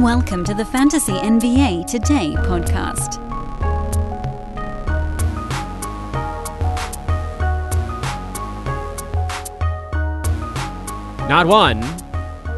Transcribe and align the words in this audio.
Welcome 0.00 0.44
to 0.44 0.54
the 0.54 0.64
Fantasy 0.64 1.12
NBA 1.12 1.86
Today 1.86 2.32
podcast. 2.38 3.20
Not 11.28 11.46
one, 11.46 11.82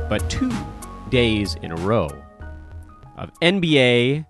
but 0.08 0.30
two 0.30 0.52
days 1.08 1.56
in 1.62 1.72
a 1.72 1.74
row 1.74 2.08
of 3.16 3.32
NBA 3.40 4.24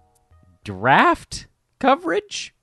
draft 0.65 1.49
coverage 1.81 2.55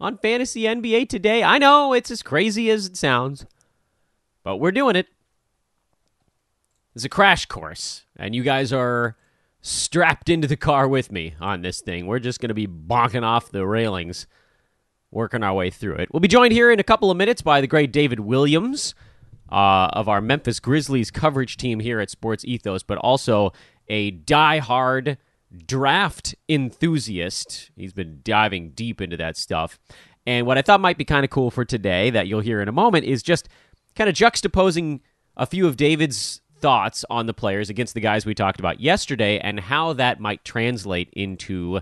on 0.00 0.16
Fantasy 0.18 0.62
NBA 0.62 1.08
Today. 1.08 1.42
I 1.42 1.58
know 1.58 1.92
it's 1.92 2.12
as 2.12 2.22
crazy 2.22 2.70
as 2.70 2.86
it 2.86 2.96
sounds, 2.96 3.46
but 4.44 4.58
we're 4.58 4.70
doing 4.70 4.94
it. 4.94 5.08
It's 6.94 7.04
a 7.04 7.08
crash 7.08 7.46
course, 7.46 8.04
and 8.16 8.32
you 8.32 8.44
guys 8.44 8.72
are 8.72 9.16
strapped 9.62 10.28
into 10.28 10.48
the 10.48 10.56
car 10.56 10.86
with 10.88 11.10
me 11.10 11.34
on 11.40 11.62
this 11.62 11.80
thing. 11.80 12.06
We're 12.06 12.18
just 12.18 12.40
going 12.40 12.48
to 12.48 12.54
be 12.54 12.66
bonking 12.66 13.22
off 13.22 13.50
the 13.50 13.66
railings, 13.66 14.26
working 15.10 15.42
our 15.42 15.54
way 15.54 15.70
through 15.70 15.94
it. 15.94 16.08
We'll 16.12 16.20
be 16.20 16.28
joined 16.28 16.52
here 16.52 16.70
in 16.70 16.80
a 16.80 16.84
couple 16.84 17.10
of 17.10 17.16
minutes 17.16 17.42
by 17.42 17.60
the 17.60 17.66
great 17.66 17.92
David 17.92 18.20
Williams 18.20 18.94
uh, 19.50 19.88
of 19.92 20.08
our 20.08 20.20
Memphis 20.20 20.58
Grizzlies 20.60 21.10
coverage 21.10 21.56
team 21.56 21.80
here 21.80 22.00
at 22.00 22.10
Sports 22.10 22.44
Ethos, 22.44 22.82
but 22.82 22.98
also 22.98 23.52
a 23.88 24.10
die-hard 24.10 25.16
draft 25.66 26.34
enthusiast. 26.48 27.70
He's 27.76 27.92
been 27.92 28.20
diving 28.24 28.70
deep 28.70 29.00
into 29.00 29.16
that 29.16 29.36
stuff. 29.36 29.78
And 30.26 30.46
what 30.46 30.58
I 30.58 30.62
thought 30.62 30.80
might 30.80 30.98
be 30.98 31.04
kind 31.04 31.24
of 31.24 31.30
cool 31.30 31.50
for 31.50 31.64
today, 31.64 32.10
that 32.10 32.26
you'll 32.26 32.40
hear 32.40 32.60
in 32.60 32.68
a 32.68 32.72
moment, 32.72 33.04
is 33.04 33.22
just 33.22 33.48
kind 33.94 34.08
of 34.10 34.16
juxtaposing 34.16 35.00
a 35.36 35.46
few 35.46 35.66
of 35.66 35.76
David's 35.76 36.41
thoughts 36.62 37.04
on 37.10 37.26
the 37.26 37.34
players 37.34 37.68
against 37.68 37.94
the 37.94 38.00
guys 38.00 38.24
we 38.24 38.34
talked 38.34 38.60
about 38.60 38.80
yesterday 38.80 39.38
and 39.38 39.60
how 39.60 39.92
that 39.92 40.20
might 40.20 40.44
translate 40.44 41.10
into 41.12 41.80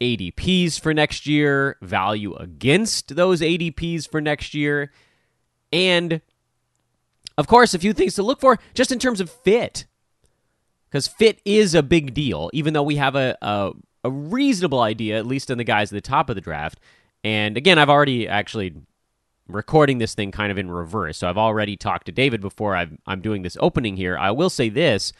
ADPs 0.00 0.80
for 0.80 0.94
next 0.94 1.26
year, 1.26 1.76
value 1.82 2.34
against 2.36 3.16
those 3.16 3.40
ADPs 3.42 4.08
for 4.08 4.20
next 4.20 4.54
year, 4.54 4.90
and 5.72 6.22
of 7.36 7.46
course, 7.46 7.74
a 7.74 7.78
few 7.78 7.92
things 7.92 8.14
to 8.14 8.22
look 8.22 8.40
for 8.40 8.58
just 8.74 8.92
in 8.92 8.98
terms 8.98 9.20
of 9.20 9.30
fit. 9.30 9.86
Because 10.88 11.06
fit 11.06 11.40
is 11.44 11.74
a 11.74 11.82
big 11.82 12.14
deal, 12.14 12.50
even 12.52 12.74
though 12.74 12.82
we 12.82 12.96
have 12.96 13.14
a, 13.14 13.36
a, 13.40 13.72
a 14.04 14.10
reasonable 14.10 14.80
idea, 14.80 15.18
at 15.18 15.26
least 15.26 15.48
in 15.48 15.56
the 15.56 15.64
guys 15.64 15.92
at 15.92 15.96
the 15.96 16.00
top 16.00 16.28
of 16.28 16.34
the 16.34 16.40
draft. 16.40 16.80
And 17.22 17.56
again, 17.56 17.78
I've 17.78 17.88
already 17.88 18.26
actually 18.26 18.74
recording 19.52 19.98
this 19.98 20.14
thing 20.14 20.30
kind 20.30 20.50
of 20.50 20.58
in 20.58 20.70
reverse. 20.70 21.18
So 21.18 21.28
I've 21.28 21.38
already 21.38 21.76
talked 21.76 22.06
to 22.06 22.12
David 22.12 22.40
before 22.40 22.76
i 22.76 22.86
am 23.06 23.20
doing 23.20 23.42
this 23.42 23.56
opening 23.60 23.96
here. 23.96 24.16
I 24.16 24.30
will 24.30 24.50
say 24.50 24.68
this 24.68 25.12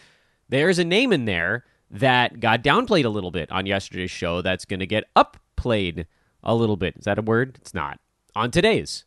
there's 0.48 0.78
a 0.78 0.84
name 0.84 1.12
in 1.12 1.24
there 1.24 1.64
that 1.90 2.40
got 2.40 2.62
downplayed 2.62 3.04
a 3.04 3.08
little 3.08 3.30
bit 3.30 3.50
on 3.50 3.66
yesterday's 3.66 4.10
show 4.10 4.42
that's 4.42 4.64
going 4.64 4.80
to 4.80 4.86
get 4.86 5.04
upplayed 5.16 6.06
a 6.42 6.54
little 6.54 6.76
bit. 6.76 6.96
Is 6.96 7.04
that 7.04 7.18
a 7.18 7.22
word? 7.22 7.58
It's 7.60 7.74
not. 7.74 7.98
On 8.34 8.50
today's. 8.50 9.04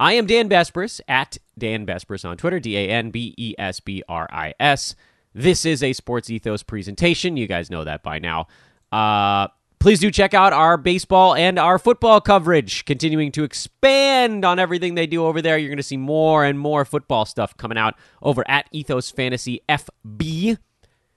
I 0.00 0.12
am 0.12 0.26
Dan 0.26 0.48
Besbris 0.48 1.00
at 1.08 1.38
Dan 1.56 1.84
Besbris 1.84 2.24
on 2.24 2.36
Twitter, 2.36 2.60
D 2.60 2.76
A 2.76 2.88
N 2.88 3.10
B 3.10 3.34
E 3.36 3.54
S 3.58 3.80
B 3.80 4.02
R 4.08 4.28
I 4.30 4.54
S. 4.60 4.94
This 5.34 5.64
is 5.64 5.82
a 5.82 5.92
Sports 5.92 6.30
Ethos 6.30 6.62
presentation. 6.62 7.36
You 7.36 7.46
guys 7.46 7.70
know 7.70 7.84
that 7.84 8.02
by 8.02 8.18
now. 8.18 8.46
Uh, 8.92 9.48
please 9.78 10.00
do 10.00 10.10
check 10.10 10.34
out 10.34 10.52
our 10.52 10.76
baseball 10.76 11.34
and 11.34 11.58
our 11.58 11.78
football 11.78 12.20
coverage, 12.20 12.84
continuing 12.84 13.32
to 13.32 13.44
expand 13.44 14.44
on 14.44 14.58
everything 14.58 14.94
they 14.94 15.06
do 15.06 15.24
over 15.24 15.40
there. 15.40 15.58
You're 15.58 15.68
going 15.68 15.76
to 15.76 15.82
see 15.82 15.96
more 15.96 16.44
and 16.44 16.58
more 16.58 16.84
football 16.84 17.24
stuff 17.24 17.56
coming 17.56 17.78
out 17.78 17.94
over 18.22 18.44
at 18.48 18.66
Ethos 18.72 19.10
Fantasy 19.10 19.60
FB. 19.68 20.58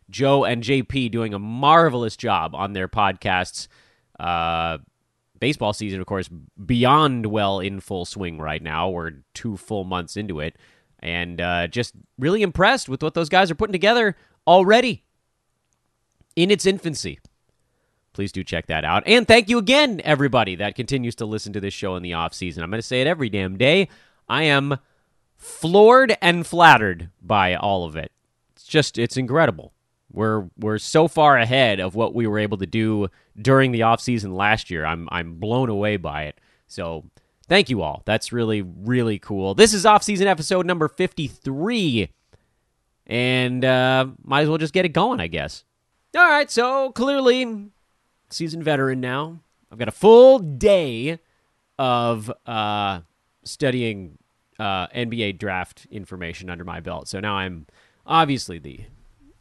Joe 0.09 0.43
and 0.43 0.61
JP 0.61 1.11
doing 1.11 1.33
a 1.33 1.39
marvelous 1.39 2.17
job 2.17 2.53
on 2.53 2.73
their 2.73 2.87
podcasts. 2.87 3.67
Uh, 4.19 4.77
baseball 5.39 5.73
season, 5.73 5.99
of 5.99 6.05
course, 6.05 6.29
beyond 6.65 7.25
well 7.25 7.59
in 7.59 7.79
full 7.79 8.05
swing 8.05 8.37
right 8.37 8.61
now. 8.61 8.89
We're 8.89 9.11
two 9.33 9.57
full 9.57 9.85
months 9.85 10.17
into 10.17 10.39
it, 10.39 10.57
and 10.99 11.41
uh, 11.41 11.67
just 11.67 11.95
really 12.19 12.41
impressed 12.41 12.89
with 12.89 13.01
what 13.01 13.13
those 13.13 13.29
guys 13.29 13.49
are 13.49 13.55
putting 13.55 13.71
together 13.71 14.15
already 14.45 15.03
in 16.35 16.51
its 16.51 16.65
infancy. 16.65 17.19
Please 18.13 18.31
do 18.31 18.43
check 18.43 18.67
that 18.67 18.83
out. 18.83 19.03
And 19.05 19.27
thank 19.27 19.49
you 19.49 19.57
again, 19.57 20.01
everybody 20.03 20.55
that 20.55 20.75
continues 20.75 21.15
to 21.15 21.25
listen 21.25 21.53
to 21.53 21.59
this 21.59 21.73
show 21.73 21.95
in 21.95 22.03
the 22.03 22.13
off 22.13 22.33
season. 22.33 22.63
I'm 22.63 22.69
going 22.69 22.81
to 22.81 22.87
say 22.87 23.01
it 23.01 23.07
every 23.07 23.29
damn 23.29 23.57
day. 23.57 23.87
I 24.27 24.43
am 24.43 24.77
floored 25.37 26.17
and 26.21 26.45
flattered 26.45 27.09
by 27.21 27.55
all 27.55 27.85
of 27.85 27.95
it. 27.95 28.11
It's 28.55 28.65
just, 28.65 28.97
it's 28.97 29.17
incredible. 29.17 29.73
We're 30.13 30.49
we're 30.57 30.77
so 30.77 31.07
far 31.07 31.37
ahead 31.37 31.79
of 31.79 31.95
what 31.95 32.13
we 32.13 32.27
were 32.27 32.39
able 32.39 32.57
to 32.57 32.65
do 32.65 33.07
during 33.41 33.71
the 33.71 33.83
off 33.83 34.01
season 34.01 34.35
last 34.35 34.69
year. 34.69 34.85
I'm 34.85 35.07
I'm 35.11 35.35
blown 35.35 35.69
away 35.69 35.97
by 35.97 36.23
it. 36.23 36.39
So 36.67 37.05
thank 37.47 37.69
you 37.69 37.81
all. 37.81 38.01
That's 38.05 38.33
really 38.33 38.61
really 38.61 39.19
cool. 39.19 39.55
This 39.55 39.73
is 39.73 39.85
off 39.85 40.03
season 40.03 40.27
episode 40.27 40.65
number 40.65 40.87
53. 40.87 42.09
And 43.07 43.65
uh, 43.65 44.07
might 44.23 44.41
as 44.41 44.49
well 44.49 44.57
just 44.57 44.73
get 44.73 44.85
it 44.85 44.89
going, 44.89 45.19
I 45.19 45.27
guess. 45.27 45.63
All 46.15 46.27
right, 46.27 46.51
so 46.51 46.91
clearly 46.91 47.71
seasoned 48.33 48.63
veteran 48.63 48.99
now. 48.99 49.39
I've 49.71 49.77
got 49.77 49.87
a 49.87 49.93
full 49.93 50.39
day 50.39 51.19
of 51.79 52.31
uh, 52.45 53.01
studying 53.43 54.17
uh, 54.59 54.87
NBA 54.87 55.39
draft 55.39 55.87
information 55.89 56.49
under 56.49 56.63
my 56.63 56.79
belt. 56.79 57.07
So 57.07 57.19
now 57.19 57.35
I'm 57.35 57.67
obviously 58.05 58.59
the 58.59 58.81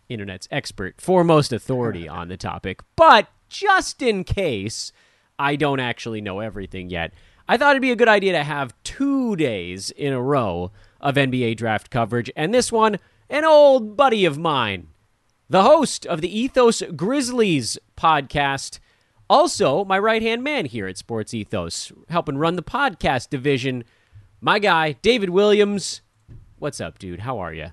internet's 0.08 0.48
expert, 0.50 1.00
foremost 1.00 1.52
authority 1.52 2.08
on 2.08 2.28
the 2.28 2.36
topic. 2.36 2.80
But 2.96 3.28
just 3.48 4.02
in 4.02 4.24
case 4.24 4.92
I 5.38 5.56
don't 5.56 5.80
actually 5.80 6.20
know 6.20 6.40
everything 6.40 6.90
yet, 6.90 7.12
I 7.48 7.56
thought 7.56 7.70
it'd 7.70 7.82
be 7.82 7.90
a 7.90 7.96
good 7.96 8.08
idea 8.08 8.32
to 8.32 8.44
have 8.44 8.74
two 8.84 9.36
days 9.36 9.90
in 9.90 10.12
a 10.12 10.22
row 10.22 10.70
of 11.00 11.16
NBA 11.16 11.56
draft 11.56 11.90
coverage. 11.90 12.30
And 12.36 12.54
this 12.54 12.70
one, 12.70 12.98
an 13.28 13.44
old 13.44 13.96
buddy 13.96 14.24
of 14.24 14.38
mine, 14.38 14.88
the 15.50 15.64
host 15.64 16.06
of 16.06 16.20
the 16.20 16.38
Ethos 16.38 16.80
Grizzlies 16.94 17.76
podcast. 17.96 18.78
Also, 19.28 19.84
my 19.84 19.98
right 19.98 20.22
hand 20.22 20.44
man 20.44 20.64
here 20.64 20.86
at 20.86 20.96
Sports 20.96 21.34
Ethos, 21.34 21.92
helping 22.08 22.38
run 22.38 22.54
the 22.54 22.62
podcast 22.62 23.30
division. 23.30 23.82
My 24.40 24.60
guy, 24.60 24.92
David 25.02 25.30
Williams. 25.30 26.02
What's 26.60 26.80
up, 26.80 27.00
dude? 27.00 27.20
How 27.20 27.40
are 27.40 27.52
you? 27.52 27.72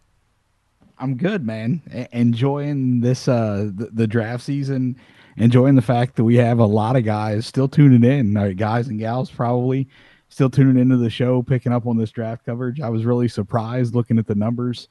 I'm 0.97 1.17
good, 1.17 1.45
man. 1.45 2.07
Enjoying 2.11 3.01
this 3.01 3.27
uh 3.27 3.69
the, 3.71 3.91
the, 3.93 4.07
draft 4.07 4.43
season, 4.43 4.95
enjoying 5.37 5.75
the 5.75 5.81
fact 5.83 6.15
that 6.15 6.23
we 6.23 6.35
have 6.37 6.57
a 6.57 6.65
lot 6.65 6.95
of 6.95 7.03
guys 7.03 7.45
still 7.45 7.67
tuning 7.67 8.03
in, 8.03 8.35
uh, 8.35 8.53
guys 8.55 8.87
and 8.87 8.97
gals 8.97 9.29
probably 9.29 9.87
still 10.29 10.49
tuning 10.49 10.81
into 10.81 10.97
the 10.97 11.11
show, 11.11 11.43
picking 11.43 11.71
up 11.71 11.85
on 11.85 11.97
this 11.97 12.09
draft 12.09 12.43
coverage. 12.43 12.81
I 12.81 12.89
was 12.89 13.05
really 13.05 13.27
surprised 13.27 13.93
looking 13.93 14.17
at 14.17 14.25
the 14.25 14.33
numbers. 14.33 14.87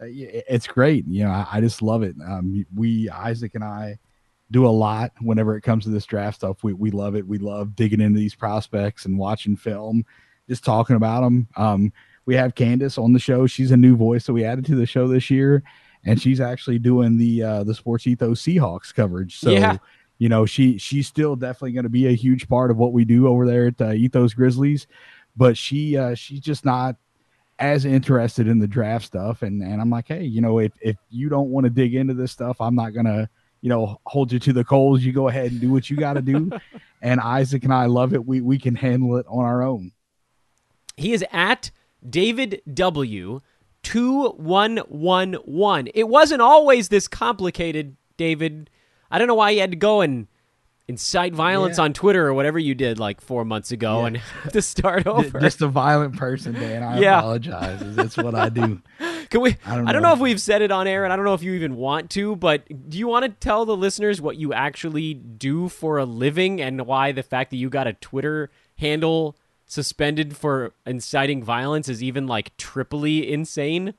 Uh, 0.00 0.06
it's 0.06 0.66
great, 0.66 1.06
you 1.06 1.24
know. 1.24 1.30
I, 1.30 1.46
I 1.52 1.60
just 1.60 1.82
love 1.82 2.02
it. 2.02 2.16
Um, 2.26 2.64
we 2.74 3.08
Isaac 3.10 3.54
and 3.54 3.64
I 3.64 3.98
do 4.50 4.66
a 4.66 4.68
lot 4.68 5.12
whenever 5.20 5.56
it 5.56 5.62
comes 5.62 5.84
to 5.84 5.90
this 5.90 6.06
draft 6.06 6.36
stuff. 6.36 6.62
We 6.62 6.72
we 6.72 6.90
love 6.90 7.16
it. 7.16 7.26
We 7.26 7.38
love 7.38 7.76
digging 7.76 8.00
into 8.00 8.18
these 8.18 8.34
prospects 8.34 9.04
and 9.04 9.18
watching 9.18 9.56
film, 9.56 10.04
just 10.48 10.64
talking 10.64 10.96
about 10.96 11.22
them. 11.22 11.48
Um, 11.56 11.92
we 12.24 12.34
have 12.36 12.54
Candace 12.54 12.98
on 12.98 13.12
the 13.12 13.18
show. 13.18 13.46
She's 13.46 13.70
a 13.70 13.76
new 13.76 13.96
voice 13.96 14.26
that 14.26 14.32
we 14.32 14.44
added 14.44 14.64
to 14.66 14.76
the 14.76 14.86
show 14.86 15.08
this 15.08 15.30
year, 15.30 15.62
and 16.04 16.20
she's 16.20 16.40
actually 16.40 16.78
doing 16.78 17.16
the 17.16 17.42
uh, 17.42 17.64
the 17.64 17.74
Sports 17.74 18.06
Ethos 18.06 18.42
Seahawks 18.42 18.94
coverage. 18.94 19.38
So. 19.38 19.50
Yeah. 19.50 19.78
You 20.18 20.28
know, 20.28 20.46
she 20.46 20.78
she's 20.78 21.08
still 21.08 21.34
definitely 21.34 21.72
going 21.72 21.82
to 21.82 21.88
be 21.88 22.06
a 22.06 22.12
huge 22.12 22.48
part 22.48 22.70
of 22.70 22.76
what 22.76 22.92
we 22.92 23.04
do 23.04 23.26
over 23.26 23.44
there 23.44 23.66
at 23.66 23.80
uh, 23.80 23.90
Ethos 23.90 24.34
Grizzlies, 24.34 24.86
but 25.36 25.56
she 25.56 25.96
uh, 25.96 26.14
she's 26.14 26.38
just 26.38 26.64
not 26.64 26.94
as 27.62 27.84
interested 27.84 28.48
in 28.48 28.58
the 28.58 28.66
draft 28.66 29.06
stuff. 29.06 29.42
And 29.42 29.62
and 29.62 29.80
I'm 29.80 29.88
like, 29.88 30.08
hey, 30.08 30.24
you 30.24 30.40
know, 30.40 30.58
if 30.58 30.72
if 30.80 30.96
you 31.08 31.28
don't 31.28 31.50
want 31.50 31.62
to 31.64 31.70
dig 31.70 31.94
into 31.94 32.12
this 32.12 32.32
stuff, 32.32 32.60
I'm 32.60 32.74
not 32.74 32.90
gonna 32.90 33.30
you 33.60 33.68
know 33.68 34.00
hold 34.04 34.32
you 34.32 34.40
to 34.40 34.52
the 34.52 34.64
coals. 34.64 35.02
You 35.02 35.12
go 35.12 35.28
ahead 35.28 35.52
and 35.52 35.60
do 35.60 35.70
what 35.70 35.88
you 35.88 35.96
got 35.96 36.14
to 36.14 36.22
do. 36.22 36.50
and 37.02 37.20
Isaac 37.20 37.62
and 37.62 37.72
I 37.72 37.86
love 37.86 38.14
it. 38.14 38.26
We 38.26 38.40
we 38.40 38.58
can 38.58 38.74
handle 38.74 39.16
it 39.16 39.26
on 39.28 39.44
our 39.44 39.62
own. 39.62 39.92
He 40.96 41.12
is 41.12 41.24
at 41.32 41.70
David 42.08 42.62
W. 42.74 43.42
2111. 43.84 45.88
It 45.94 46.08
wasn't 46.08 46.42
always 46.42 46.88
this 46.88 47.06
complicated, 47.08 47.96
David. 48.16 48.70
I 49.10 49.18
don't 49.18 49.26
know 49.26 49.34
why 49.34 49.50
you 49.50 49.60
had 49.60 49.72
to 49.72 49.76
go 49.76 50.02
and 50.02 50.28
incite 50.88 51.32
violence 51.32 51.78
yeah. 51.78 51.84
on 51.84 51.92
Twitter 51.92 52.26
or 52.26 52.34
whatever 52.34 52.58
you 52.58 52.74
did 52.74 52.98
like 52.98 53.20
four 53.20 53.44
months 53.44 53.72
ago 53.72 54.00
yeah. 54.00 54.06
and 54.06 54.16
have 54.42 54.52
to 54.52 54.62
start 54.62 55.06
over. 55.06 55.40
Just 55.40 55.62
a 55.62 55.68
violent 55.68 56.16
person, 56.16 56.54
Dan. 56.54 56.82
I 56.82 56.98
yeah. 56.98 57.18
apologize. 57.18 57.80
That's 57.94 58.16
what 58.16 58.34
I 58.34 58.48
do. 58.48 58.82
Can 59.30 59.40
we? 59.40 59.56
I 59.64 59.76
don't, 59.76 59.88
I 59.88 59.92
don't 59.92 60.02
know. 60.02 60.08
know 60.08 60.14
if 60.14 60.20
we've 60.20 60.40
said 60.40 60.62
it 60.62 60.70
on 60.70 60.86
air, 60.86 61.04
and 61.04 61.12
I 61.12 61.16
don't 61.16 61.24
know 61.24 61.34
if 61.34 61.42
you 61.42 61.54
even 61.54 61.76
want 61.76 62.10
to. 62.10 62.36
But 62.36 62.90
do 62.90 62.98
you 62.98 63.06
want 63.08 63.24
to 63.24 63.30
tell 63.30 63.64
the 63.64 63.76
listeners 63.76 64.20
what 64.20 64.36
you 64.36 64.52
actually 64.52 65.14
do 65.14 65.68
for 65.68 65.98
a 65.98 66.04
living 66.04 66.60
and 66.60 66.86
why 66.86 67.12
the 67.12 67.22
fact 67.22 67.50
that 67.50 67.56
you 67.56 67.70
got 67.70 67.86
a 67.86 67.94
Twitter 67.94 68.50
handle 68.76 69.36
suspended 69.66 70.36
for 70.36 70.74
inciting 70.84 71.42
violence 71.42 71.88
is 71.88 72.02
even 72.02 72.26
like 72.26 72.54
triply 72.58 73.30
insane? 73.30 73.94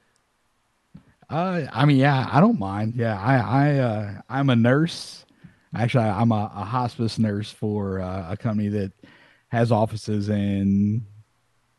Uh, 1.29 1.65
I 1.73 1.85
mean, 1.85 1.97
yeah, 1.97 2.29
I 2.31 2.39
don't 2.39 2.59
mind. 2.59 2.93
Yeah, 2.95 3.19
I, 3.19 3.37
I, 3.37 3.77
uh, 3.79 4.21
I'm 4.29 4.51
a 4.51 4.55
nurse. 4.55 5.22
Actually, 5.75 6.05
I'm 6.05 6.31
a, 6.31 6.51
a 6.55 6.63
hospice 6.65 7.17
nurse 7.17 7.49
for 7.51 7.99
uh, 8.01 8.31
a 8.31 8.37
company 8.37 8.69
that 8.69 8.91
has 9.49 9.71
offices 9.71 10.29
in. 10.29 11.05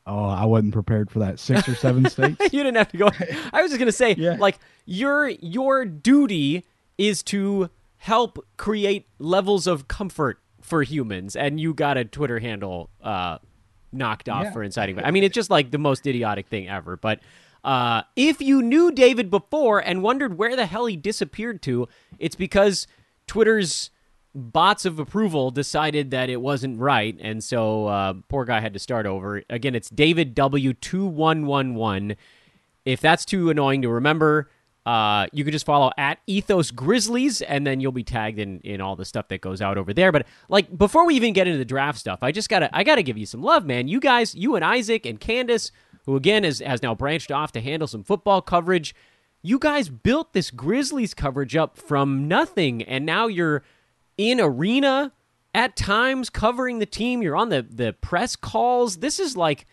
Oh, 0.07 0.25
I 0.29 0.45
wasn't 0.45 0.75
prepared 0.75 1.11
for 1.11 1.21
that. 1.21 1.39
Six 1.39 1.69
or 1.69 1.75
seven 1.75 2.05
states. 2.11 2.39
you 2.53 2.63
didn't 2.63 2.77
have 2.77 2.91
to 2.93 2.97
go. 2.99 3.09
I 3.53 3.63
was 3.63 3.71
just 3.71 3.79
gonna 3.79 3.93
say, 3.93 4.15
Yeah. 4.19 4.37
like 4.39 4.59
your 4.85 5.29
your 5.29 5.85
duty 5.85 6.65
is 6.99 7.23
to 7.25 7.71
help 7.99 8.45
create 8.57 9.07
levels 9.19 9.67
of 9.67 9.89
comfort 9.89 10.39
for 10.61 10.83
humans, 10.83 11.37
and 11.37 11.59
you 11.61 11.73
got 11.73 11.97
a 11.97 12.05
Twitter 12.05 12.39
handle 12.39 12.91
uh, 13.03 13.39
knocked 13.93 14.29
off 14.29 14.45
Yeah. 14.45 14.53
for 14.53 14.63
inciting. 14.63 14.99
I 15.03 15.11
mean, 15.11 15.25
it's 15.25 15.35
just 15.35 15.51
like 15.51 15.71
the 15.71 15.79
most 15.79 16.07
idiotic 16.07 16.49
thing 16.49 16.69
ever. 16.69 16.97
But 16.97 17.21
uh, 17.63 18.03
if 18.17 18.43
you 18.43 18.61
knew 18.61 18.91
David 18.93 19.31
before 19.31 19.79
and 19.79 20.03
wondered 20.03 20.37
where 20.37 20.55
the 20.57 20.67
hell 20.67 20.85
he 20.87 20.97
disappeared 20.97 21.63
to, 21.63 21.89
it's 22.19 22.35
because 22.37 22.87
Twitter's 23.27 23.91
bots 24.35 24.85
of 24.85 24.99
approval 24.99 25.53
decided 25.53 26.11
that 26.11 26.29
it 26.29 26.41
wasn't 26.41 26.81
right, 26.81 27.17
and 27.21 27.43
so 27.43 27.87
uh, 27.87 28.15
poor 28.29 28.45
guy 28.45 28.61
had 28.61 28.73
to 28.73 28.81
start 28.81 29.07
over. 29.07 29.43
Again, 29.49 29.75
it's 29.75 29.89
David 29.89 30.35
W 30.35 30.73
two 30.73 31.07
one 31.07 31.47
one 31.47 31.75
one. 31.75 32.17
If 32.85 33.01
that's 33.01 33.25
too 33.25 33.49
annoying 33.49 33.83
to 33.83 33.89
remember, 33.89 34.51
uh, 34.85 35.29
you 35.33 35.45
can 35.45 35.53
just 35.53 35.65
follow 35.65 35.91
at 35.97 36.19
Ethos 36.27 36.71
Grizzlies, 36.71 37.43
and 37.43 37.67
then 37.67 37.81
you'll 37.81 37.93
be 37.93 38.05
tagged 38.05 38.39
in 38.39 38.61
in 38.61 38.81
all 38.81 38.97
the 38.97 39.05
stuff 39.05 39.29
that 39.29 39.41
goes 39.41 39.63
out 39.63 39.79
over 39.79 39.95
there. 39.95 40.13
But 40.13 40.27
like 40.49 40.77
before 40.77 41.07
we 41.07 41.15
even 41.15 41.33
get 41.33 41.47
into 41.47 41.59
the 41.59 41.65
draft 41.65 41.99
stuff, 41.99 42.19
I 42.23 42.33
just 42.33 42.49
gotta 42.49 42.69
I 42.77 42.85
gotta 42.85 43.03
give 43.03 43.17
you 43.17 43.27
some 43.27 43.43
love, 43.43 43.65
man. 43.65 43.89
You 43.89 44.01
guys, 44.01 44.35
you 44.35 44.57
and 44.57 44.65
Isaac 44.65 45.07
and 45.07 45.19
Candace, 45.21 45.71
who 46.07 46.17
again 46.17 46.45
has 46.45 46.59
has 46.59 46.83
now 46.83 46.95
branched 46.95 47.31
off 47.31 47.53
to 47.53 47.61
handle 47.61 47.87
some 47.87 48.03
football 48.03 48.43
coverage. 48.43 48.95
You 49.47 49.59
guys 49.59 49.91
built 49.91 50.33
this 50.33 50.51
Grizzlies 50.51 51.13
coverage 51.13 51.55
up 51.55 51.77
from 51.77 52.27
nothing, 52.27 52.83
and 52.83 53.05
now 53.05 53.27
you're 53.27 53.63
in 54.17 54.41
arena 54.41 55.13
at 55.55 55.77
times 55.77 56.31
covering 56.31 56.79
the 56.79 56.87
team. 56.87 57.21
You're 57.21 57.37
on 57.37 57.51
the 57.51 57.61
the 57.61 57.93
press 57.93 58.37
calls. 58.37 58.97
This 58.97 59.21
is 59.21 59.37
like 59.37 59.67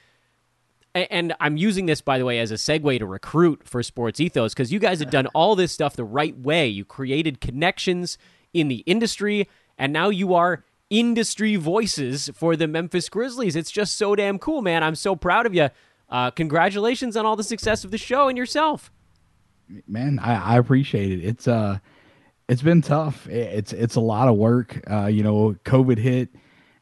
and 0.93 1.33
I'm 1.39 1.55
using 1.55 1.85
this 1.85 2.01
by 2.01 2.17
the 2.17 2.25
way 2.25 2.39
as 2.39 2.51
a 2.51 2.55
segue 2.55 2.99
to 2.99 3.05
recruit 3.05 3.65
for 3.65 3.81
Sports 3.81 4.19
Ethos 4.19 4.53
because 4.53 4.73
you 4.73 4.79
guys 4.79 4.99
have 4.99 5.09
done 5.09 5.27
all 5.27 5.55
this 5.55 5.71
stuff 5.71 5.95
the 5.95 6.03
right 6.03 6.37
way. 6.37 6.67
You 6.67 6.83
created 6.83 7.39
connections 7.39 8.17
in 8.53 8.67
the 8.67 8.79
industry, 8.79 9.47
and 9.77 9.93
now 9.93 10.09
you 10.09 10.33
are 10.33 10.65
industry 10.89 11.55
voices 11.55 12.29
for 12.33 12.57
the 12.57 12.67
Memphis 12.67 13.07
Grizzlies. 13.07 13.55
It's 13.55 13.71
just 13.71 13.97
so 13.97 14.17
damn 14.17 14.37
cool, 14.37 14.61
man. 14.61 14.83
I'm 14.83 14.95
so 14.95 15.15
proud 15.15 15.45
of 15.45 15.55
you. 15.55 15.69
Uh, 16.09 16.29
congratulations 16.29 17.15
on 17.15 17.25
all 17.25 17.37
the 17.37 17.43
success 17.45 17.85
of 17.85 17.91
the 17.91 17.97
show 17.97 18.27
and 18.27 18.37
yourself. 18.37 18.91
Man 19.87 20.19
I, 20.19 20.55
I 20.55 20.57
appreciate 20.57 21.11
it. 21.11 21.25
It's 21.25 21.47
uh 21.47 21.79
it's 22.49 22.61
been 22.61 22.81
tough. 22.81 23.27
It's 23.27 23.73
it's 23.73 23.95
a 23.95 24.01
lot 24.01 24.27
of 24.27 24.35
work. 24.35 24.81
Uh 24.89 25.05
you 25.07 25.23
know 25.23 25.55
covid 25.65 25.97
hit 25.97 26.29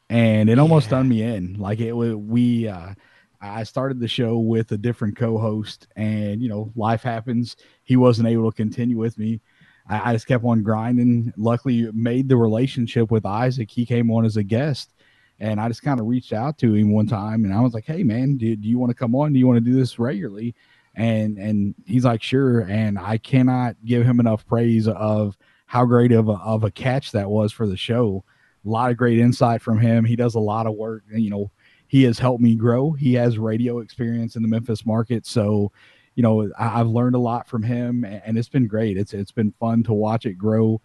and 0.08 0.50
it 0.50 0.58
almost 0.58 0.90
done 0.90 1.08
me 1.08 1.22
in. 1.22 1.54
Like 1.58 1.80
it 1.80 1.92
wa- 1.92 2.14
we 2.14 2.68
uh 2.68 2.94
i 3.42 3.62
started 3.62 3.98
the 3.98 4.08
show 4.08 4.38
with 4.38 4.70
a 4.72 4.76
different 4.76 5.16
co-host 5.16 5.88
and 5.96 6.42
you 6.42 6.48
know 6.48 6.72
life 6.76 7.02
happens. 7.02 7.56
He 7.84 7.96
wasn't 7.96 8.28
able 8.28 8.50
to 8.50 8.56
continue 8.56 8.98
with 8.98 9.18
me. 9.18 9.40
I, 9.88 10.10
I 10.10 10.12
just 10.12 10.26
kept 10.26 10.44
on 10.44 10.62
grinding. 10.62 11.32
Luckily 11.36 11.90
made 11.92 12.28
the 12.28 12.36
relationship 12.36 13.10
with 13.10 13.24
isaac. 13.26 13.70
He 13.70 13.86
came 13.86 14.10
on 14.10 14.24
as 14.24 14.36
a 14.36 14.42
guest 14.42 14.92
and 15.40 15.58
i 15.58 15.68
just 15.68 15.82
kind 15.82 15.98
of 15.98 16.06
reached 16.06 16.32
out 16.32 16.58
to 16.58 16.74
him 16.74 16.92
one 16.92 17.06
time 17.06 17.44
and 17.44 17.54
i 17.54 17.60
was 17.60 17.72
like 17.72 17.86
hey 17.86 18.02
man 18.02 18.36
do, 18.36 18.54
do 18.54 18.68
you 18.68 18.78
want 18.78 18.90
to 18.90 18.94
come 18.94 19.14
on? 19.14 19.32
Do 19.32 19.38
you 19.38 19.46
want 19.46 19.56
to 19.56 19.70
do 19.70 19.76
this 19.76 19.98
regularly 19.98 20.54
and 20.94 21.38
and 21.38 21.74
he's 21.86 22.04
like 22.04 22.22
sure. 22.22 22.60
And 22.60 22.98
i 22.98 23.18
cannot 23.18 23.76
give 23.84 24.04
him 24.04 24.20
enough 24.20 24.46
praise 24.46 24.88
of 24.88 25.36
how 25.66 25.84
great 25.84 26.12
of 26.12 26.28
a, 26.28 26.32
of 26.32 26.64
a 26.64 26.70
catch 26.70 27.12
that 27.12 27.30
was 27.30 27.52
for 27.52 27.66
the 27.66 27.76
show. 27.76 28.24
A 28.64 28.68
lot 28.68 28.90
of 28.90 28.96
great 28.96 29.18
insight 29.18 29.62
from 29.62 29.78
him. 29.78 30.04
He 30.04 30.16
does 30.16 30.34
a 30.34 30.40
lot 30.40 30.66
of 30.66 30.74
work. 30.74 31.04
And, 31.10 31.22
you 31.22 31.30
know 31.30 31.50
he 31.86 32.04
has 32.04 32.20
helped 32.20 32.40
me 32.40 32.54
grow. 32.54 32.92
He 32.92 33.14
has 33.14 33.36
radio 33.36 33.80
experience 33.80 34.36
in 34.36 34.42
the 34.42 34.48
memphis 34.48 34.86
market. 34.86 35.26
So 35.26 35.72
you 36.14 36.22
know 36.22 36.50
I, 36.58 36.80
i've 36.80 36.88
learned 36.88 37.14
a 37.14 37.20
lot 37.20 37.48
from 37.48 37.62
him 37.62 38.04
and, 38.04 38.22
and 38.24 38.38
it's 38.38 38.48
been 38.48 38.66
great. 38.66 38.96
It's 38.96 39.12
it's 39.14 39.32
been 39.32 39.52
fun 39.58 39.82
to 39.84 39.92
watch 39.92 40.26
it 40.26 40.34
grow. 40.34 40.80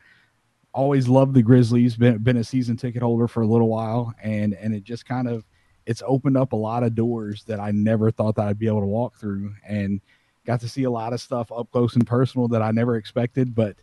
Always 0.74 1.08
loved 1.08 1.34
the 1.34 1.42
grizzlies. 1.42 1.96
Been, 1.96 2.18
been 2.18 2.38
a 2.38 2.44
season 2.44 2.76
ticket 2.76 3.02
holder 3.02 3.28
for 3.28 3.42
a 3.42 3.48
little 3.48 3.70
while 3.70 4.14
and 4.22 4.54
and 4.54 4.74
it 4.74 4.84
just 4.84 5.06
kind 5.06 5.28
of 5.28 5.46
it's 5.86 6.02
opened 6.06 6.38
up 6.38 6.54
a 6.54 6.56
lot 6.58 6.84
of 6.84 6.96
doors 6.96 7.44
that 7.46 7.60
I 7.60 7.72
never 7.72 8.12
thought 8.12 8.36
that 8.36 8.48
I'd 8.48 8.60
be 8.60 8.68
able 8.68 8.82
to 8.82 8.88
walk 8.88 9.16
through 9.16 9.54
and 9.68 10.02
got 10.46 10.62
to 10.62 10.70
see 10.70 10.84
a 10.84 10.92
lot 10.92 11.14
of 11.14 11.22
stuff 11.22 11.52
up 11.52 11.72
close 11.72 11.96
and 11.96 12.06
personal 12.06 12.48
that 12.50 12.62
I 12.62 12.72
never 12.72 12.96
expected. 12.96 13.56
But 13.56 13.76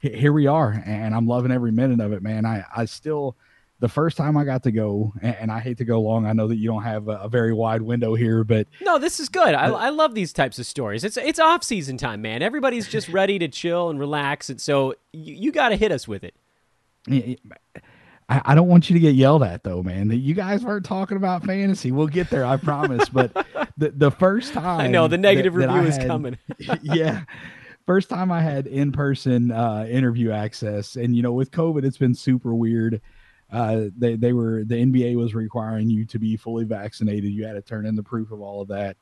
here 0.00 0.32
we 0.32 0.46
are, 0.46 0.82
and 0.86 1.14
I'm 1.14 1.26
loving 1.26 1.52
every 1.52 1.72
minute 1.72 2.00
of 2.00 2.12
it, 2.12 2.22
man. 2.22 2.46
I, 2.46 2.64
I 2.74 2.86
still, 2.86 3.36
the 3.80 3.88
first 3.88 4.16
time 4.16 4.36
I 4.36 4.44
got 4.44 4.62
to 4.62 4.72
go, 4.72 5.12
and, 5.20 5.36
and 5.36 5.52
I 5.52 5.60
hate 5.60 5.76
to 5.78 5.84
go 5.84 6.00
long, 6.00 6.26
I 6.26 6.32
know 6.32 6.48
that 6.48 6.56
you 6.56 6.68
don't 6.68 6.82
have 6.82 7.08
a, 7.08 7.18
a 7.18 7.28
very 7.28 7.52
wide 7.52 7.82
window 7.82 8.14
here, 8.14 8.42
but 8.42 8.66
No, 8.80 8.98
this 8.98 9.20
is 9.20 9.28
good. 9.28 9.54
I, 9.54 9.66
I 9.68 9.88
love 9.90 10.14
these 10.14 10.32
types 10.32 10.58
of 10.58 10.64
stories. 10.66 11.04
It's 11.04 11.16
it's 11.18 11.38
off 11.38 11.62
season 11.62 11.98
time, 11.98 12.22
man. 12.22 12.40
Everybody's 12.42 12.88
just 12.88 13.08
ready 13.10 13.38
to 13.38 13.48
chill 13.48 13.90
and 13.90 13.98
relax, 13.98 14.48
and 14.48 14.60
so 14.60 14.94
you, 15.12 15.34
you 15.34 15.52
got 15.52 15.68
to 15.70 15.76
hit 15.76 15.92
us 15.92 16.08
with 16.08 16.24
it. 16.24 16.34
I, 18.30 18.40
I 18.46 18.54
don't 18.54 18.68
want 18.68 18.88
you 18.88 18.94
to 18.94 19.00
get 19.00 19.14
yelled 19.14 19.42
at 19.42 19.64
though, 19.64 19.82
man. 19.82 20.08
That 20.08 20.16
You 20.16 20.34
guys 20.34 20.62
weren't 20.64 20.86
talking 20.86 21.16
about 21.18 21.44
fantasy. 21.44 21.90
We'll 21.92 22.06
get 22.06 22.30
there, 22.30 22.46
I 22.46 22.56
promise. 22.56 23.08
But 23.08 23.32
the 23.76 23.90
the 23.90 24.10
first 24.10 24.52
time 24.54 24.80
I 24.82 24.86
know 24.86 25.08
the 25.08 25.18
negative 25.18 25.52
that- 25.54 25.66
that 25.68 25.74
review 25.74 25.86
I 25.86 25.88
is 25.88 25.96
had- 25.96 26.06
coming. 26.06 26.38
yeah. 26.82 27.22
First 27.86 28.08
time 28.08 28.30
I 28.30 28.40
had 28.40 28.68
in 28.68 28.92
person 28.92 29.50
uh, 29.50 29.84
interview 29.90 30.30
access, 30.30 30.94
and 30.96 31.16
you 31.16 31.22
know, 31.22 31.32
with 31.32 31.50
COVID, 31.50 31.84
it's 31.84 31.96
been 31.98 32.14
super 32.14 32.54
weird. 32.54 33.00
Uh, 33.50 33.86
they 33.98 34.14
they 34.14 34.32
were 34.32 34.62
the 34.64 34.76
NBA 34.76 35.16
was 35.16 35.34
requiring 35.34 35.90
you 35.90 36.04
to 36.04 36.18
be 36.20 36.36
fully 36.36 36.64
vaccinated. 36.64 37.32
You 37.32 37.44
had 37.46 37.54
to 37.54 37.62
turn 37.62 37.86
in 37.86 37.96
the 37.96 38.02
proof 38.02 38.30
of 38.30 38.40
all 38.40 38.60
of 38.60 38.68
that. 38.68 38.96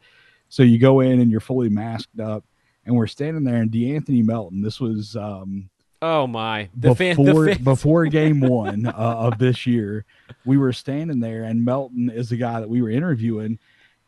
So 0.48 0.62
you 0.62 0.78
go 0.78 1.00
in 1.00 1.20
and 1.20 1.30
you're 1.30 1.40
fully 1.40 1.68
masked 1.68 2.18
up, 2.18 2.44
and 2.86 2.96
we're 2.96 3.08
standing 3.08 3.44
there. 3.44 3.56
And 3.56 3.70
D'Anthony 3.70 4.22
Melton, 4.22 4.62
this 4.62 4.80
was 4.80 5.16
um, 5.16 5.68
Oh 6.00 6.26
my, 6.26 6.68
the 6.76 6.94
before 6.94 7.46
fan, 7.46 7.64
before 7.64 8.06
game 8.10 8.40
one 8.40 8.86
uh, 8.86 8.92
of 8.92 9.38
this 9.38 9.66
year, 9.66 10.04
we 10.44 10.56
were 10.56 10.72
standing 10.72 11.18
there, 11.20 11.44
and 11.44 11.64
Melton 11.64 12.08
is 12.08 12.28
the 12.28 12.36
guy 12.36 12.60
that 12.60 12.68
we 12.68 12.82
were 12.82 12.90
interviewing. 12.90 13.58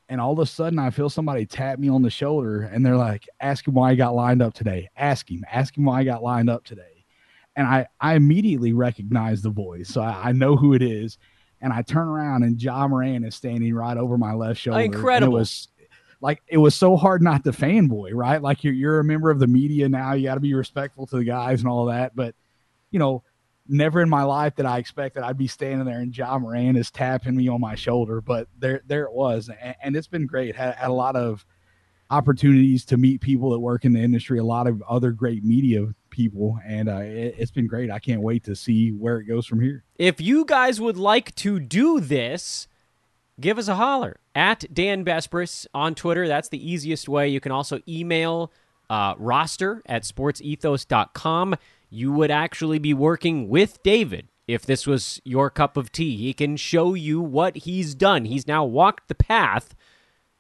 And 0.09 0.21
all 0.21 0.33
of 0.33 0.39
a 0.41 0.47
sudden, 0.47 0.79
I 0.79 0.91
feel 0.91 1.09
somebody 1.09 1.47
tap 1.47 1.79
me 1.79 1.89
on 1.89 2.03
the 2.03 2.11
shoulder, 2.11 2.63
and 2.63 2.85
they're 2.85 2.97
like, 2.97 3.29
"Ask 3.41 3.67
him 3.67 3.75
why 3.75 3.91
he 3.91 3.97
got 3.97 4.15
lined 4.15 4.43
up 4.43 4.55
today. 4.55 4.89
Ask 4.97 5.31
him. 5.31 5.45
Ask 5.51 5.77
him 5.77 5.85
why 5.85 6.01
he 6.01 6.05
got 6.05 6.23
lined 6.23 6.51
up 6.51 6.65
today." 6.65 7.05
And 7.57 7.67
I 7.67 7.87
I 8.01 8.15
immediately 8.15 8.73
recognize 8.73 9.43
the 9.43 9.51
voice, 9.51 9.89
so 9.89 10.01
I, 10.01 10.29
I 10.29 10.33
know 10.33 10.57
who 10.57 10.75
it 10.75 10.83
is. 10.83 11.19
And 11.61 11.73
I 11.73 11.83
turn 11.83 12.09
around, 12.09 12.43
and 12.45 12.61
Ja 12.61 12.89
Morant 12.89 13.25
is 13.25 13.35
standing 13.35 13.75
right 13.75 13.97
over 13.97 14.17
my 14.17 14.33
left 14.33 14.61
shoulder. 14.61 14.81
Incredible. 14.81 15.37
it 15.37 15.39
was 15.39 15.69
like 16.21 16.43
it 16.47 16.59
was 16.59 16.75
so 16.75 16.97
hard 16.97 17.23
not 17.23 17.45
to 17.45 17.53
fanboy, 17.53 18.11
right? 18.13 18.43
Like 18.43 18.65
you're 18.65 18.75
you're 18.75 19.01
a 19.01 19.05
member 19.05 19.31
of 19.31 19.39
the 19.39 19.47
media 19.47 19.89
now. 19.89 20.13
You 20.13 20.25
got 20.25 20.35
to 20.35 20.41
be 20.41 20.55
respectful 20.55 21.07
to 21.07 21.17
the 21.17 21.25
guys 21.25 21.61
and 21.61 21.69
all 21.69 21.87
that. 21.87 22.15
But 22.15 22.35
you 22.91 22.99
know, 22.99 23.23
never 23.67 24.01
in 24.01 24.09
my 24.09 24.25
life 24.25 24.57
did 24.57 24.67
I 24.67 24.79
expect 24.79 25.15
that 25.15 25.25
I'd 25.25 25.39
be 25.39 25.47
standing 25.47 25.87
there 25.87 26.01
and 26.01 26.17
Ja 26.17 26.39
Morant 26.39 26.77
is 26.77 26.91
tapping 26.91 27.37
me 27.37 27.49
on 27.49 27.61
my 27.61 27.75
shoulder. 27.75 28.21
But 28.21 28.49
there 28.59 28.83
there 28.87 29.05
it 29.05 29.13
was, 29.13 29.49
and, 29.49 29.77
and 29.83 29.97
it's 29.97 30.09
been 30.09 30.27
great. 30.27 30.57
Had, 30.57 30.75
had 30.75 30.91
a 30.91 30.95
lot 30.95 31.17
of 31.17 31.45
opportunities 32.11 32.85
to 32.85 32.97
meet 32.97 33.21
people 33.21 33.51
that 33.51 33.61
work 33.61 33.85
in 33.85 33.93
the 33.93 34.01
industry, 34.01 34.39
a 34.39 34.45
lot 34.45 34.67
of 34.67 34.83
other 34.89 35.13
great 35.13 35.45
media 35.45 35.87
people, 36.11 36.59
and 36.67 36.89
uh, 36.89 36.97
it, 36.97 37.37
it's 37.39 37.53
been 37.53 37.69
great. 37.69 37.91
I 37.91 38.01
can't 38.01 38.21
wait 38.21 38.45
to 38.45 38.57
see 38.57 38.91
where 38.91 39.19
it 39.19 39.25
goes 39.25 39.47
from 39.47 39.61
here. 39.61 39.85
if 39.97 40.21
you 40.21 40.45
guys 40.45 40.81
would 40.81 40.97
like 40.97 41.35
to 41.37 41.61
do 41.61 42.01
this, 42.01 42.67
give 43.41 43.59
us 43.59 43.69
a 43.69 43.77
holler 43.77 44.21
at 44.35 44.65
Dan 44.73 45.05
Besbris 45.05 45.67
on 45.75 45.95
Twitter. 45.95 46.29
That's 46.29 46.49
the 46.49 46.71
easiest 46.71 47.09
way. 47.09 47.29
You 47.29 47.41
can 47.41 47.53
also 47.53 47.81
email 47.89 48.53
uh, 48.89 49.15
roster 49.19 49.83
at 49.87 50.03
sportsethos.com. 50.03 51.57
You 51.89 52.13
would 52.13 52.31
actually 52.31 52.79
be 52.79 52.95
working 52.95 53.49
with 53.49 53.83
David 53.83 54.29
if 54.47 54.67
this 54.67 54.87
was 54.87 55.21
your 55.25 55.51
cup 55.51 55.77
of 55.77 55.93
tea. 55.93 56.17
He 56.17 56.33
can 56.33 56.57
show 56.57 56.95
you 56.95 57.21
what 57.21 57.57
he's 57.57 57.95
done. 57.95 58.25
He's 58.25 58.47
now 58.47 58.65
walked 58.65 59.09
the 59.09 59.15
path 59.15 59.75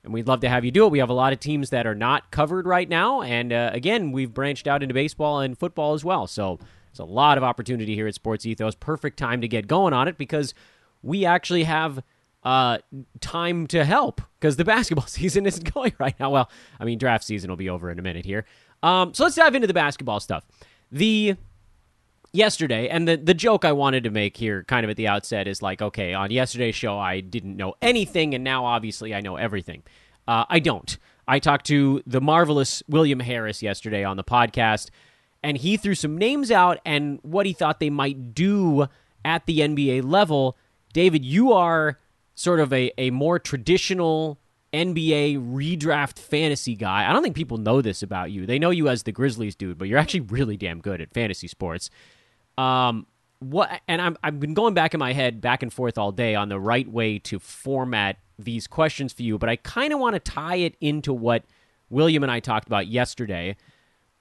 and 0.02 0.12
we'd 0.12 0.26
love 0.26 0.40
to 0.40 0.48
have 0.48 0.64
you 0.64 0.70
do 0.70 0.86
it. 0.86 0.90
We 0.90 0.98
have 0.98 1.10
a 1.10 1.14
lot 1.14 1.32
of 1.32 1.40
teams 1.40 1.70
that 1.70 1.86
are 1.86 1.94
not 1.94 2.30
covered 2.30 2.66
right 2.66 2.88
now, 2.88 3.22
and 3.22 3.52
uh, 3.52 3.70
again, 3.72 4.12
we've 4.12 4.32
branched 4.32 4.66
out 4.66 4.82
into 4.82 4.94
baseball 4.94 5.40
and 5.40 5.58
football 5.58 5.94
as 5.94 6.04
well. 6.04 6.26
So 6.26 6.58
there's 6.90 7.00
a 7.00 7.04
lot 7.04 7.38
of 7.38 7.44
opportunity 7.44 7.94
here 7.94 8.06
at 8.06 8.14
Sports 8.14 8.46
Ethos. 8.46 8.74
Perfect 8.74 9.18
time 9.18 9.40
to 9.40 9.48
get 9.48 9.66
going 9.66 9.92
on 9.92 10.08
it 10.08 10.16
because 10.16 10.54
we 11.02 11.24
actually 11.24 11.64
have 11.64 12.02
uh, 12.42 12.78
time 13.20 13.66
to 13.68 13.84
help 13.84 14.20
because 14.38 14.56
the 14.56 14.64
basketball 14.64 15.06
season 15.08 15.46
isn't 15.46 15.72
going 15.72 15.92
right 15.98 16.18
now. 16.18 16.30
Well, 16.30 16.50
I 16.78 16.84
mean, 16.84 16.98
draft 16.98 17.24
season 17.24 17.50
will 17.50 17.56
be 17.56 17.68
over 17.68 17.90
in 17.90 17.98
a 17.98 18.02
minute 18.02 18.24
here. 18.24 18.44
Um, 18.82 19.12
so 19.14 19.24
let's 19.24 19.36
dive 19.36 19.54
into 19.54 19.66
the 19.66 19.74
basketball 19.74 20.20
stuff. 20.20 20.44
The 20.90 21.36
yesterday 22.32 22.88
and 22.88 23.08
the 23.08 23.16
the 23.16 23.34
joke 23.34 23.64
I 23.64 23.72
wanted 23.72 24.04
to 24.04 24.10
make 24.10 24.36
here 24.36 24.62
kind 24.64 24.84
of 24.84 24.90
at 24.90 24.96
the 24.96 25.08
outset 25.08 25.48
is 25.48 25.62
like 25.62 25.82
okay 25.82 26.14
on 26.14 26.30
yesterday's 26.30 26.76
show 26.76 26.96
I 26.96 27.18
didn't 27.18 27.56
know 27.56 27.74
anything 27.82 28.36
and 28.36 28.44
now 28.44 28.66
obviously 28.66 29.12
I 29.12 29.20
know 29.20 29.34
everything 29.34 29.82
uh, 30.28 30.44
I 30.48 30.60
don't 30.60 30.96
I 31.30 31.38
talked 31.38 31.66
to 31.66 32.02
the 32.08 32.20
marvelous 32.20 32.82
William 32.88 33.20
Harris 33.20 33.62
yesterday 33.62 34.02
on 34.02 34.16
the 34.16 34.24
podcast, 34.24 34.90
and 35.44 35.56
he 35.56 35.76
threw 35.76 35.94
some 35.94 36.18
names 36.18 36.50
out 36.50 36.80
and 36.84 37.20
what 37.22 37.46
he 37.46 37.52
thought 37.52 37.78
they 37.78 37.88
might 37.88 38.34
do 38.34 38.88
at 39.24 39.46
the 39.46 39.60
NBA 39.60 40.02
level. 40.02 40.58
David, 40.92 41.24
you 41.24 41.52
are 41.52 41.98
sort 42.40 42.58
of 42.58 42.72
a, 42.72 42.90
a 42.96 43.10
more 43.10 43.38
traditional 43.38 44.38
NBA 44.72 45.52
redraft 45.52 46.18
fantasy 46.18 46.74
guy. 46.74 47.06
I 47.06 47.12
don't 47.12 47.22
think 47.22 47.36
people 47.36 47.58
know 47.58 47.82
this 47.82 48.02
about 48.02 48.30
you. 48.30 48.46
They 48.46 48.58
know 48.58 48.70
you 48.70 48.88
as 48.88 49.02
the 49.02 49.12
Grizzlies 49.12 49.54
dude, 49.54 49.76
but 49.76 49.88
you're 49.88 49.98
actually 49.98 50.20
really 50.20 50.56
damn 50.56 50.80
good 50.80 51.02
at 51.02 51.12
fantasy 51.12 51.48
sports. 51.48 51.90
Um, 52.56 53.06
what 53.40 53.82
and 53.86 54.00
I'm 54.00 54.16
I've 54.22 54.40
been 54.40 54.54
going 54.54 54.72
back 54.72 54.94
in 54.94 55.00
my 55.00 55.12
head 55.12 55.42
back 55.42 55.62
and 55.62 55.70
forth 55.70 55.98
all 55.98 56.12
day 56.12 56.34
on 56.34 56.48
the 56.48 56.58
right 56.58 56.90
way 56.90 57.18
to 57.18 57.38
format 57.38 58.16
these 58.38 58.66
questions 58.66 59.12
for 59.12 59.22
you, 59.22 59.36
but 59.36 59.50
I 59.50 59.56
kind 59.56 59.92
of 59.92 59.98
want 59.98 60.14
to 60.14 60.20
tie 60.20 60.56
it 60.56 60.76
into 60.80 61.12
what 61.12 61.44
William 61.90 62.22
and 62.22 62.32
I 62.32 62.40
talked 62.40 62.66
about 62.66 62.86
yesterday. 62.86 63.54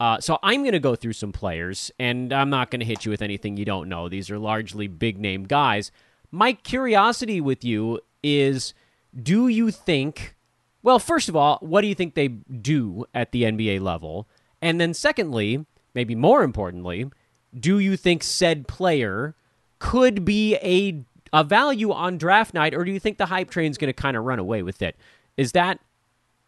Uh, 0.02 0.20
so 0.20 0.40
I'm 0.44 0.62
going 0.64 0.74
to 0.74 0.80
go 0.80 0.96
through 0.96 1.14
some 1.14 1.32
players, 1.32 1.90
and 2.00 2.34
I'm 2.34 2.50
not 2.50 2.70
going 2.70 2.80
to 2.82 2.86
hit 2.86 3.06
you 3.06 3.12
with 3.12 3.22
anything 3.22 3.56
you 3.56 3.66
don't 3.66 3.88
know. 3.88 4.10
These 4.10 4.30
are 4.30 4.40
largely 4.40 4.88
big 4.88 5.18
name 5.18 5.44
guys. 5.44 5.92
My 6.32 6.54
curiosity 6.54 7.42
with 7.42 7.64
you 7.64 8.00
is 8.24 8.74
do 9.20 9.48
you 9.48 9.72
think, 9.72 10.36
well, 10.84 11.00
first 11.00 11.30
of 11.30 11.36
all, 11.36 11.58
what 11.62 11.82
do 11.82 11.88
you 11.88 11.96
think 11.96 12.14
they 12.14 12.28
do 12.28 13.06
at 13.14 13.32
the 13.32 13.44
NBA 13.44 13.82
level? 13.82 14.28
And 14.62 14.80
then, 14.80 14.94
secondly, 14.94 15.66
maybe 15.94 16.16
more 16.16 16.44
importantly, 16.44 17.10
do 17.58 17.80
you 17.80 17.98
think 17.98 18.24
said 18.24 18.68
player 18.68 19.36
could 19.80 20.26
be 20.26 20.56
a 20.56 21.04
a 21.32 21.44
value 21.44 21.92
on 21.92 22.18
draft 22.18 22.54
night, 22.54 22.74
or 22.74 22.84
do 22.84 22.92
you 22.92 23.00
think 23.00 23.18
the 23.18 23.28
hype 23.28 23.52
train 23.52 23.70
is 23.70 23.78
going 23.78 23.90
to 23.90 23.94
kind 23.94 24.18
of 24.18 24.24
run 24.24 24.40
away 24.40 24.64
with 24.64 24.82
it? 24.82 24.96
Is 25.38 25.52
that 25.52 25.80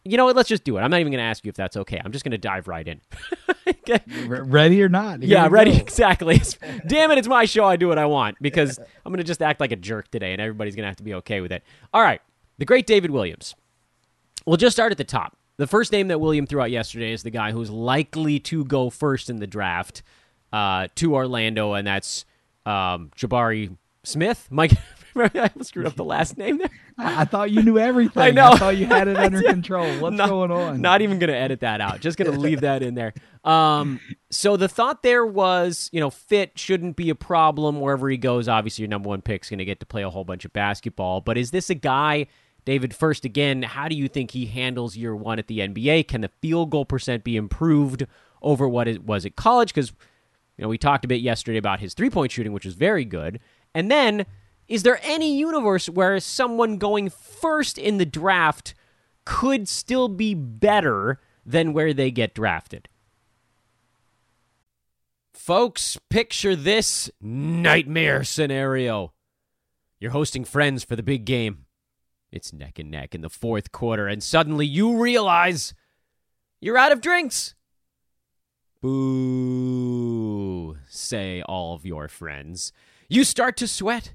you 0.04 0.16
know 0.16 0.24
what? 0.24 0.36
Let's 0.36 0.48
just 0.48 0.64
do 0.64 0.76
it. 0.76 0.80
I'm 0.80 0.90
not 0.90 1.00
even 1.00 1.12
going 1.12 1.22
to 1.22 1.28
ask 1.28 1.44
you 1.44 1.48
if 1.48 1.54
that's 1.54 1.76
okay. 1.76 2.00
I'm 2.04 2.12
just 2.12 2.24
going 2.24 2.32
to 2.32 2.38
dive 2.38 2.68
right 2.68 2.86
in. 2.86 3.00
ready 4.26 4.82
or 4.82 4.88
not? 4.88 5.22
Here 5.22 5.30
yeah, 5.30 5.48
ready. 5.50 5.72
Go. 5.72 5.76
Exactly. 5.82 6.40
damn 6.86 7.10
it, 7.10 7.18
it's 7.18 7.28
my 7.28 7.44
show. 7.44 7.64
I 7.64 7.76
do 7.76 7.88
what 7.88 7.98
I 7.98 8.06
want 8.06 8.36
because 8.40 8.78
I'm 8.78 9.12
going 9.12 9.18
to 9.18 9.24
just 9.24 9.42
act 9.42 9.60
like 9.60 9.72
a 9.72 9.76
jerk 9.76 10.10
today, 10.10 10.32
and 10.32 10.40
everybody's 10.40 10.74
going 10.74 10.84
to 10.84 10.88
have 10.88 10.96
to 10.96 11.02
be 11.02 11.14
okay 11.14 11.40
with 11.40 11.52
it. 11.52 11.62
All 11.92 12.02
right. 12.02 12.20
The 12.58 12.64
great 12.64 12.86
David 12.86 13.10
Williams. 13.10 13.54
We'll 14.46 14.56
just 14.56 14.76
start 14.76 14.92
at 14.92 14.98
the 14.98 15.04
top. 15.04 15.36
The 15.56 15.66
first 15.66 15.92
name 15.92 16.08
that 16.08 16.20
William 16.20 16.46
threw 16.46 16.60
out 16.60 16.70
yesterday 16.70 17.12
is 17.12 17.22
the 17.22 17.30
guy 17.30 17.52
who's 17.52 17.70
likely 17.70 18.40
to 18.40 18.64
go 18.64 18.90
first 18.90 19.30
in 19.30 19.36
the 19.36 19.46
draft 19.46 20.02
uh, 20.52 20.88
to 20.96 21.14
Orlando, 21.14 21.74
and 21.74 21.86
that's 21.86 22.24
um, 22.66 23.10
Jabari 23.16 23.76
Smith. 24.02 24.48
Mike, 24.50 24.72
I 25.16 25.50
screwed 25.62 25.86
up 25.86 25.96
the 25.96 26.04
last 26.04 26.38
name 26.38 26.58
there. 26.58 26.70
I, 26.98 27.24
thought 27.24 27.50
you 27.50 27.62
knew 27.62 27.78
everything. 27.78 28.22
I 28.22 28.30
know. 28.30 28.52
I 28.52 28.56
thought 28.56 28.76
you 28.76 28.86
had 28.86 29.08
it 29.08 29.16
under 29.18 29.42
control. 29.42 29.86
What's 30.00 30.16
not, 30.16 30.28
going 30.28 30.50
on? 30.50 30.80
Not 30.80 31.02
even 31.02 31.18
going 31.18 31.28
to 31.28 31.36
edit 31.36 31.60
that 31.60 31.80
out. 31.80 32.00
Just 32.00 32.18
going 32.18 32.30
to 32.30 32.38
leave 32.38 32.62
that 32.62 32.82
in 32.82 32.94
there. 32.94 33.14
Um, 33.44 34.00
so 34.30 34.56
the 34.56 34.68
thought 34.68 35.02
there 35.02 35.26
was, 35.26 35.90
you 35.92 36.00
know, 36.00 36.10
fit 36.10 36.58
shouldn't 36.58 36.96
be 36.96 37.10
a 37.10 37.14
problem 37.14 37.80
wherever 37.80 38.08
he 38.08 38.16
goes. 38.16 38.48
Obviously, 38.48 38.82
your 38.82 38.88
number 38.88 39.08
one 39.08 39.22
pick 39.22 39.44
is 39.44 39.50
going 39.50 39.58
to 39.58 39.64
get 39.64 39.80
to 39.80 39.86
play 39.86 40.02
a 40.02 40.10
whole 40.10 40.24
bunch 40.24 40.44
of 40.44 40.52
basketball. 40.52 41.20
But 41.20 41.36
is 41.36 41.50
this 41.50 41.68
a 41.70 41.74
guy, 41.74 42.26
David? 42.64 42.94
First, 42.94 43.24
again, 43.24 43.62
how 43.62 43.88
do 43.88 43.96
you 43.96 44.08
think 44.08 44.30
he 44.30 44.46
handles 44.46 44.96
year 44.96 45.14
one 45.14 45.38
at 45.38 45.46
the 45.46 45.58
NBA? 45.58 46.08
Can 46.08 46.20
the 46.20 46.30
field 46.40 46.70
goal 46.70 46.84
percent 46.84 47.24
be 47.24 47.36
improved 47.36 48.06
over 48.40 48.68
what 48.68 48.88
it 48.88 49.04
was 49.04 49.26
at 49.26 49.36
college? 49.36 49.74
Because 49.74 49.92
you 50.56 50.62
know, 50.62 50.68
we 50.68 50.78
talked 50.78 51.04
a 51.04 51.08
bit 51.08 51.20
yesterday 51.20 51.58
about 51.58 51.80
his 51.80 51.94
three 51.94 52.10
point 52.10 52.32
shooting, 52.32 52.52
which 52.52 52.64
was 52.64 52.74
very 52.74 53.04
good. 53.04 53.40
And 53.74 53.90
then, 53.90 54.26
is 54.68 54.82
there 54.82 55.00
any 55.02 55.36
universe 55.36 55.88
where 55.88 56.18
someone 56.20 56.78
going 56.78 57.10
first 57.10 57.78
in 57.78 57.98
the 57.98 58.06
draft 58.06 58.74
could 59.24 59.68
still 59.68 60.08
be 60.08 60.34
better 60.34 61.20
than 61.44 61.72
where 61.72 61.92
they 61.92 62.10
get 62.10 62.34
drafted? 62.34 62.88
Folks, 65.34 65.98
picture 66.08 66.54
this 66.54 67.10
nightmare 67.20 68.22
scenario. 68.22 69.12
You're 69.98 70.12
hosting 70.12 70.44
friends 70.44 70.84
for 70.84 70.96
the 70.96 71.02
big 71.02 71.24
game. 71.24 71.66
It's 72.30 72.52
neck 72.52 72.78
and 72.78 72.90
neck 72.90 73.14
in 73.14 73.20
the 73.20 73.28
fourth 73.28 73.72
quarter, 73.72 74.06
and 74.06 74.22
suddenly 74.22 74.66
you 74.66 75.02
realize 75.02 75.74
you're 76.60 76.78
out 76.78 76.92
of 76.92 77.00
drinks. 77.00 77.54
Boo, 78.80 80.76
say 80.88 81.42
all 81.42 81.74
of 81.74 81.84
your 81.84 82.08
friends. 82.08 82.72
You 83.08 83.22
start 83.22 83.56
to 83.58 83.68
sweat. 83.68 84.14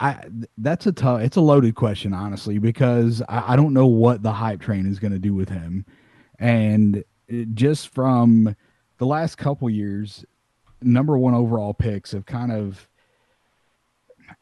I 0.00 0.24
that's 0.56 0.86
a 0.86 0.92
tough. 0.92 1.20
It's 1.22 1.36
a 1.36 1.40
loaded 1.40 1.74
question, 1.74 2.12
honestly, 2.12 2.58
because 2.58 3.22
I, 3.28 3.54
I 3.54 3.56
don't 3.56 3.72
know 3.72 3.86
what 3.86 4.22
the 4.22 4.32
hype 4.32 4.60
train 4.60 4.86
is 4.86 4.98
going 4.98 5.12
to 5.12 5.18
do 5.18 5.34
with 5.34 5.48
him, 5.48 5.84
and 6.38 7.04
just 7.54 7.88
from 7.88 8.54
the 8.98 9.06
last 9.06 9.36
couple 9.36 9.68
years, 9.68 10.24
number 10.80 11.18
one 11.18 11.34
overall 11.34 11.74
picks 11.74 12.12
have 12.12 12.26
kind 12.26 12.52
of. 12.52 12.88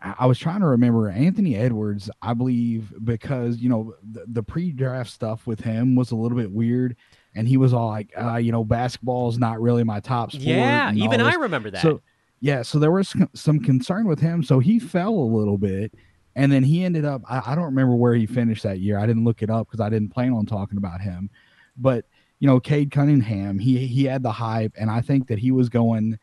I 0.00 0.26
was 0.26 0.36
trying 0.38 0.60
to 0.60 0.66
remember 0.66 1.08
Anthony 1.08 1.54
Edwards, 1.54 2.10
I 2.20 2.34
believe, 2.34 2.92
because 3.04 3.58
you 3.58 3.68
know 3.68 3.94
the, 4.02 4.24
the 4.26 4.42
pre-draft 4.42 5.08
stuff 5.08 5.46
with 5.46 5.60
him 5.60 5.94
was 5.94 6.10
a 6.10 6.16
little 6.16 6.36
bit 6.36 6.50
weird, 6.50 6.96
and 7.36 7.46
he 7.46 7.56
was 7.56 7.72
all 7.72 7.90
like, 7.90 8.12
uh, 8.20 8.36
you 8.36 8.50
know, 8.50 8.64
basketball 8.64 9.28
is 9.28 9.38
not 9.38 9.60
really 9.60 9.84
my 9.84 10.00
top 10.00 10.32
sport. 10.32 10.44
Yeah, 10.44 10.92
even 10.92 11.20
I 11.20 11.34
remember 11.34 11.70
that. 11.70 11.82
So 11.82 12.02
yeah, 12.40 12.62
so 12.62 12.78
there 12.78 12.92
was 12.92 13.14
some 13.34 13.60
concern 13.60 14.06
with 14.06 14.20
him, 14.20 14.42
so 14.42 14.58
he 14.58 14.78
fell 14.78 15.14
a 15.14 15.28
little 15.36 15.58
bit, 15.58 15.94
and 16.34 16.52
then 16.52 16.62
he 16.62 16.84
ended 16.84 17.04
up. 17.04 17.22
I, 17.28 17.42
I 17.46 17.54
don't 17.54 17.64
remember 17.64 17.94
where 17.94 18.14
he 18.14 18.26
finished 18.26 18.62
that 18.64 18.78
year. 18.80 18.98
I 18.98 19.06
didn't 19.06 19.24
look 19.24 19.42
it 19.42 19.50
up 19.50 19.66
because 19.66 19.80
I 19.80 19.88
didn't 19.88 20.10
plan 20.10 20.32
on 20.32 20.44
talking 20.44 20.76
about 20.76 21.00
him. 21.00 21.30
But 21.76 22.04
you 22.38 22.46
know, 22.46 22.60
Cade 22.60 22.90
Cunningham, 22.90 23.58
he 23.58 23.86
he 23.86 24.04
had 24.04 24.22
the 24.22 24.32
hype, 24.32 24.72
and 24.76 24.90
I 24.90 25.00
think 25.00 25.28
that 25.28 25.38
he 25.38 25.50
was 25.50 25.68
going, 25.68 26.18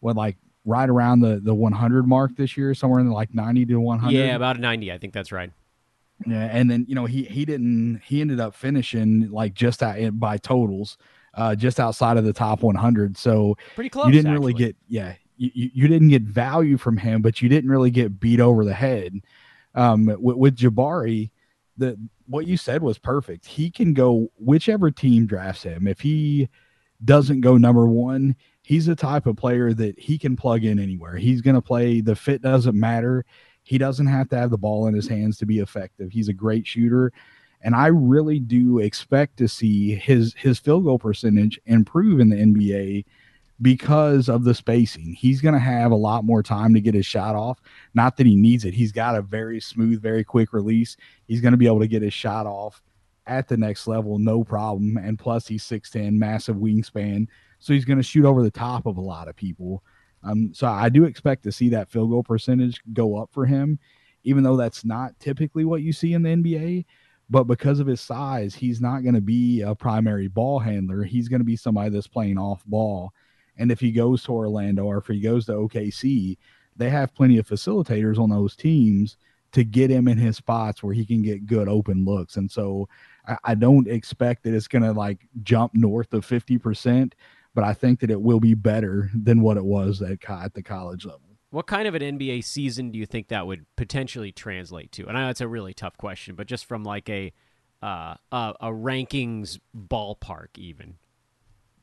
with 0.00 0.16
like 0.16 0.36
right 0.64 0.88
around 0.88 1.20
the 1.20 1.40
the 1.42 1.54
100 1.54 2.06
mark 2.06 2.34
this 2.36 2.56
year, 2.56 2.72
somewhere 2.72 3.00
in 3.00 3.06
the, 3.06 3.12
like 3.12 3.34
90 3.34 3.66
to 3.66 3.76
100. 3.76 4.12
Yeah, 4.12 4.36
about 4.36 4.56
a 4.56 4.60
90. 4.60 4.90
I 4.90 4.98
think 4.98 5.12
that's 5.12 5.32
right. 5.32 5.50
Yeah, 6.26 6.48
and 6.50 6.70
then 6.70 6.86
you 6.88 6.94
know 6.94 7.04
he 7.04 7.24
he 7.24 7.44
didn't 7.44 8.00
he 8.04 8.22
ended 8.22 8.40
up 8.40 8.54
finishing 8.54 9.30
like 9.30 9.52
just 9.52 9.80
by 9.80 10.38
totals, 10.38 10.96
uh, 11.34 11.54
just 11.54 11.78
outside 11.78 12.16
of 12.16 12.24
the 12.24 12.32
top 12.32 12.62
100. 12.62 13.18
So 13.18 13.56
pretty 13.74 13.90
close. 13.90 14.06
You 14.06 14.12
didn't 14.12 14.32
actually. 14.32 14.40
really 14.40 14.54
get 14.54 14.76
yeah 14.88 15.14
you, 15.38 15.70
you 15.72 15.88
didn't 15.88 16.08
get 16.08 16.22
value 16.22 16.76
from 16.76 16.96
him, 16.96 17.22
but 17.22 17.40
you 17.40 17.48
didn't 17.48 17.70
really 17.70 17.90
get 17.90 18.20
beat 18.20 18.40
over 18.40 18.64
the 18.64 18.74
head. 18.74 19.20
Um, 19.74 20.06
with, 20.06 20.36
with 20.36 20.56
Jabari, 20.56 21.30
the 21.76 21.96
what 22.26 22.46
you 22.46 22.56
said 22.56 22.82
was 22.82 22.98
perfect. 22.98 23.46
He 23.46 23.70
can 23.70 23.94
go 23.94 24.30
whichever 24.36 24.90
team 24.90 25.26
drafts 25.26 25.62
him. 25.62 25.86
If 25.86 26.00
he 26.00 26.48
doesn't 27.04 27.40
go 27.40 27.56
number 27.56 27.86
one, 27.86 28.34
he's 28.62 28.86
the 28.86 28.96
type 28.96 29.26
of 29.26 29.36
player 29.36 29.72
that 29.72 29.98
he 29.98 30.18
can 30.18 30.36
plug 30.36 30.64
in 30.64 30.78
anywhere. 30.78 31.16
He's 31.16 31.40
going 31.40 31.54
to 31.54 31.62
play. 31.62 32.00
The 32.00 32.16
fit 32.16 32.42
doesn't 32.42 32.78
matter. 32.78 33.24
He 33.62 33.78
doesn't 33.78 34.06
have 34.06 34.28
to 34.30 34.36
have 34.36 34.50
the 34.50 34.58
ball 34.58 34.88
in 34.88 34.94
his 34.94 35.08
hands 35.08 35.38
to 35.38 35.46
be 35.46 35.60
effective. 35.60 36.10
He's 36.10 36.28
a 36.28 36.32
great 36.32 36.66
shooter, 36.66 37.12
and 37.60 37.74
I 37.74 37.86
really 37.86 38.40
do 38.40 38.78
expect 38.78 39.36
to 39.38 39.48
see 39.48 39.94
his 39.94 40.34
his 40.34 40.58
field 40.58 40.84
goal 40.84 40.98
percentage 40.98 41.60
improve 41.66 42.18
in 42.18 42.30
the 42.30 42.36
NBA 42.36 43.04
because 43.60 44.28
of 44.28 44.44
the 44.44 44.54
spacing. 44.54 45.14
He's 45.14 45.40
going 45.40 45.54
to 45.54 45.60
have 45.60 45.90
a 45.90 45.96
lot 45.96 46.24
more 46.24 46.42
time 46.42 46.74
to 46.74 46.80
get 46.80 46.94
his 46.94 47.06
shot 47.06 47.34
off. 47.34 47.60
Not 47.94 48.16
that 48.16 48.26
he 48.26 48.36
needs 48.36 48.64
it. 48.64 48.74
He's 48.74 48.92
got 48.92 49.16
a 49.16 49.22
very 49.22 49.60
smooth, 49.60 50.00
very 50.00 50.22
quick 50.24 50.52
release. 50.52 50.96
He's 51.26 51.40
going 51.40 51.52
to 51.52 51.58
be 51.58 51.66
able 51.66 51.80
to 51.80 51.88
get 51.88 52.02
his 52.02 52.14
shot 52.14 52.46
off 52.46 52.82
at 53.26 53.48
the 53.48 53.56
next 53.56 53.86
level, 53.86 54.18
no 54.18 54.42
problem. 54.42 54.96
And 54.96 55.18
plus, 55.18 55.46
he's 55.46 55.64
6'10, 55.64 56.12
massive 56.12 56.56
wingspan. 56.56 57.26
So 57.58 57.72
he's 57.72 57.84
going 57.84 57.98
to 57.98 58.02
shoot 58.02 58.24
over 58.24 58.42
the 58.42 58.50
top 58.50 58.86
of 58.86 58.96
a 58.96 59.02
lot 59.02 59.28
of 59.28 59.36
people. 59.36 59.82
Um, 60.22 60.52
so 60.54 60.66
I 60.66 60.88
do 60.88 61.04
expect 61.04 61.42
to 61.44 61.52
see 61.52 61.68
that 61.70 61.90
field 61.90 62.10
goal 62.10 62.22
percentage 62.22 62.80
go 62.92 63.16
up 63.16 63.30
for 63.32 63.46
him, 63.46 63.78
even 64.24 64.42
though 64.42 64.56
that's 64.56 64.84
not 64.84 65.18
typically 65.20 65.64
what 65.64 65.82
you 65.82 65.92
see 65.92 66.14
in 66.14 66.22
the 66.22 66.30
NBA. 66.30 66.86
But 67.30 67.44
because 67.44 67.78
of 67.78 67.86
his 67.86 68.00
size, 68.00 68.54
he's 68.54 68.80
not 68.80 69.02
going 69.02 69.14
to 69.14 69.20
be 69.20 69.60
a 69.60 69.74
primary 69.74 70.28
ball 70.28 70.58
handler. 70.58 71.02
He's 71.02 71.28
going 71.28 71.40
to 71.40 71.44
be 71.44 71.56
somebody 71.56 71.90
that's 71.90 72.06
playing 72.06 72.38
off 72.38 72.64
ball. 72.64 73.12
And 73.58 73.70
if 73.70 73.80
he 73.80 73.92
goes 73.92 74.22
to 74.24 74.32
Orlando 74.32 74.84
or 74.84 74.98
if 74.98 75.06
he 75.06 75.20
goes 75.20 75.46
to 75.46 75.52
OKC, 75.52 76.38
they 76.76 76.90
have 76.90 77.14
plenty 77.14 77.38
of 77.38 77.46
facilitators 77.46 78.18
on 78.18 78.30
those 78.30 78.56
teams 78.56 79.16
to 79.52 79.64
get 79.64 79.90
him 79.90 80.08
in 80.08 80.18
his 80.18 80.36
spots 80.36 80.82
where 80.82 80.94
he 80.94 81.04
can 81.04 81.22
get 81.22 81.46
good 81.46 81.68
open 81.68 82.04
looks. 82.04 82.36
And 82.36 82.50
so 82.50 82.88
I, 83.26 83.36
I 83.44 83.54
don't 83.54 83.88
expect 83.88 84.44
that 84.44 84.54
it's 84.54 84.68
going 84.68 84.82
to 84.82 84.92
like 84.92 85.26
jump 85.42 85.72
north 85.74 86.12
of 86.12 86.26
50%, 86.26 87.12
but 87.54 87.64
I 87.64 87.74
think 87.74 88.00
that 88.00 88.10
it 88.10 88.20
will 88.20 88.40
be 88.40 88.54
better 88.54 89.10
than 89.14 89.40
what 89.40 89.56
it 89.56 89.64
was 89.64 90.02
at, 90.02 90.18
at 90.28 90.54
the 90.54 90.62
college 90.62 91.04
level. 91.04 91.22
What 91.50 91.66
kind 91.66 91.88
of 91.88 91.94
an 91.94 92.02
NBA 92.02 92.44
season 92.44 92.90
do 92.90 92.98
you 92.98 93.06
think 93.06 93.28
that 93.28 93.46
would 93.46 93.64
potentially 93.74 94.32
translate 94.32 94.92
to? 94.92 95.08
And 95.08 95.16
I 95.16 95.22
know 95.22 95.30
it's 95.30 95.40
a 95.40 95.48
really 95.48 95.72
tough 95.72 95.96
question, 95.96 96.34
but 96.34 96.46
just 96.46 96.66
from 96.66 96.84
like 96.84 97.08
a 97.08 97.32
uh, 97.82 98.14
a, 98.32 98.54
a 98.60 98.68
rankings 98.68 99.58
ballpark, 99.76 100.48
even. 100.56 100.96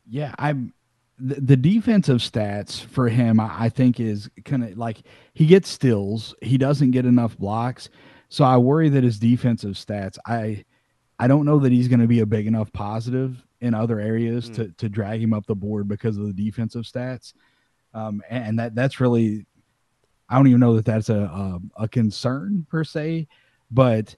Yeah, 0.08 0.36
I'm 0.38 0.74
the, 1.18 1.36
the 1.36 1.58
defensive 1.58 2.18
stats 2.18 2.84
for 2.86 3.08
him. 3.10 3.40
I, 3.40 3.66
I 3.66 3.70
think 3.70 4.00
is 4.00 4.30
kind 4.44 4.64
of 4.64 4.78
like 4.78 5.04
he 5.34 5.46
gets 5.46 5.70
stills. 5.70 6.36
He 6.42 6.58
doesn't 6.58 6.92
get 6.92 7.06
enough 7.06 7.38
blocks, 7.38 7.90
so 8.30 8.44
I 8.44 8.58
worry 8.58 8.90
that 8.90 9.04
his 9.04 9.20
defensive 9.20 9.74
stats. 9.74 10.18
I 10.26 10.66
I 11.20 11.28
don't 11.28 11.46
know 11.46 11.60
that 11.60 11.72
he's 11.72 11.88
going 11.88 12.02
to 12.02 12.08
be 12.08 12.20
a 12.20 12.26
big 12.26 12.48
enough 12.48 12.72
positive 12.74 13.42
in 13.62 13.74
other 13.74 14.00
areas 14.00 14.50
mm. 14.50 14.56
to 14.56 14.68
to 14.70 14.90
drag 14.90 15.22
him 15.22 15.34
up 15.34 15.46
the 15.46 15.56
board 15.56 15.88
because 15.88 16.18
of 16.18 16.28
the 16.28 16.34
defensive 16.34 16.84
stats. 16.84 17.34
Um, 17.94 18.22
and 18.30 18.60
that 18.60 18.76
that's 18.76 19.00
really 19.00 19.46
I 20.28 20.36
don't 20.36 20.48
even 20.48 20.60
know 20.60 20.76
that 20.76 20.86
that's 20.86 21.10
a 21.10 21.20
a, 21.20 21.84
a 21.84 21.88
concern 21.88 22.66
per 22.70 22.84
se, 22.84 23.28
but 23.72 24.16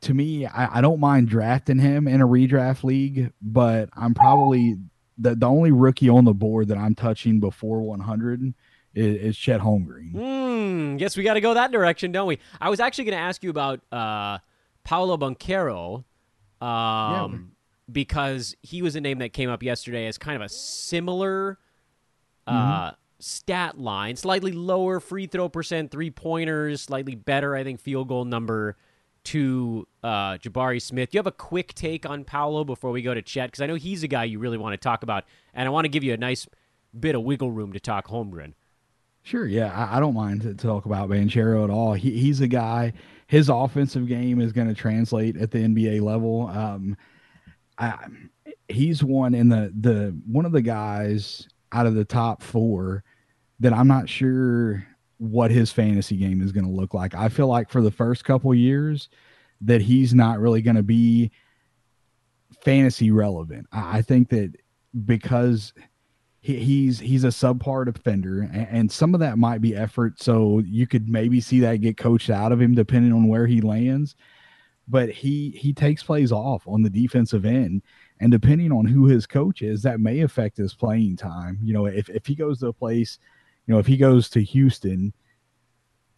to 0.00 0.14
me, 0.14 0.46
I, 0.46 0.78
I, 0.78 0.80
don't 0.80 1.00
mind 1.00 1.28
drafting 1.28 1.78
him 1.78 2.06
in 2.06 2.20
a 2.20 2.26
redraft 2.26 2.84
league, 2.84 3.32
but 3.42 3.88
I'm 3.94 4.14
probably 4.14 4.76
the, 5.18 5.34
the 5.34 5.46
only 5.46 5.70
rookie 5.70 6.08
on 6.08 6.24
the 6.24 6.34
board 6.34 6.68
that 6.68 6.78
I'm 6.78 6.94
touching 6.94 7.40
before 7.40 7.82
100 7.82 8.54
is, 8.94 9.16
is 9.16 9.36
Chet 9.36 9.60
Holmgren. 9.60 10.12
Mm, 10.12 10.98
guess 10.98 11.16
we 11.16 11.22
got 11.22 11.34
to 11.34 11.40
go 11.40 11.54
that 11.54 11.72
direction, 11.72 12.12
don't 12.12 12.26
we? 12.26 12.38
I 12.60 12.70
was 12.70 12.80
actually 12.80 13.04
going 13.04 13.16
to 13.16 13.22
ask 13.22 13.42
you 13.42 13.50
about 13.50 13.80
uh, 13.92 14.38
Paolo 14.84 15.16
Banchero 15.16 16.04
um, 16.60 16.62
yeah. 16.62 17.28
because 17.90 18.56
he 18.62 18.82
was 18.82 18.96
a 18.96 19.00
name 19.00 19.18
that 19.18 19.32
came 19.32 19.50
up 19.50 19.62
yesterday 19.62 20.06
as 20.06 20.18
kind 20.18 20.36
of 20.36 20.42
a 20.42 20.48
similar 20.48 21.58
uh, 22.46 22.52
mm-hmm 22.52 22.94
stat 23.20 23.78
line, 23.78 24.16
slightly 24.16 24.52
lower 24.52 25.00
free 25.00 25.26
throw 25.26 25.48
percent, 25.48 25.90
three 25.90 26.10
pointers, 26.10 26.82
slightly 26.82 27.14
better, 27.14 27.54
I 27.54 27.64
think, 27.64 27.80
field 27.80 28.08
goal 28.08 28.24
number 28.24 28.76
to 29.24 29.86
uh, 30.02 30.38
Jabari 30.38 30.80
Smith. 30.80 31.12
You 31.12 31.18
have 31.18 31.26
a 31.26 31.32
quick 31.32 31.74
take 31.74 32.08
on 32.08 32.24
Paolo 32.24 32.64
before 32.64 32.90
we 32.90 33.02
go 33.02 33.14
to 33.14 33.22
Chet 33.22 33.50
because 33.50 33.60
I 33.60 33.66
know 33.66 33.74
he's 33.74 34.02
a 34.02 34.08
guy 34.08 34.24
you 34.24 34.38
really 34.38 34.58
want 34.58 34.72
to 34.74 34.76
talk 34.78 35.02
about, 35.02 35.24
and 35.54 35.66
I 35.66 35.70
want 35.70 35.84
to 35.84 35.88
give 35.88 36.04
you 36.04 36.14
a 36.14 36.16
nice 36.16 36.46
bit 36.98 37.14
of 37.14 37.22
wiggle 37.22 37.50
room 37.50 37.72
to 37.72 37.80
talk 37.80 38.08
Holmgren. 38.08 38.54
Sure, 39.22 39.46
yeah, 39.46 39.72
I, 39.72 39.96
I 39.96 40.00
don't 40.00 40.14
mind 40.14 40.42
to, 40.42 40.54
talk 40.54 40.86
about 40.86 41.10
Banchero 41.10 41.64
at 41.64 41.70
all. 41.70 41.92
He, 41.92 42.18
he's 42.18 42.40
a 42.40 42.48
guy. 42.48 42.94
His 43.26 43.48
offensive 43.48 44.08
game 44.08 44.40
is 44.40 44.52
going 44.52 44.68
to 44.68 44.74
translate 44.74 45.36
at 45.36 45.50
the 45.50 45.58
NBA 45.58 46.00
level. 46.00 46.48
Um, 46.48 46.96
I, 47.76 48.06
he's 48.68 49.02
one 49.04 49.34
in 49.34 49.48
the 49.48 49.72
the 49.78 50.18
one 50.26 50.44
of 50.44 50.52
the 50.52 50.62
guys 50.62 51.46
out 51.72 51.86
of 51.86 51.94
the 51.94 52.04
top 52.04 52.42
four 52.42 53.04
that 53.60 53.72
I'm 53.72 53.88
not 53.88 54.08
sure 54.08 54.86
what 55.18 55.50
his 55.50 55.70
fantasy 55.70 56.16
game 56.16 56.40
is 56.40 56.52
going 56.52 56.64
to 56.64 56.70
look 56.70 56.94
like. 56.94 57.14
I 57.14 57.28
feel 57.28 57.48
like 57.48 57.70
for 57.70 57.82
the 57.82 57.90
first 57.90 58.24
couple 58.24 58.54
years 58.54 59.08
that 59.60 59.82
he's 59.82 60.14
not 60.14 60.38
really 60.38 60.62
going 60.62 60.76
to 60.76 60.82
be 60.82 61.30
fantasy 62.62 63.10
relevant. 63.10 63.66
I 63.72 64.02
think 64.02 64.30
that 64.30 64.54
because 65.04 65.72
he, 66.40 66.56
he's 66.58 66.98
he's 67.00 67.24
a 67.24 67.28
subpar 67.28 67.84
defender, 67.84 68.48
and, 68.52 68.90
some 68.90 69.14
of 69.14 69.20
that 69.20 69.38
might 69.38 69.60
be 69.60 69.74
effort. 69.74 70.20
So 70.22 70.60
you 70.64 70.86
could 70.86 71.08
maybe 71.08 71.40
see 71.40 71.60
that 71.60 71.80
get 71.80 71.96
coached 71.96 72.30
out 72.30 72.52
of 72.52 72.60
him 72.60 72.74
depending 72.74 73.12
on 73.12 73.28
where 73.28 73.46
he 73.46 73.60
lands. 73.60 74.14
But 74.86 75.10
he 75.10 75.50
he 75.50 75.72
takes 75.74 76.02
plays 76.02 76.32
off 76.32 76.66
on 76.66 76.82
the 76.82 76.90
defensive 76.90 77.44
end, 77.44 77.82
and 78.20 78.32
depending 78.32 78.72
on 78.72 78.86
who 78.86 79.06
his 79.06 79.26
coach 79.26 79.60
is, 79.60 79.82
that 79.82 80.00
may 80.00 80.20
affect 80.20 80.56
his 80.56 80.72
playing 80.72 81.16
time. 81.16 81.58
You 81.62 81.74
know, 81.74 81.86
if 81.86 82.08
if 82.08 82.24
he 82.24 82.34
goes 82.34 82.60
to 82.60 82.68
a 82.68 82.72
place 82.72 83.18
you 83.68 83.74
know, 83.74 83.78
if 83.78 83.86
he 83.86 83.98
goes 83.98 84.30
to 84.30 84.42
Houston, 84.42 85.12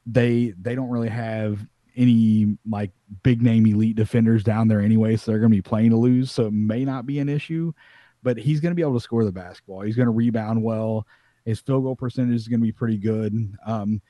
they 0.07 0.55
they 0.61 0.77
don't 0.77 0.89
really 0.89 1.09
have 1.09 1.67
any 1.97 2.57
like 2.67 2.93
big 3.25 3.43
name 3.43 3.67
elite 3.67 3.97
defenders 3.97 4.45
down 4.45 4.69
there 4.69 4.81
anyway, 4.81 5.17
so 5.17 5.31
they're 5.31 5.41
going 5.41 5.51
to 5.51 5.57
be 5.57 5.61
playing 5.61 5.91
to 5.91 5.97
lose. 5.97 6.31
So 6.31 6.47
it 6.47 6.53
may 6.53 6.85
not 6.85 7.07
be 7.07 7.19
an 7.19 7.29
issue, 7.29 7.73
but 8.23 8.39
he's 8.39 8.61
going 8.61 8.71
to 8.71 8.77
be 8.77 8.83
able 8.83 8.95
to 8.95 9.01
score 9.01 9.25
the 9.25 9.33
basketball. 9.33 9.81
He's 9.81 9.97
going 9.97 10.07
to 10.07 10.13
rebound 10.13 10.63
well. 10.63 11.07
His 11.45 11.59
field 11.59 11.83
goal 11.83 11.97
percentage 11.97 12.37
is 12.37 12.47
going 12.47 12.61
to 12.61 12.65
be 12.65 12.73
pretty 12.73 12.99
good. 12.99 13.53
Um, 13.67 14.01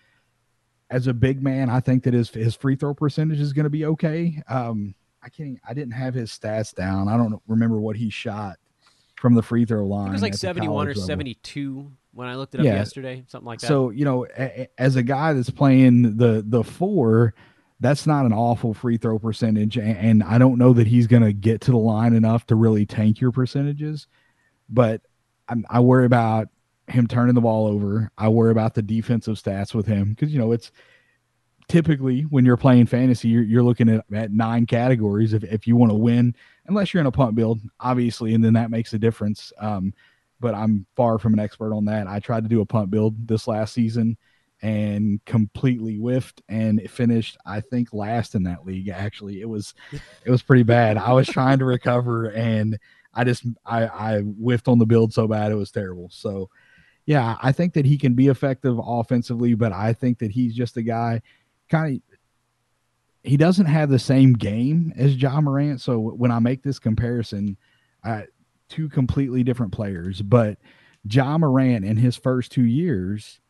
as 0.91 1.07
a 1.07 1.15
big 1.15 1.43
man, 1.43 1.71
I 1.71 1.81
think 1.81 2.05
that 2.05 2.13
his 2.13 2.29
his 2.29 2.55
free 2.55 2.77
throw 2.77 2.93
percentage 2.93 3.41
is 3.41 3.55
going 3.55 3.65
to 3.65 3.71
be 3.71 3.87
okay. 3.87 4.43
Um, 4.49 4.95
I 5.23 5.31
can't. 5.31 5.59
I 5.67 5.73
didn't 5.73 5.95
have 5.95 6.13
his 6.13 6.31
stats 6.31 6.75
down. 6.75 7.09
I 7.09 7.17
don't 7.17 7.41
remember 7.49 7.81
what 7.81 7.97
he 7.97 8.11
shot 8.11 8.59
from 9.17 9.35
the 9.35 9.43
free 9.43 9.65
throw 9.65 9.87
line. 9.87 10.09
It 10.09 10.13
was 10.13 10.23
like 10.23 10.35
seventy 10.35 10.69
one 10.69 10.89
or 10.89 10.95
seventy 10.95 11.35
two 11.35 11.93
when 12.13 12.29
I 12.29 12.37
looked 12.37 12.55
it 12.55 12.61
up 12.61 12.67
yeah. 12.67 12.75
yesterday, 12.75 13.25
something 13.29 13.47
like 13.47 13.61
that. 13.61 13.67
So 13.67 13.91
you 13.91 14.05
know, 14.05 14.27
a, 14.39 14.69
as 14.79 14.97
a 14.97 15.03
guy 15.03 15.33
that's 15.33 15.51
playing 15.51 16.17
the 16.17 16.45
the 16.47 16.65
four, 16.65 17.35
that's 17.81 18.07
not 18.07 18.27
an 18.27 18.33
awful 18.33 18.75
free 18.75 18.97
throw 18.97 19.19
percentage, 19.19 19.77
and, 19.77 19.97
and 19.97 20.23
I 20.23 20.39
don't 20.39 20.59
know 20.59 20.73
that 20.73 20.87
he's 20.87 21.07
going 21.07 21.23
to 21.23 21.33
get 21.33 21.61
to 21.63 21.71
the 21.71 21.79
line 21.79 22.15
enough 22.15 22.47
to 22.47 22.57
really 22.57 22.87
tank 22.87 23.21
your 23.21 23.33
percentages. 23.33 24.07
But 24.69 25.03
I'm, 25.49 25.65
I 25.69 25.81
worry 25.81 26.07
about 26.07 26.49
him 26.89 27.07
turning 27.07 27.35
the 27.35 27.41
ball 27.41 27.67
over. 27.67 28.11
I 28.19 28.29
worry 28.29 28.51
about 28.51 28.75
the 28.75 28.83
defensive 28.83 29.37
stats 29.37 29.75
with 29.75 29.87
him 29.87 30.11
because 30.11 30.33
you 30.33 30.39
know 30.39 30.53
it's 30.53 30.71
typically 31.71 32.23
when 32.23 32.45
you're 32.45 32.57
playing 32.57 32.87
fantasy, 32.87 33.29
you're, 33.29 33.45
you're 33.45 33.63
looking 33.63 33.89
at, 33.89 34.05
at 34.13 34.33
nine 34.33 34.67
categories 34.67 35.33
if, 35.33 35.45
if 35.45 35.69
you 35.69 35.77
want 35.77 35.91
to 35.91 35.97
win, 35.97 36.35
unless 36.67 36.93
you're 36.93 37.01
in 37.01 37.07
a 37.07 37.13
punt 37.13 37.37
build, 37.37 37.61
obviously, 37.79 38.35
and 38.35 38.43
then 38.43 38.55
that 38.55 38.73
makes 38.73 38.93
a 38.93 38.99
difference. 38.99 39.53
Um, 39.59 39.95
but 40.41 40.55
I'm 40.55 40.87
far 40.97 41.19
from 41.19 41.35
an 41.35 41.39
expert 41.39 41.75
on 41.75 41.85
that. 41.87 42.07
I 42.07 42.19
tried 42.19 42.45
to 42.45 42.49
do 42.49 42.61
a 42.61 42.67
punt 42.67 42.91
build 42.91 43.29
this 43.29 43.47
last 43.47 43.75
season 43.75 44.17
and 44.63 45.25
completely 45.25 45.97
whiffed 45.97 46.43
and 46.49 46.81
it 46.81 46.91
finished 46.91 47.39
I 47.47 47.61
think 47.61 47.95
last 47.95 48.35
in 48.35 48.43
that 48.43 48.67
league 48.67 48.89
actually. 48.89 49.41
It 49.41 49.49
was 49.49 49.75
it 50.25 50.31
was 50.31 50.43
pretty 50.43 50.65
bad. 50.65 50.97
I 50.99 51.13
was 51.13 51.29
trying 51.29 51.59
to 51.61 51.65
recover 51.65 52.27
and 52.27 52.79
I 53.15 53.25
just 53.25 53.45
I 53.65 53.87
I 53.87 54.21
whiffed 54.21 54.69
on 54.69 54.79
the 54.79 54.87
build 54.87 55.13
so 55.13 55.27
bad 55.27 55.53
it 55.53 55.57
was 55.57 55.71
terrible. 55.71 56.09
So 56.11 56.51
yeah, 57.07 57.37
I 57.43 57.53
think 57.53 57.73
that 57.75 57.87
he 57.87 57.97
can 57.97 58.15
be 58.15 58.29
effective 58.29 58.79
offensively, 58.83 59.55
but 59.55 59.73
I 59.73 59.93
think 59.95 60.19
that 60.19 60.31
he's 60.31 60.55
just 60.55 60.77
a 60.77 60.83
guy 60.83 61.23
kind 61.71 61.97
of 61.97 62.03
he 63.23 63.37
doesn't 63.37 63.67
have 63.67 63.91
the 63.91 63.99
same 63.99 64.33
game 64.33 64.93
as 64.97 65.17
Ja 65.17 65.41
Morant. 65.41 65.81
So 65.81 65.99
when 65.99 66.31
I 66.31 66.39
make 66.39 66.63
this 66.63 66.79
comparison, 66.79 67.57
I 68.03 68.25
two 68.71 68.89
completely 68.89 69.43
different 69.43 69.73
players, 69.73 70.23
but 70.23 70.59
Ja 71.05 71.37
Morant 71.37 71.85
in 71.85 71.97
his 71.97 72.17
first 72.17 72.53
two 72.53 72.65
years 72.65 73.41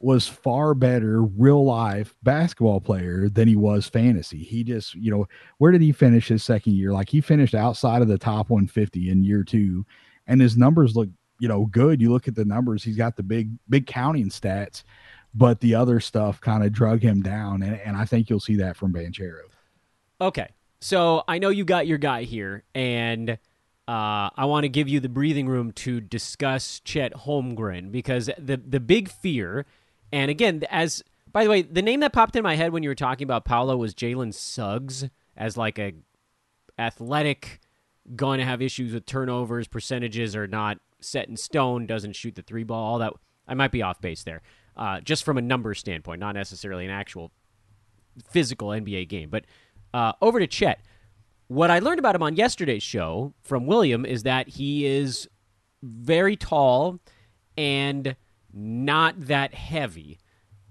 was 0.00 0.26
far 0.26 0.74
better 0.74 1.22
real 1.22 1.64
life 1.64 2.14
basketball 2.22 2.80
player 2.80 3.28
than 3.28 3.48
he 3.48 3.56
was 3.56 3.88
fantasy. 3.88 4.42
He 4.42 4.62
just, 4.62 4.94
you 4.94 5.10
know, 5.10 5.26
where 5.58 5.72
did 5.72 5.80
he 5.80 5.92
finish 5.92 6.28
his 6.28 6.42
second 6.42 6.74
year? 6.74 6.92
Like 6.92 7.08
he 7.08 7.20
finished 7.20 7.54
outside 7.54 8.02
of 8.02 8.08
the 8.08 8.18
top 8.18 8.50
150 8.50 9.10
in 9.10 9.24
year 9.24 9.42
two, 9.42 9.86
and 10.26 10.40
his 10.40 10.56
numbers 10.56 10.94
look, 10.94 11.08
you 11.40 11.48
know, 11.48 11.66
good. 11.66 12.00
You 12.00 12.12
look 12.12 12.28
at 12.28 12.34
the 12.34 12.44
numbers, 12.44 12.84
he's 12.84 12.96
got 12.96 13.16
the 13.16 13.22
big, 13.22 13.50
big 13.68 13.86
counting 13.86 14.28
stats, 14.28 14.84
but 15.34 15.60
the 15.60 15.74
other 15.74 16.00
stuff 16.00 16.40
kind 16.40 16.64
of 16.64 16.72
drug 16.72 17.00
him 17.00 17.22
down. 17.22 17.62
And, 17.62 17.80
and 17.80 17.96
I 17.96 18.04
think 18.04 18.28
you'll 18.28 18.40
see 18.40 18.56
that 18.56 18.76
from 18.76 18.92
Banchero. 18.92 19.40
Okay. 20.20 20.48
So 20.80 21.24
I 21.26 21.38
know 21.38 21.48
you 21.48 21.64
got 21.64 21.86
your 21.86 21.98
guy 21.98 22.24
here, 22.24 22.62
and 22.74 23.38
uh, 23.86 24.30
I 24.34 24.46
want 24.46 24.64
to 24.64 24.68
give 24.68 24.88
you 24.88 25.00
the 25.00 25.08
breathing 25.08 25.46
room 25.46 25.72
to 25.72 26.00
discuss 26.00 26.80
Chet 26.80 27.12
Holmgren 27.12 27.92
because 27.92 28.30
the 28.38 28.56
the 28.56 28.80
big 28.80 29.10
fear, 29.10 29.66
and 30.10 30.30
again, 30.30 30.62
as 30.70 31.02
by 31.30 31.44
the 31.44 31.50
way, 31.50 31.62
the 31.62 31.82
name 31.82 32.00
that 32.00 32.12
popped 32.12 32.36
in 32.36 32.42
my 32.42 32.56
head 32.56 32.72
when 32.72 32.82
you 32.82 32.88
were 32.88 32.94
talking 32.94 33.24
about 33.24 33.44
Paolo 33.44 33.76
was 33.76 33.94
Jalen 33.94 34.32
Suggs 34.32 35.08
as 35.36 35.56
like 35.56 35.78
a 35.78 35.92
athletic, 36.78 37.60
going 38.16 38.38
to 38.38 38.44
have 38.44 38.62
issues 38.62 38.94
with 38.94 39.04
turnovers, 39.04 39.68
percentages 39.68 40.34
are 40.34 40.46
not 40.46 40.78
set 41.00 41.28
in 41.28 41.36
stone, 41.36 41.86
doesn't 41.86 42.14
shoot 42.14 42.34
the 42.34 42.42
three 42.42 42.64
ball, 42.64 42.92
all 42.92 42.98
that. 42.98 43.12
I 43.46 43.54
might 43.54 43.72
be 43.72 43.82
off 43.82 44.00
base 44.00 44.22
there, 44.22 44.40
uh, 44.76 45.00
just 45.00 45.24
from 45.24 45.36
a 45.36 45.42
number 45.42 45.74
standpoint, 45.74 46.20
not 46.20 46.34
necessarily 46.34 46.86
an 46.86 46.90
actual 46.90 47.32
physical 48.30 48.68
NBA 48.68 49.08
game. 49.08 49.28
But 49.28 49.44
uh, 49.92 50.12
over 50.22 50.38
to 50.38 50.46
Chet 50.46 50.80
what 51.48 51.70
I 51.70 51.78
learned 51.78 51.98
about 51.98 52.14
him 52.14 52.22
on 52.22 52.36
yesterday's 52.36 52.82
show 52.82 53.34
from 53.42 53.66
William 53.66 54.04
is 54.04 54.22
that 54.22 54.48
he 54.48 54.86
is 54.86 55.28
very 55.82 56.36
tall 56.36 56.98
and 57.56 58.16
not 58.52 59.14
that 59.26 59.54
heavy. 59.54 60.18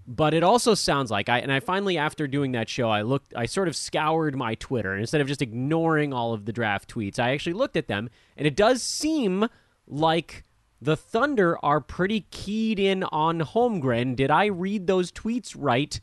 But 0.06 0.34
it 0.34 0.44
also 0.44 0.74
sounds 0.74 1.10
like 1.12 1.30
I 1.30 1.40
and 1.40 1.52
I 1.52 1.62
finally 1.62 1.98
after 1.98 2.28
doing 2.28 2.52
that 2.54 2.68
show 2.68 2.90
I 2.90 3.04
looked 3.04 3.34
I 3.38 3.46
sort 3.46 3.70
of 3.70 3.76
scoured 3.76 4.36
my 4.36 4.56
Twitter 4.56 4.92
and 4.92 5.00
instead 5.00 5.22
of 5.22 5.28
just 5.28 5.42
ignoring 5.42 6.12
all 6.14 6.34
of 6.34 6.44
the 6.46 6.52
draft 6.52 6.94
tweets 6.94 7.20
I 7.20 7.32
actually 7.32 7.54
looked 7.54 7.78
at 7.78 7.88
them 7.88 8.10
and 8.36 8.46
it 8.46 8.58
does 8.58 8.84
seem 8.84 9.48
like 9.88 10.44
the 10.82 10.98
Thunder 10.98 11.58
are 11.64 11.80
pretty 11.80 12.26
keyed 12.32 12.80
in 12.80 13.04
on 13.06 13.40
Holmgren. 13.40 14.18
Did 14.18 14.30
I 14.30 14.48
read 14.48 14.88
those 14.88 15.10
tweets 15.10 15.56
right? 15.58 15.98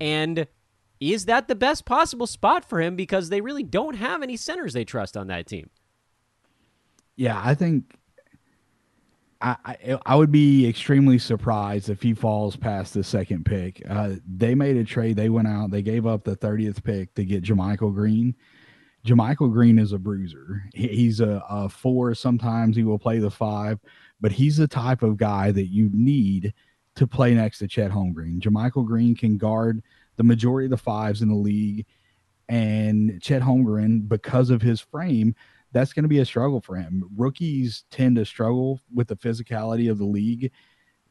And 0.00 0.48
is 1.12 1.26
that 1.26 1.48
the 1.48 1.54
best 1.54 1.84
possible 1.84 2.26
spot 2.26 2.64
for 2.64 2.80
him 2.80 2.96
because 2.96 3.28
they 3.28 3.40
really 3.40 3.62
don't 3.62 3.96
have 3.96 4.22
any 4.22 4.36
centers 4.36 4.72
they 4.72 4.84
trust 4.84 5.16
on 5.16 5.26
that 5.26 5.46
team? 5.46 5.70
Yeah, 7.16 7.40
I 7.42 7.54
think 7.54 7.96
I, 9.40 9.56
I, 9.64 9.98
I 10.06 10.16
would 10.16 10.32
be 10.32 10.66
extremely 10.66 11.18
surprised 11.18 11.90
if 11.90 12.02
he 12.02 12.14
falls 12.14 12.56
past 12.56 12.94
the 12.94 13.04
second 13.04 13.44
pick. 13.44 13.82
Uh, 13.88 14.14
they 14.26 14.54
made 14.54 14.76
a 14.76 14.84
trade. 14.84 15.16
They 15.16 15.28
went 15.28 15.48
out. 15.48 15.70
They 15.70 15.82
gave 15.82 16.06
up 16.06 16.24
the 16.24 16.36
thirtieth 16.36 16.82
pick 16.82 17.14
to 17.14 17.24
get 17.24 17.44
JaMychal 17.44 17.94
Green. 17.94 18.34
JaMychal 19.06 19.52
Green 19.52 19.78
is 19.78 19.92
a 19.92 19.98
bruiser. 19.98 20.62
He, 20.72 20.88
he's 20.88 21.20
a, 21.20 21.44
a 21.48 21.68
four. 21.68 22.14
Sometimes 22.14 22.74
he 22.74 22.84
will 22.84 22.98
play 22.98 23.18
the 23.18 23.30
five, 23.30 23.78
but 24.20 24.32
he's 24.32 24.56
the 24.56 24.68
type 24.68 25.02
of 25.02 25.18
guy 25.18 25.50
that 25.52 25.66
you 25.66 25.90
need 25.92 26.54
to 26.96 27.06
play 27.06 27.34
next 27.34 27.58
to 27.58 27.68
Chet 27.68 27.90
Holmgren. 27.90 28.40
JaMychal 28.40 28.86
Green 28.86 29.14
can 29.14 29.36
guard 29.36 29.82
the 30.16 30.24
majority 30.24 30.66
of 30.66 30.70
the 30.70 30.76
fives 30.76 31.22
in 31.22 31.28
the 31.28 31.34
league, 31.34 31.86
and 32.48 33.20
Chet 33.22 33.42
Holmgren, 33.42 34.08
because 34.08 34.50
of 34.50 34.62
his 34.62 34.80
frame, 34.80 35.34
that's 35.72 35.92
going 35.92 36.04
to 36.04 36.08
be 36.08 36.20
a 36.20 36.24
struggle 36.24 36.60
for 36.60 36.76
him. 36.76 37.04
Rookies 37.16 37.84
tend 37.90 38.16
to 38.16 38.24
struggle 38.24 38.80
with 38.94 39.08
the 39.08 39.16
physicality 39.16 39.90
of 39.90 39.98
the 39.98 40.04
league 40.04 40.52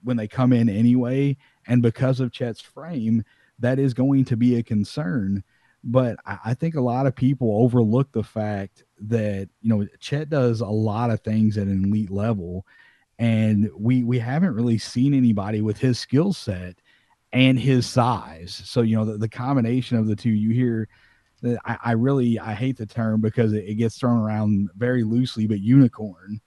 when 0.03 0.17
they 0.17 0.27
come 0.27 0.53
in 0.53 0.69
anyway, 0.69 1.37
and 1.67 1.81
because 1.81 2.19
of 2.19 2.31
Chet's 2.31 2.61
frame, 2.61 3.23
that 3.59 3.79
is 3.79 3.93
going 3.93 4.25
to 4.25 4.37
be 4.37 4.55
a 4.55 4.63
concern. 4.63 5.43
But 5.83 6.17
I 6.25 6.53
think 6.53 6.75
a 6.75 6.81
lot 6.81 7.07
of 7.07 7.15
people 7.15 7.57
overlook 7.61 8.11
the 8.13 8.23
fact 8.23 8.83
that 8.99 9.49
you 9.61 9.69
know 9.69 9.85
Chet 9.99 10.29
does 10.29 10.61
a 10.61 10.67
lot 10.67 11.09
of 11.09 11.21
things 11.21 11.57
at 11.57 11.67
an 11.67 11.85
elite 11.85 12.09
level, 12.09 12.65
and 13.19 13.69
we 13.77 14.03
we 14.03 14.19
haven't 14.19 14.55
really 14.55 14.77
seen 14.77 15.13
anybody 15.13 15.61
with 15.61 15.77
his 15.77 15.99
skill 15.99 16.31
set 16.31 16.79
and 17.33 17.59
his 17.59 17.85
size. 17.85 18.61
So 18.63 18.81
you 18.81 18.95
know 18.95 19.03
the, 19.03 19.17
the 19.17 19.29
combination 19.29 19.97
of 19.97 20.07
the 20.07 20.15
two, 20.15 20.29
you 20.29 20.51
hear 20.51 20.87
I, 21.65 21.77
I 21.83 21.91
really 21.93 22.39
I 22.39 22.53
hate 22.53 22.77
the 22.77 22.85
term 22.85 23.19
because 23.19 23.51
it, 23.51 23.65
it, 23.65 23.75
gets 23.75 23.97
thrown 23.97 24.21
around 24.21 24.69
very 24.77 25.03
loosely, 25.03 25.47
but 25.47 25.59
unicorn. 25.59 26.39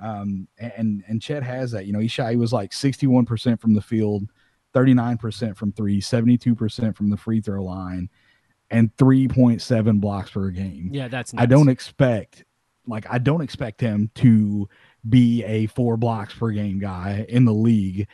Um, 0.00 0.46
and 0.58 1.02
and 1.08 1.20
Chet 1.20 1.42
has 1.42 1.72
that. 1.72 1.86
You 1.86 1.92
know, 1.92 1.98
he 1.98 2.08
shot. 2.08 2.30
He 2.30 2.36
was 2.36 2.52
like 2.52 2.72
sixty 2.72 3.06
one 3.06 3.24
percent 3.24 3.60
from 3.60 3.74
the 3.74 3.80
field, 3.80 4.28
thirty 4.72 4.94
nine 4.94 5.18
percent 5.18 5.56
from 5.56 5.72
three, 5.72 6.00
72 6.00 6.54
percent 6.54 6.96
from 6.96 7.10
the 7.10 7.16
free 7.16 7.40
throw 7.40 7.64
line, 7.64 8.10
and 8.70 8.96
three 8.96 9.26
point 9.26 9.62
seven 9.62 9.98
blocks 9.98 10.30
per 10.30 10.50
game. 10.50 10.90
Yeah, 10.92 11.08
that's. 11.08 11.32
Nuts. 11.32 11.42
I 11.42 11.46
don't 11.46 11.68
expect 11.68 12.44
like 12.86 13.06
I 13.08 13.18
don't 13.18 13.40
expect 13.40 13.80
him 13.80 14.10
to 14.16 14.68
be 15.08 15.42
a 15.44 15.66
four 15.66 15.96
blocks 15.96 16.34
per 16.34 16.50
game 16.50 16.80
guy 16.80 17.24
in 17.28 17.44
the 17.44 17.54
league, 17.54 18.08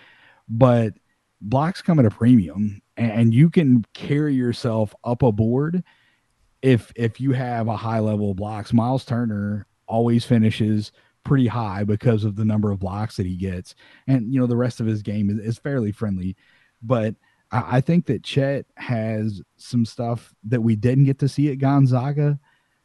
but 0.49 0.95
blocks 1.41 1.83
come 1.83 1.99
at 1.99 2.07
a 2.07 2.11
premium, 2.11 2.83
and 2.97 3.35
you 3.35 3.51
can 3.51 3.85
carry 3.95 4.35
yourself 4.35 4.95
up 5.05 5.23
a 5.23 5.33
board 5.33 5.83
if 6.63 6.93
if 6.95 7.21
you 7.21 7.33
have 7.33 7.69
a 7.69 7.77
high 7.77 8.01
level 8.01 8.31
of 8.31 8.37
blocks, 8.37 8.73
Miles 8.73 9.05
Turner 9.05 9.67
always 9.87 10.25
finishes 10.25 10.93
pretty 11.25 11.47
high 11.47 11.85
because 11.85 12.25
of 12.25 12.37
the 12.37 12.45
number 12.45 12.71
of 12.71 12.81
blocks 12.81 13.17
that 13.17 13.27
he 13.27 13.37
gets, 13.37 13.75
and 14.07 14.33
you 14.33 14.41
know 14.41 14.47
the 14.47 14.57
rest 14.57 14.81
of 14.81 14.87
his 14.87 15.03
game 15.03 15.31
is, 15.31 15.39
is 15.39 15.59
fairly 15.59 15.93
friendly. 15.93 16.37
But 16.83 17.15
I, 17.51 17.77
I 17.77 17.81
think 17.81 18.07
that 18.07 18.25
Chet 18.25 18.67
has 18.77 19.43
some 19.57 19.85
stuff 19.85 20.35
that 20.45 20.63
we 20.63 20.77
didn't 20.77 21.05
get 21.05 21.19
to 21.21 21.29
see 21.29 21.51
at 21.51 21.59
Gonzaga 21.59 22.39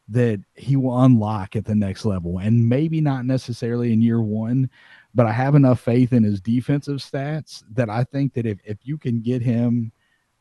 that 0.08 0.40
he 0.54 0.76
will 0.76 1.02
unlock 1.02 1.56
at 1.56 1.64
the 1.64 1.74
next 1.74 2.04
level, 2.04 2.38
and 2.38 2.68
maybe 2.68 3.00
not 3.00 3.26
necessarily 3.26 3.92
in 3.92 4.00
year 4.00 4.22
one. 4.22 4.70
But 5.16 5.24
I 5.24 5.32
have 5.32 5.54
enough 5.54 5.80
faith 5.80 6.12
in 6.12 6.24
his 6.24 6.42
defensive 6.42 6.98
stats 6.98 7.64
that 7.72 7.88
I 7.88 8.04
think 8.04 8.34
that 8.34 8.44
if, 8.44 8.58
if 8.64 8.76
you 8.82 8.98
can 8.98 9.22
get 9.22 9.40
him 9.40 9.90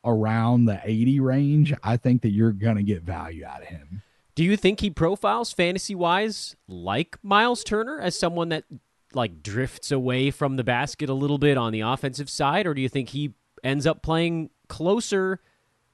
around 0.03 0.65
the 0.65 0.81
80 0.83 1.21
range, 1.21 1.73
I 1.81 1.95
think 1.95 2.21
that 2.23 2.31
you're 2.31 2.51
going 2.51 2.75
to 2.75 2.83
get 2.83 3.01
value 3.01 3.45
out 3.45 3.61
of 3.61 3.69
him. 3.69 4.01
Do 4.35 4.43
you 4.43 4.57
think 4.57 4.81
he 4.81 4.89
profiles 4.89 5.53
fantasy 5.53 5.95
wise 5.95 6.57
like 6.67 7.17
Miles 7.23 7.63
Turner 7.63 8.01
as 8.01 8.19
someone 8.19 8.49
that 8.49 8.65
like 9.13 9.41
drifts 9.41 9.93
away 9.93 10.29
from 10.29 10.57
the 10.57 10.63
basket 10.63 11.09
a 11.09 11.13
little 11.13 11.37
bit 11.37 11.57
on 11.57 11.71
the 11.71 11.79
offensive 11.79 12.29
side 12.29 12.67
or 12.67 12.73
do 12.73 12.81
you 12.81 12.89
think 12.89 13.09
he 13.09 13.33
ends 13.63 13.87
up 13.87 14.03
playing 14.03 14.49
closer 14.67 15.39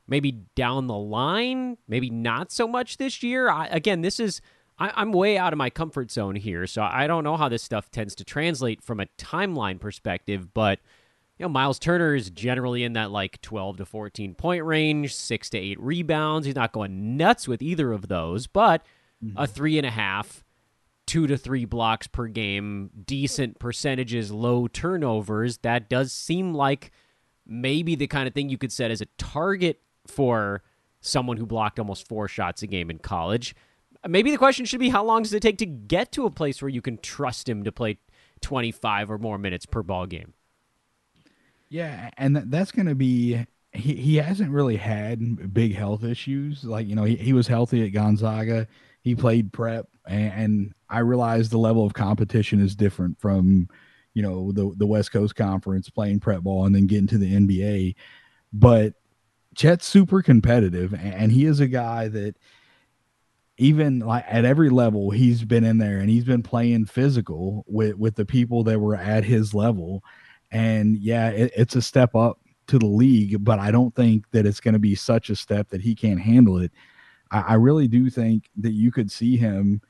maybe 0.08 0.32
down 0.56 0.88
the 0.88 0.98
line, 0.98 1.78
maybe 1.88 2.10
not 2.10 2.52
so 2.52 2.68
much 2.68 2.98
this 2.98 3.22
year? 3.22 3.48
I, 3.48 3.68
again, 3.68 4.02
this 4.02 4.20
is 4.20 4.42
I, 4.82 4.92
I'm 4.96 5.12
way 5.12 5.38
out 5.38 5.54
of 5.54 5.58
my 5.58 5.70
comfort 5.70 6.10
zone 6.10 6.36
here, 6.36 6.66
so 6.66 6.82
I 6.82 7.06
don't 7.06 7.24
know 7.24 7.38
how 7.38 7.48
this 7.50 7.62
stuff 7.62 7.92
tends 7.92 8.16
to 8.16 8.24
translate 8.24 8.82
from 8.82 9.00
a 9.00 9.06
timeline 9.18 9.80
perspective, 9.80 10.56
but 10.56 10.80
you 11.38 11.46
know, 11.46 11.50
Miles 11.50 11.78
Turner 11.78 12.16
is 12.16 12.32
generally 12.32 12.84
in 12.84 12.94
that 12.94 13.12
like 13.12 13.40
12 13.42 13.78
to 13.78 13.86
14 13.86 14.34
point 14.34 14.66
range, 14.66 15.14
six 15.14 15.52
to 15.52 15.58
eight 15.60 15.80
rebounds. 15.80 16.48
He's 16.48 16.56
not 16.56 16.72
going 16.72 17.16
nuts 17.16 17.48
with 17.48 17.62
either 17.62 17.92
of 17.92 18.08
those, 18.08 18.48
but 18.48 18.84
mm-hmm. 19.24 19.38
a 19.38 19.46
three 19.46 19.78
and 19.78 19.86
a 19.86 19.92
half, 19.92 20.44
two 21.06 21.28
to 21.28 21.38
three 21.38 21.66
blocks 21.66 22.08
per 22.08 22.26
game, 22.26 22.90
decent 23.06 23.60
percentages, 23.60 24.32
low 24.32 24.68
turnovers. 24.68 25.60
That 25.60 25.90
does 25.90 26.12
seem 26.12 26.56
like 26.56 26.92
maybe 27.46 27.94
the 27.94 28.08
kind 28.08 28.28
of 28.28 28.34
thing 28.34 28.50
you 28.50 28.58
could 28.58 28.72
set 28.72 28.90
as 28.90 29.02
a 29.02 29.08
target 29.20 29.80
for 30.08 30.64
someone 31.02 31.38
who 31.38 31.46
blocked 31.46 31.78
almost 31.78 32.08
four 32.08 32.28
shots 32.28 32.64
a 32.64 32.68
game 32.68 32.90
in 32.90 32.98
college. 32.98 33.56
Maybe 34.08 34.32
the 34.32 34.38
question 34.38 34.66
should 34.66 34.80
be 34.80 34.90
how 34.90 35.04
long 35.04 35.24
does 35.24 35.34
it 35.34 35.42
take 35.42 35.60
to 35.60 35.66
get 35.66 36.12
to 36.14 36.26
a 36.26 36.32
place 36.32 36.62
where 36.62 36.70
you 36.70 36.82
can 36.82 36.98
trust 36.98 37.48
him 37.48 37.64
to 37.64 37.72
play 37.72 37.98
25 38.42 39.12
or 39.12 39.18
more 39.18 39.38
minutes 39.38 39.66
per 39.66 39.84
ball 39.84 40.08
game? 40.08 40.34
Yeah, 41.70 42.10
and 42.18 42.36
that's 42.36 42.72
going 42.72 42.88
to 42.88 42.96
be 42.96 43.46
he, 43.74 43.96
he 43.96 44.16
hasn't 44.18 44.52
really 44.52 44.76
had 44.76 45.54
big 45.54 45.76
health 45.76 46.04
issues. 46.04 46.64
Like, 46.64 46.88
you 46.88 46.96
know, 46.96 47.04
he, 47.04 47.16
he 47.16 47.34
was 47.34 47.48
healthy 47.48 47.86
at 47.86 47.94
Gonzaga. 47.94 48.68
He 49.02 49.16
played 49.16 49.54
prep 49.54 49.88
and, 50.06 50.34
and 50.34 50.74
I 50.90 51.00
realize 51.00 51.50
the 51.50 51.58
level 51.58 51.86
of 51.86 51.94
competition 51.94 52.60
is 52.60 52.76
different 52.76 53.20
from, 53.20 53.70
you 54.14 54.22
know, 54.22 54.52
the 54.52 54.74
the 54.76 54.86
West 54.86 55.12
Coast 55.12 55.36
Conference 55.36 55.90
playing 55.90 56.20
prep 56.20 56.42
ball 56.42 56.66
and 56.66 56.76
then 56.76 56.88
getting 56.88 57.08
to 57.08 57.18
the 57.18 57.34
NBA. 57.34 57.96
But 58.52 58.96
Chet's 59.56 59.86
super 59.86 60.22
competitive 60.22 60.94
and 60.94 61.32
he 61.32 61.46
is 61.46 61.60
a 61.60 61.68
guy 61.68 62.08
that 62.10 62.36
even 63.62 64.00
like 64.00 64.26
at 64.28 64.44
every 64.44 64.70
level 64.70 65.12
he's 65.12 65.44
been 65.44 65.64
in 65.64 65.78
there 65.78 66.00
and 66.00 66.10
he's 66.10 66.24
been 66.24 66.44
playing 66.44 66.86
physical 66.86 67.64
with 67.68 67.96
with 67.96 68.16
the 68.16 68.26
people 68.26 68.64
that 68.64 68.80
were 68.80 68.96
at 68.96 69.24
his 69.24 69.54
level 69.54 70.04
and 70.52 70.98
yeah, 70.98 71.30
it, 71.30 71.52
it's 71.56 71.76
a 71.76 71.82
step 71.82 72.16
up 72.16 72.40
to 72.68 72.78
the 72.78 72.86
league, 72.86 73.44
but 73.44 73.60
I 73.60 73.72
don't 73.72 73.96
think 73.96 74.30
that 74.32 74.46
it's 74.46 74.60
going 74.60 74.74
to 74.74 74.80
be 74.80 74.96
such 74.96 75.30
a 75.30 75.36
step 75.36 75.70
that 75.70 75.82
he 75.82 75.96
can't 75.96 76.20
handle 76.20 76.58
it. 76.58 76.72
I, 77.32 77.40
I, 77.40 77.54
really 77.56 77.88
do 77.88 78.10
think 78.10 78.50
that 78.58 78.74
you 78.74 78.92
could 78.92 79.12
see 79.12 79.38
him 79.38 79.82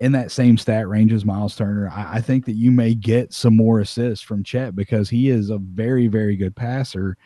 in 0.00 0.12
that 0.12 0.30
same 0.30 0.58
stat 0.58 0.88
range 0.88 1.12
as 1.12 1.24
Miles 1.24 1.56
Turner. 1.56 1.90
I, 1.90 2.16
I 2.16 2.20
think 2.20 2.44
that 2.46 2.56
you 2.56 2.70
may 2.70 2.94
get 2.94 3.32
some 3.32 3.56
more 3.56 3.80
assists 3.80 4.24
from 4.24 4.42
Chet 4.42 4.74
because 4.74 5.08
he 5.08 5.28
is 5.28 5.50
a 5.50 5.58
very, 5.58 6.08
very 6.08 6.36
good 6.36 6.56
passer. 6.56 7.16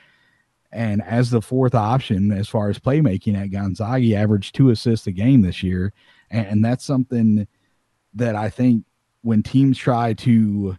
And 0.73 1.03
as 1.03 1.31
the 1.31 1.43
fourth 1.43 1.75
option, 1.75 2.31
as 2.33 2.49
far 2.49 2.69
as 2.69 2.79
playmaking 2.79 3.37
at 3.41 3.51
Gonzaga, 3.51 3.99
he 3.99 4.15
averaged 4.15 4.55
two 4.55 4.71
assists 4.71 5.07
a 5.07 5.13
game 5.13 5.43
this 5.43 5.63
year. 5.63 5.93
And, 6.31 6.65
that's 6.65 6.85
something 6.85 7.49
that 8.15 8.37
I 8.37 8.51
think 8.51 8.85
when 9.23 9.43
teams 9.43 9.77
try 9.77 10.13
to 10.15 10.77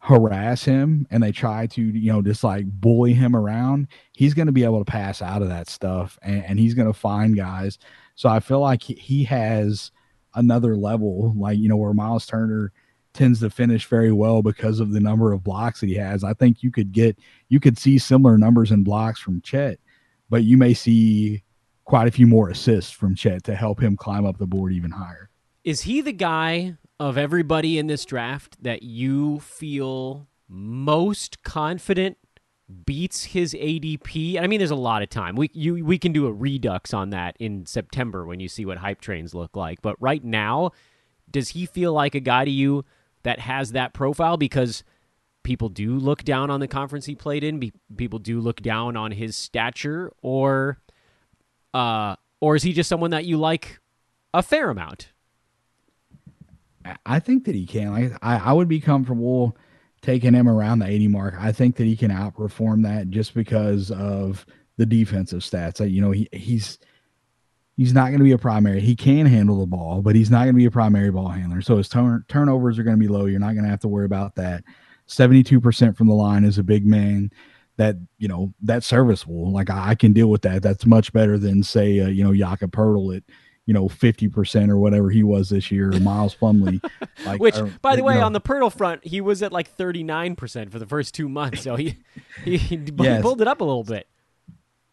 harass 0.00 0.64
him 0.64 1.06
and 1.10 1.22
they 1.22 1.30
try 1.30 1.64
to 1.64 1.80
you 1.80 2.12
know 2.12 2.20
just 2.20 2.42
like 2.42 2.66
bully 2.66 3.12
him 3.12 3.36
around 3.36 3.86
he's 4.10 4.34
going 4.34 4.46
to 4.46 4.52
be 4.52 4.64
able 4.64 4.84
to 4.84 4.90
pass 4.90 5.22
out 5.22 5.42
of 5.42 5.48
that 5.48 5.68
stuff 5.68 6.18
and, 6.22 6.44
and 6.44 6.58
he's 6.58 6.74
going 6.74 6.88
to 6.88 6.92
find 6.92 7.36
guys 7.36 7.78
so 8.16 8.28
i 8.28 8.40
feel 8.40 8.58
like 8.58 8.82
he 8.82 9.22
has 9.22 9.92
another 10.34 10.76
level 10.76 11.32
like 11.36 11.56
you 11.56 11.68
know 11.68 11.76
where 11.76 11.94
miles 11.94 12.26
turner 12.26 12.72
tends 13.14 13.40
to 13.40 13.50
finish 13.50 13.86
very 13.86 14.12
well 14.12 14.42
because 14.42 14.80
of 14.80 14.92
the 14.92 15.00
number 15.00 15.32
of 15.32 15.44
blocks 15.44 15.80
that 15.80 15.88
he 15.88 15.94
has 15.94 16.24
i 16.24 16.32
think 16.32 16.62
you 16.62 16.70
could 16.70 16.92
get 16.92 17.18
you 17.48 17.60
could 17.60 17.78
see 17.78 17.98
similar 17.98 18.38
numbers 18.38 18.70
in 18.70 18.82
blocks 18.82 19.20
from 19.20 19.40
chet 19.42 19.78
but 20.30 20.44
you 20.44 20.56
may 20.56 20.74
see 20.74 21.42
quite 21.84 22.08
a 22.08 22.10
few 22.10 22.26
more 22.26 22.48
assists 22.48 22.90
from 22.90 23.14
chet 23.14 23.44
to 23.44 23.54
help 23.54 23.80
him 23.80 23.96
climb 23.96 24.24
up 24.24 24.38
the 24.38 24.46
board 24.46 24.72
even 24.72 24.90
higher 24.90 25.28
is 25.64 25.82
he 25.82 26.00
the 26.00 26.12
guy 26.12 26.76
of 26.98 27.18
everybody 27.18 27.78
in 27.78 27.86
this 27.86 28.04
draft 28.04 28.62
that 28.62 28.82
you 28.82 29.40
feel 29.40 30.28
most 30.48 31.42
confident 31.42 32.16
beats 32.84 33.24
his 33.24 33.54
ADP? 33.54 34.40
I 34.40 34.46
mean, 34.46 34.58
there's 34.58 34.70
a 34.70 34.76
lot 34.76 35.02
of 35.02 35.10
time. 35.10 35.36
We 35.36 35.50
you 35.52 35.84
we 35.84 35.98
can 35.98 36.12
do 36.12 36.26
a 36.26 36.32
redux 36.32 36.94
on 36.94 37.10
that 37.10 37.36
in 37.38 37.66
September 37.66 38.26
when 38.26 38.40
you 38.40 38.48
see 38.48 38.64
what 38.64 38.78
hype 38.78 39.00
trains 39.00 39.34
look 39.34 39.56
like. 39.56 39.82
But 39.82 40.00
right 40.00 40.22
now, 40.22 40.70
does 41.30 41.50
he 41.50 41.66
feel 41.66 41.92
like 41.92 42.14
a 42.14 42.20
guy 42.20 42.44
to 42.44 42.50
you 42.50 42.84
that 43.22 43.40
has 43.40 43.72
that 43.72 43.92
profile? 43.92 44.36
Because 44.36 44.84
people 45.42 45.68
do 45.68 45.96
look 45.96 46.24
down 46.24 46.50
on 46.50 46.60
the 46.60 46.68
conference 46.68 47.06
he 47.06 47.14
played 47.14 47.44
in. 47.44 47.72
People 47.96 48.18
do 48.18 48.40
look 48.40 48.60
down 48.62 48.96
on 48.96 49.12
his 49.12 49.36
stature, 49.36 50.12
or 50.22 50.78
uh, 51.74 52.16
or 52.40 52.56
is 52.56 52.62
he 52.62 52.72
just 52.72 52.88
someone 52.88 53.10
that 53.10 53.24
you 53.24 53.36
like 53.36 53.80
a 54.34 54.42
fair 54.42 54.70
amount? 54.70 55.12
I 57.06 57.20
think 57.20 57.44
that 57.44 57.54
he 57.54 57.66
can. 57.66 57.92
Like, 57.92 58.18
I, 58.22 58.38
I 58.38 58.52
would 58.52 58.68
be 58.68 58.80
comfortable 58.80 59.56
taking 60.00 60.34
him 60.34 60.48
around 60.48 60.80
the 60.80 60.86
80 60.86 61.08
mark. 61.08 61.34
I 61.38 61.52
think 61.52 61.76
that 61.76 61.84
he 61.84 61.96
can 61.96 62.10
outperform 62.10 62.82
that 62.82 63.10
just 63.10 63.34
because 63.34 63.90
of 63.92 64.44
the 64.76 64.86
defensive 64.86 65.42
stats. 65.42 65.88
You 65.88 66.00
know, 66.00 66.10
he 66.10 66.28
he's 66.32 66.78
he's 67.76 67.92
not 67.92 68.06
going 68.06 68.18
to 68.18 68.24
be 68.24 68.32
a 68.32 68.38
primary. 68.38 68.80
He 68.80 68.94
can 68.94 69.26
handle 69.26 69.58
the 69.58 69.66
ball, 69.66 70.02
but 70.02 70.14
he's 70.14 70.30
not 70.30 70.44
going 70.44 70.54
to 70.54 70.58
be 70.58 70.66
a 70.66 70.70
primary 70.70 71.10
ball 71.10 71.28
handler. 71.28 71.62
So 71.62 71.76
his 71.76 71.88
turn, 71.88 72.24
turnovers 72.28 72.78
are 72.78 72.82
going 72.82 72.96
to 72.96 73.00
be 73.00 73.08
low. 73.08 73.26
You're 73.26 73.40
not 73.40 73.52
going 73.52 73.64
to 73.64 73.70
have 73.70 73.80
to 73.80 73.88
worry 73.88 74.04
about 74.04 74.34
that. 74.36 74.64
72% 75.08 75.96
from 75.96 76.06
the 76.06 76.14
line 76.14 76.44
is 76.44 76.58
a 76.58 76.62
big 76.62 76.86
man 76.86 77.30
that, 77.76 77.96
you 78.18 78.28
know, 78.28 78.52
that's 78.62 78.86
serviceable. 78.86 79.50
Like 79.50 79.70
I, 79.70 79.90
I 79.90 79.94
can 79.94 80.12
deal 80.12 80.28
with 80.28 80.42
that. 80.42 80.62
That's 80.62 80.86
much 80.86 81.12
better 81.12 81.38
than 81.38 81.62
say, 81.62 82.00
uh, 82.00 82.08
you 82.08 82.22
know, 82.22 82.34
Jakob 82.34 82.72
Poeltl 82.72 83.16
at, 83.16 83.22
you 83.66 83.72
know, 83.72 83.88
50% 83.88 84.70
or 84.70 84.76
whatever 84.76 85.08
he 85.08 85.22
was 85.22 85.48
this 85.48 85.70
year, 85.70 85.94
or 85.94 86.00
Miles 86.00 86.34
Plumlee. 86.34 86.82
Like, 87.24 87.40
Which, 87.40 87.56
or, 87.56 87.72
by 87.82 87.94
the 87.94 88.02
way, 88.02 88.14
know, 88.14 88.26
on 88.26 88.32
the 88.32 88.40
Poeltl 88.40 88.72
front, 88.72 89.04
he 89.04 89.20
was 89.20 89.42
at 89.42 89.52
like 89.52 89.76
39% 89.76 90.72
for 90.72 90.80
the 90.80 90.86
first 90.86 91.14
two 91.14 91.28
months. 91.28 91.62
So 91.62 91.76
he, 91.76 91.98
he, 92.44 92.56
he 92.56 92.76
yes. 92.98 93.22
pulled 93.22 93.40
it 93.40 93.46
up 93.46 93.60
a 93.60 93.64
little 93.64 93.84
bit. 93.84 94.08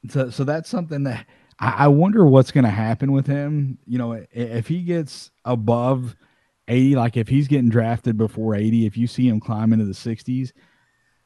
So, 0.10 0.30
so 0.30 0.44
that's 0.44 0.70
something 0.70 1.04
that 1.04 1.26
I, 1.60 1.86
I 1.86 1.88
wonder 1.88 2.26
what's 2.26 2.52
going 2.52 2.64
to 2.64 2.70
happen 2.70 3.12
with 3.12 3.28
him. 3.28 3.78
You 3.86 3.98
know, 3.98 4.26
if 4.32 4.68
he 4.68 4.82
gets 4.82 5.32
above 5.46 6.16
80, 6.68 6.96
like 6.96 7.18
if 7.18 7.28
he's 7.28 7.48
getting 7.48 7.70
drafted 7.70 8.18
before 8.18 8.56
80, 8.56 8.86
if 8.86 8.98
you 8.98 9.08
see 9.08 9.28
him 9.28 9.40
climb 9.40 9.74
into 9.74 9.86
the 9.86 9.94
60s, 9.94 10.52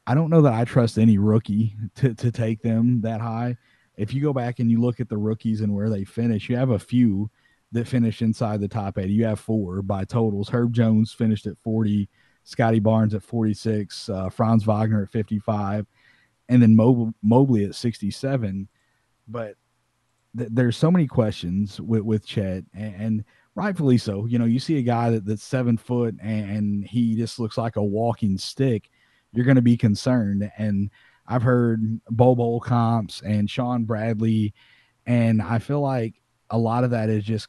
I 0.06 0.14
don't 0.14 0.30
know 0.30 0.42
that 0.42 0.52
I 0.52 0.64
trust 0.64 0.98
any 0.98 1.18
rookie 1.18 1.76
to, 1.96 2.14
to 2.14 2.30
take 2.30 2.62
them 2.62 3.00
that 3.02 3.20
high. 3.20 3.56
If 3.96 4.12
you 4.12 4.22
go 4.22 4.32
back 4.32 4.58
and 4.58 4.70
you 4.70 4.80
look 4.80 5.00
at 5.00 5.08
the 5.08 5.16
rookies 5.16 5.60
and 5.60 5.74
where 5.74 5.88
they 5.88 6.04
finish, 6.04 6.48
you 6.48 6.56
have 6.56 6.70
a 6.70 6.78
few 6.78 7.30
that 7.72 7.88
finish 7.88 8.22
inside 8.22 8.60
the 8.60 8.68
top 8.68 8.98
80. 8.98 9.12
You 9.12 9.24
have 9.24 9.40
four 9.40 9.82
by 9.82 10.04
totals. 10.04 10.48
Herb 10.48 10.72
Jones 10.72 11.12
finished 11.12 11.46
at 11.46 11.58
40, 11.58 12.08
Scottie 12.44 12.80
Barnes 12.80 13.14
at 13.14 13.22
46, 13.22 14.08
uh, 14.08 14.28
Franz 14.28 14.64
Wagner 14.64 15.02
at 15.02 15.10
55, 15.10 15.86
and 16.48 16.62
then 16.62 16.76
Mobley 17.22 17.64
at 17.64 17.74
67. 17.74 18.68
But 19.26 19.56
th- 20.36 20.50
there's 20.52 20.76
so 20.76 20.90
many 20.90 21.06
questions 21.06 21.80
with 21.80 22.02
with 22.02 22.26
Chet, 22.26 22.64
and, 22.74 22.94
and, 22.94 23.24
rightfully 23.54 23.98
so. 23.98 24.26
You 24.26 24.38
know, 24.38 24.44
you 24.44 24.58
see 24.58 24.78
a 24.78 24.82
guy 24.82 25.10
that, 25.10 25.24
that's 25.24 25.44
seven 25.44 25.76
foot 25.76 26.16
and, 26.20 26.50
and 26.50 26.84
he 26.84 27.14
just 27.16 27.38
looks 27.38 27.56
like 27.56 27.76
a 27.76 27.84
walking 27.84 28.36
stick. 28.36 28.90
You're 29.32 29.44
going 29.44 29.54
to 29.56 29.62
be 29.62 29.76
concerned. 29.76 30.50
And 30.58 30.90
I've 31.26 31.42
heard 31.42 32.00
Bol 32.10 32.60
comps 32.60 33.22
and 33.22 33.48
Shawn 33.48 33.84
Bradley, 33.84 34.54
and 35.06 35.40
I 35.40 35.58
feel 35.58 35.80
like 35.80 36.20
a 36.50 36.58
lot 36.58 36.84
of 36.84 36.90
that 36.90 37.08
is 37.08 37.24
just 37.24 37.48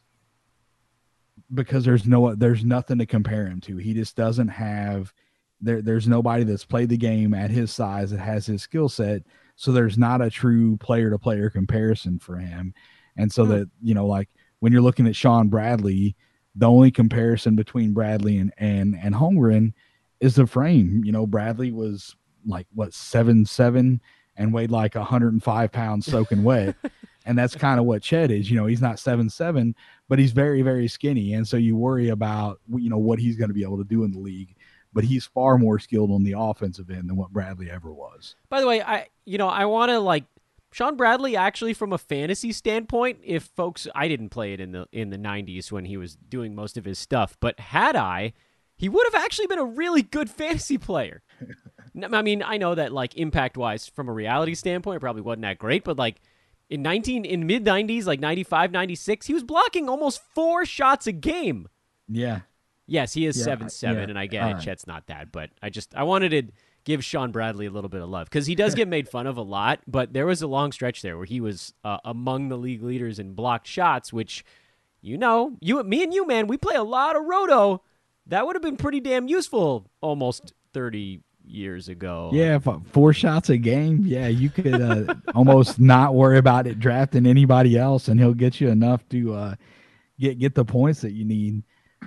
because 1.53 1.85
there's 1.85 2.05
no 2.05 2.33
there's 2.35 2.63
nothing 2.63 2.97
to 2.99 3.05
compare 3.05 3.47
him 3.47 3.61
to. 3.61 3.77
He 3.77 3.93
just 3.93 4.15
doesn't 4.15 4.47
have 4.47 5.13
there 5.61 5.81
there's 5.81 6.07
nobody 6.07 6.43
that's 6.43 6.65
played 6.65 6.89
the 6.89 6.97
game 6.97 7.33
at 7.33 7.51
his 7.51 7.71
size 7.71 8.11
that 8.11 8.19
has 8.19 8.45
his 8.45 8.61
skill 8.61 8.89
set 8.89 9.23
so 9.55 9.71
there's 9.71 9.97
not 9.97 10.21
a 10.21 10.29
true 10.29 10.77
player 10.77 11.09
to 11.09 11.17
player 11.17 11.49
comparison 11.49 12.19
for 12.19 12.37
him. 12.37 12.73
And 13.17 13.31
so 13.31 13.45
hmm. 13.45 13.51
that, 13.51 13.69
you 13.81 13.93
know, 13.93 14.05
like 14.05 14.29
when 14.59 14.71
you're 14.71 14.81
looking 14.81 15.07
at 15.07 15.15
Shawn 15.15 15.47
Bradley, 15.47 16.15
the 16.55 16.69
only 16.69 16.91
comparison 16.91 17.55
between 17.55 17.93
Bradley 17.93 18.37
and 18.37 18.53
and 18.57 18.95
and 19.01 19.13
Holmgren 19.13 19.73
is 20.19 20.35
the 20.35 20.47
frame. 20.47 21.03
You 21.03 21.11
know, 21.11 21.27
Bradley 21.27 21.71
was 21.71 22.15
like 22.45 22.67
what 22.73 22.93
seven 22.93 23.45
seven 23.45 24.01
and 24.37 24.53
weighed 24.53 24.71
like 24.71 24.95
105 24.95 25.71
pounds 25.71 26.05
soaking 26.05 26.43
wet. 26.43 26.75
and 27.25 27.37
that's 27.37 27.55
kind 27.55 27.79
of 27.79 27.85
what 27.85 28.01
Chet 28.01 28.31
is. 28.31 28.49
You 28.49 28.57
know, 28.57 28.67
he's 28.67 28.81
not 28.81 28.99
seven 28.99 29.29
seven, 29.29 29.75
but 30.07 30.19
he's 30.19 30.31
very 30.31 30.61
very 30.61 30.87
skinny, 30.87 31.33
and 31.33 31.47
so 31.47 31.57
you 31.57 31.75
worry 31.75 32.09
about 32.09 32.59
you 32.73 32.89
know 32.89 32.97
what 32.97 33.19
he's 33.19 33.35
going 33.35 33.49
to 33.49 33.53
be 33.53 33.63
able 33.63 33.77
to 33.77 33.83
do 33.83 34.03
in 34.03 34.11
the 34.11 34.19
league 34.19 34.55
but 34.95 35.03
he's 35.03 35.25
far 35.25 35.57
more 35.59 35.77
skilled 35.77 36.09
on 36.09 36.23
the 36.23 36.33
offensive 36.35 36.89
end 36.89 37.09
than 37.09 37.17
what 37.17 37.31
Bradley 37.31 37.69
ever 37.69 37.93
was. 37.93 38.35
By 38.49 38.61
the 38.61 38.67
way, 38.67 38.81
I 38.81 39.09
you 39.25 39.37
know 39.37 39.49
I 39.49 39.65
want 39.65 39.91
to 39.91 39.99
like 39.99 40.23
Shawn 40.71 40.95
Bradley 40.95 41.35
actually 41.35 41.73
from 41.73 41.93
a 41.93 41.97
fantasy 41.99 42.51
standpoint. 42.51 43.19
If 43.23 43.43
folks, 43.43 43.87
I 43.93 44.07
didn't 44.07 44.29
play 44.29 44.53
it 44.53 44.59
in 44.59 44.71
the 44.71 44.87
in 44.91 45.11
the 45.11 45.17
'90s 45.17 45.71
when 45.71 45.85
he 45.85 45.97
was 45.97 46.15
doing 46.15 46.55
most 46.55 46.77
of 46.77 46.85
his 46.85 46.97
stuff, 46.97 47.37
but 47.39 47.59
had 47.59 47.95
I, 47.95 48.33
he 48.75 48.89
would 48.89 49.05
have 49.05 49.21
actually 49.23 49.47
been 49.47 49.59
a 49.59 49.65
really 49.65 50.01
good 50.01 50.29
fantasy 50.29 50.77
player. 50.77 51.21
I 52.11 52.21
mean, 52.21 52.41
I 52.41 52.57
know 52.57 52.73
that 52.73 52.91
like 52.91 53.15
impact 53.15 53.57
wise, 53.57 53.87
from 53.87 54.09
a 54.09 54.13
reality 54.13 54.55
standpoint, 54.55 54.97
it 54.97 54.99
probably 55.01 55.21
wasn't 55.21 55.43
that 55.43 55.59
great, 55.59 55.83
but 55.83 55.97
like 55.97 56.21
in 56.69 56.81
19 56.81 57.25
in 57.25 57.45
mid 57.45 57.65
90s, 57.65 58.05
like 58.05 58.19
95, 58.21 58.71
96, 58.71 59.27
he 59.27 59.33
was 59.33 59.43
blocking 59.43 59.87
almost 59.89 60.21
four 60.33 60.65
shots 60.65 61.05
a 61.05 61.11
game. 61.11 61.67
Yeah. 62.07 62.41
Yes, 62.87 63.13
he 63.13 63.25
is 63.25 63.37
yeah, 63.37 63.43
seven 63.43 63.69
seven, 63.69 64.03
yeah, 64.03 64.09
and 64.09 64.19
I 64.19 64.27
get 64.27 64.47
it. 64.47 64.53
Right. 64.53 64.61
Chet's 64.61 64.85
not 64.85 65.07
that, 65.07 65.31
but 65.31 65.49
I 65.61 65.69
just 65.69 65.95
I 65.95 66.03
wanted 66.03 66.29
to 66.29 66.53
give 66.83 67.03
Shawn 67.03 67.31
Bradley 67.31 67.65
a 67.65 67.71
little 67.71 67.89
bit 67.89 68.01
of 68.01 68.09
love 68.09 68.27
because 68.29 68.45
he 68.45 68.55
does 68.55 68.75
get 68.75 68.87
made 68.87 69.09
fun 69.09 69.27
of 69.27 69.37
a 69.37 69.41
lot. 69.41 69.79
But 69.87 70.13
there 70.13 70.25
was 70.25 70.41
a 70.41 70.47
long 70.47 70.71
stretch 70.71 71.01
there 71.01 71.17
where 71.17 71.25
he 71.25 71.41
was 71.41 71.73
uh, 71.83 71.97
among 72.05 72.49
the 72.49 72.57
league 72.57 72.83
leaders 72.83 73.19
in 73.19 73.33
blocked 73.33 73.67
shots, 73.67 74.13
which 74.13 74.45
you 75.01 75.17
know, 75.17 75.57
you 75.61 75.83
me 75.83 76.03
and 76.03 76.13
you, 76.13 76.25
man, 76.25 76.47
we 76.47 76.57
play 76.57 76.75
a 76.75 76.83
lot 76.83 77.15
of 77.15 77.25
roto. 77.25 77.81
That 78.27 78.45
would 78.45 78.55
have 78.55 78.63
been 78.63 78.77
pretty 78.77 78.99
damn 78.99 79.27
useful 79.27 79.89
almost 80.01 80.53
thirty 80.73 81.21
years 81.47 81.89
ago. 81.89 82.29
Yeah, 82.33 82.59
four 82.91 83.13
shots 83.13 83.49
a 83.49 83.57
game. 83.57 84.01
Yeah, 84.05 84.27
you 84.27 84.49
could 84.49 84.81
uh, 84.81 85.13
almost 85.35 85.79
not 85.79 86.15
worry 86.15 86.37
about 86.37 86.67
it 86.67 86.79
drafting 86.79 87.25
anybody 87.25 87.77
else, 87.77 88.07
and 88.07 88.19
he'll 88.19 88.33
get 88.33 88.59
you 88.59 88.69
enough 88.69 89.07
to 89.09 89.33
uh, 89.33 89.55
get 90.19 90.39
get 90.39 90.55
the 90.55 90.65
points 90.65 91.01
that 91.01 91.13
you 91.13 91.25
need. 91.25 91.63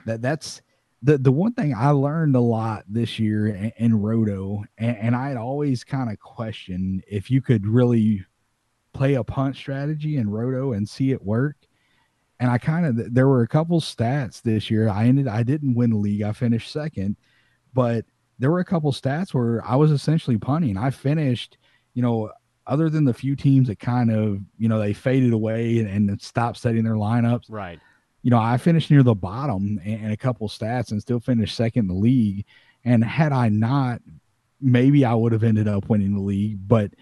That 0.07 0.23
that's 0.23 0.61
the 1.03 1.19
the 1.19 1.33
one 1.33 1.53
thing 1.53 1.75
I 1.75 1.91
learned 1.91 2.35
a 2.35 2.41
lot 2.41 2.85
this 2.89 3.19
year 3.19 3.49
in, 3.49 3.73
in 3.77 4.01
Roto, 4.01 4.65
and, 4.77 4.97
and 4.97 5.17
I 5.17 5.29
had 5.29 5.37
always 5.37 5.85
kind 5.85 6.11
of 6.11 6.19
questioned 6.19 7.05
if 7.09 7.31
you 7.31 7.41
could 7.41 7.67
really 7.67 8.25
play 8.93 9.15
a 9.15 9.23
punt 9.23 9.55
strategy 9.55 10.17
in 10.17 10.29
Roto 10.29 10.73
and 10.73 10.89
see 10.89 11.13
it 11.13 11.23
work. 11.23 11.57
And 12.41 12.51
I 12.51 12.59
kind 12.59 12.87
of 12.87 13.15
there 13.15 13.29
were 13.29 13.43
a 13.43 13.49
couple 13.49 13.81
stats 13.81 14.43
this 14.43 14.71
year. 14.71 14.89
I 14.89 15.07
ended 15.07 15.29
I 15.29 15.43
didn't 15.43 15.75
win 15.75 15.91
the 15.91 15.97
league. 15.97 16.23
I 16.23 16.33
finished 16.33 16.73
second, 16.73 17.17
but 17.75 18.05
there 18.39 18.51
were 18.51 18.61
a 18.61 18.65
couple 18.65 18.93
stats 18.93 19.35
where 19.35 19.65
I 19.65 19.77
was 19.77 19.91
essentially 19.91 20.39
punting. 20.39 20.77
I 20.77 20.91
finished, 20.91 21.59
you 21.95 22.03
know, 22.03 22.31
other 22.67 22.91
than 22.91 23.05
the 23.05 23.15
few 23.15 23.35
teams 23.35 23.69
that 23.69 23.81
kind 23.81 24.13
of, 24.13 24.41
you 24.57 24.69
know, 24.69 24.79
they 24.79 24.93
faded 24.93 25.33
away 25.33 25.79
and, 25.79 26.11
and 26.11 26.23
stopped 26.23 26.59
setting 26.59 26.85
their 26.85 26.95
lineups. 26.95 27.47
Right 27.49 27.81
you 28.23 28.31
know, 28.31 28.39
I 28.39 28.57
finished 28.57 28.91
near 28.91 29.03
the 29.03 29.15
bottom 29.15 29.81
and, 29.85 30.13
a 30.13 30.17
couple 30.17 30.49
stats 30.49 30.91
and 30.91 31.01
still 31.01 31.21
finished 31.21 31.57
second 31.57 31.83
in 31.83 31.89
the 31.89 31.95
league. 31.95 32.45
And 32.85 33.05
had 33.05 33.33
I 33.33 33.49
not, 33.49 34.01
maybe 34.61 35.05
I 35.05 35.15
would 35.15 35.33
have 35.33 35.45
ended 35.45 35.69
up 35.69 35.89
winning 35.89 36.15
the 36.15 36.21
league. 36.21 36.59
But 36.67 36.93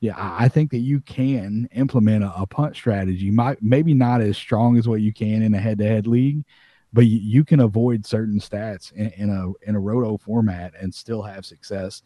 yeah, 0.00 0.14
I 0.16 0.48
think 0.48 0.70
that 0.72 0.78
you 0.78 1.00
can 1.00 1.68
implement 1.72 2.24
a, 2.24 2.32
a 2.36 2.46
punt 2.46 2.76
strategy. 2.76 3.30
Might 3.30 3.62
maybe 3.62 3.94
not 3.94 4.20
as 4.20 4.36
strong 4.36 4.76
as 4.76 4.88
what 4.88 5.00
you 5.00 5.12
can 5.12 5.42
in 5.42 5.54
a 5.54 5.58
head-to-head 5.58 6.06
league, 6.06 6.44
but 6.92 7.06
you, 7.06 7.18
you 7.18 7.44
can 7.44 7.60
avoid 7.60 8.04
certain 8.04 8.38
stats 8.38 8.92
in, 8.92 9.08
in 9.16 9.30
a 9.30 9.68
in 9.68 9.76
a 9.76 9.80
roto 9.80 10.18
format 10.18 10.74
and 10.78 10.94
still 10.94 11.22
have 11.22 11.46
success. 11.46 12.02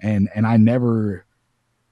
And 0.00 0.30
and 0.34 0.46
I 0.46 0.56
never 0.56 1.26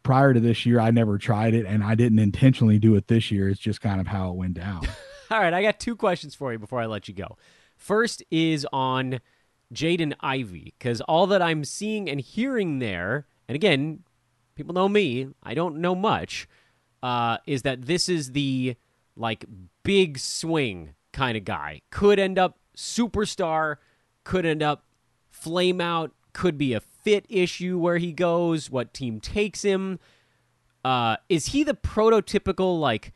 prior 0.02 0.32
to 0.32 0.40
this 0.40 0.64
year, 0.64 0.80
I 0.80 0.92
never 0.92 1.18
tried 1.18 1.54
it, 1.54 1.66
and 1.66 1.84
I 1.84 1.94
didn't 1.94 2.20
intentionally 2.20 2.78
do 2.78 2.94
it 2.94 3.06
this 3.06 3.30
year. 3.30 3.48
It's 3.48 3.60
just 3.60 3.80
kind 3.80 4.00
of 4.00 4.06
how 4.06 4.30
it 4.30 4.36
went 4.36 4.54
down. 4.54 4.88
All 5.32 5.38
right, 5.38 5.54
I 5.54 5.62
got 5.62 5.78
two 5.78 5.94
questions 5.94 6.34
for 6.34 6.52
you 6.52 6.58
before 6.58 6.80
I 6.80 6.86
let 6.86 7.06
you 7.06 7.14
go. 7.14 7.36
First 7.76 8.24
is 8.32 8.66
on 8.72 9.20
Jaden 9.72 10.14
Ivey, 10.20 10.74
because 10.76 11.00
all 11.02 11.28
that 11.28 11.40
I'm 11.40 11.64
seeing 11.64 12.10
and 12.10 12.20
hearing 12.20 12.80
there, 12.80 13.28
and 13.46 13.54
again, 13.54 14.02
people 14.56 14.74
know 14.74 14.88
me, 14.88 15.28
I 15.44 15.54
don't 15.54 15.76
know 15.76 15.94
much, 15.94 16.48
uh, 17.04 17.38
is 17.46 17.62
that 17.62 17.86
this 17.86 18.08
is 18.08 18.32
the 18.32 18.74
like 19.14 19.44
big 19.84 20.18
swing 20.18 20.94
kind 21.12 21.36
of 21.36 21.44
guy. 21.44 21.82
Could 21.90 22.18
end 22.18 22.36
up 22.36 22.58
superstar, 22.76 23.76
could 24.24 24.44
end 24.44 24.64
up 24.64 24.84
flame 25.30 25.80
out, 25.80 26.10
could 26.32 26.58
be 26.58 26.74
a 26.74 26.80
fit 26.80 27.24
issue 27.28 27.78
where 27.78 27.98
he 27.98 28.12
goes, 28.12 28.68
what 28.68 28.92
team 28.92 29.20
takes 29.20 29.62
him. 29.62 30.00
Uh, 30.84 31.16
is 31.28 31.46
he 31.46 31.62
the 31.62 31.74
prototypical 31.74 32.80
like 32.80 33.12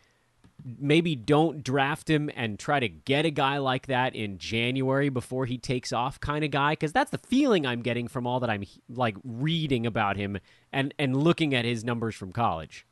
maybe 0.64 1.14
don't 1.14 1.62
draft 1.62 2.09
him 2.09 2.31
and 2.35 2.59
try 2.59 2.81
to 2.81 2.88
get 2.88 3.27
a 3.27 3.31
guy 3.31 3.59
like 3.59 3.87
that 3.87 4.14
in 4.14 4.38
January 4.38 5.11
before 5.11 5.44
he 5.46 5.59
takes 5.59 5.92
off 5.92 6.18
kind 6.20 6.44
of 6.44 6.50
guy 6.50 6.72
because 6.72 6.92
that's 6.92 7.11
the 7.11 7.18
feeling 7.18 7.66
I'm 7.66 7.83
getting 7.83 8.09
from 8.09 8.27
all 8.27 8.40
that 8.40 8.48
I'm 8.48 8.64
like 8.88 9.16
reading 9.22 9.87
about 9.87 10.16
him 10.16 10.38
and 10.72 10.94
and 10.98 11.16
looking 11.16 11.55
at 11.55 11.64
his 11.64 11.85
numbers 11.85 12.14
from 12.14 12.33
college. 12.33 12.87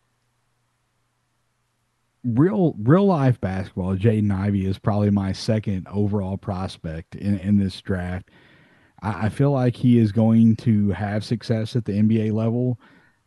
Real 2.24 2.74
real 2.78 3.06
life 3.06 3.40
basketball, 3.40 3.96
Jaden 3.96 4.30
Ivey 4.30 4.66
is 4.66 4.78
probably 4.78 5.10
my 5.10 5.32
second 5.32 5.88
overall 5.88 6.36
prospect 6.36 7.14
in, 7.14 7.38
in 7.38 7.58
this 7.58 7.80
draft. 7.80 8.30
I, 9.00 9.26
I 9.26 9.28
feel 9.30 9.50
like 9.50 9.76
he 9.76 9.98
is 9.98 10.12
going 10.12 10.56
to 10.56 10.90
have 10.90 11.24
success 11.24 11.74
at 11.74 11.86
the 11.86 11.92
NBA 11.92 12.32
level, 12.32 12.78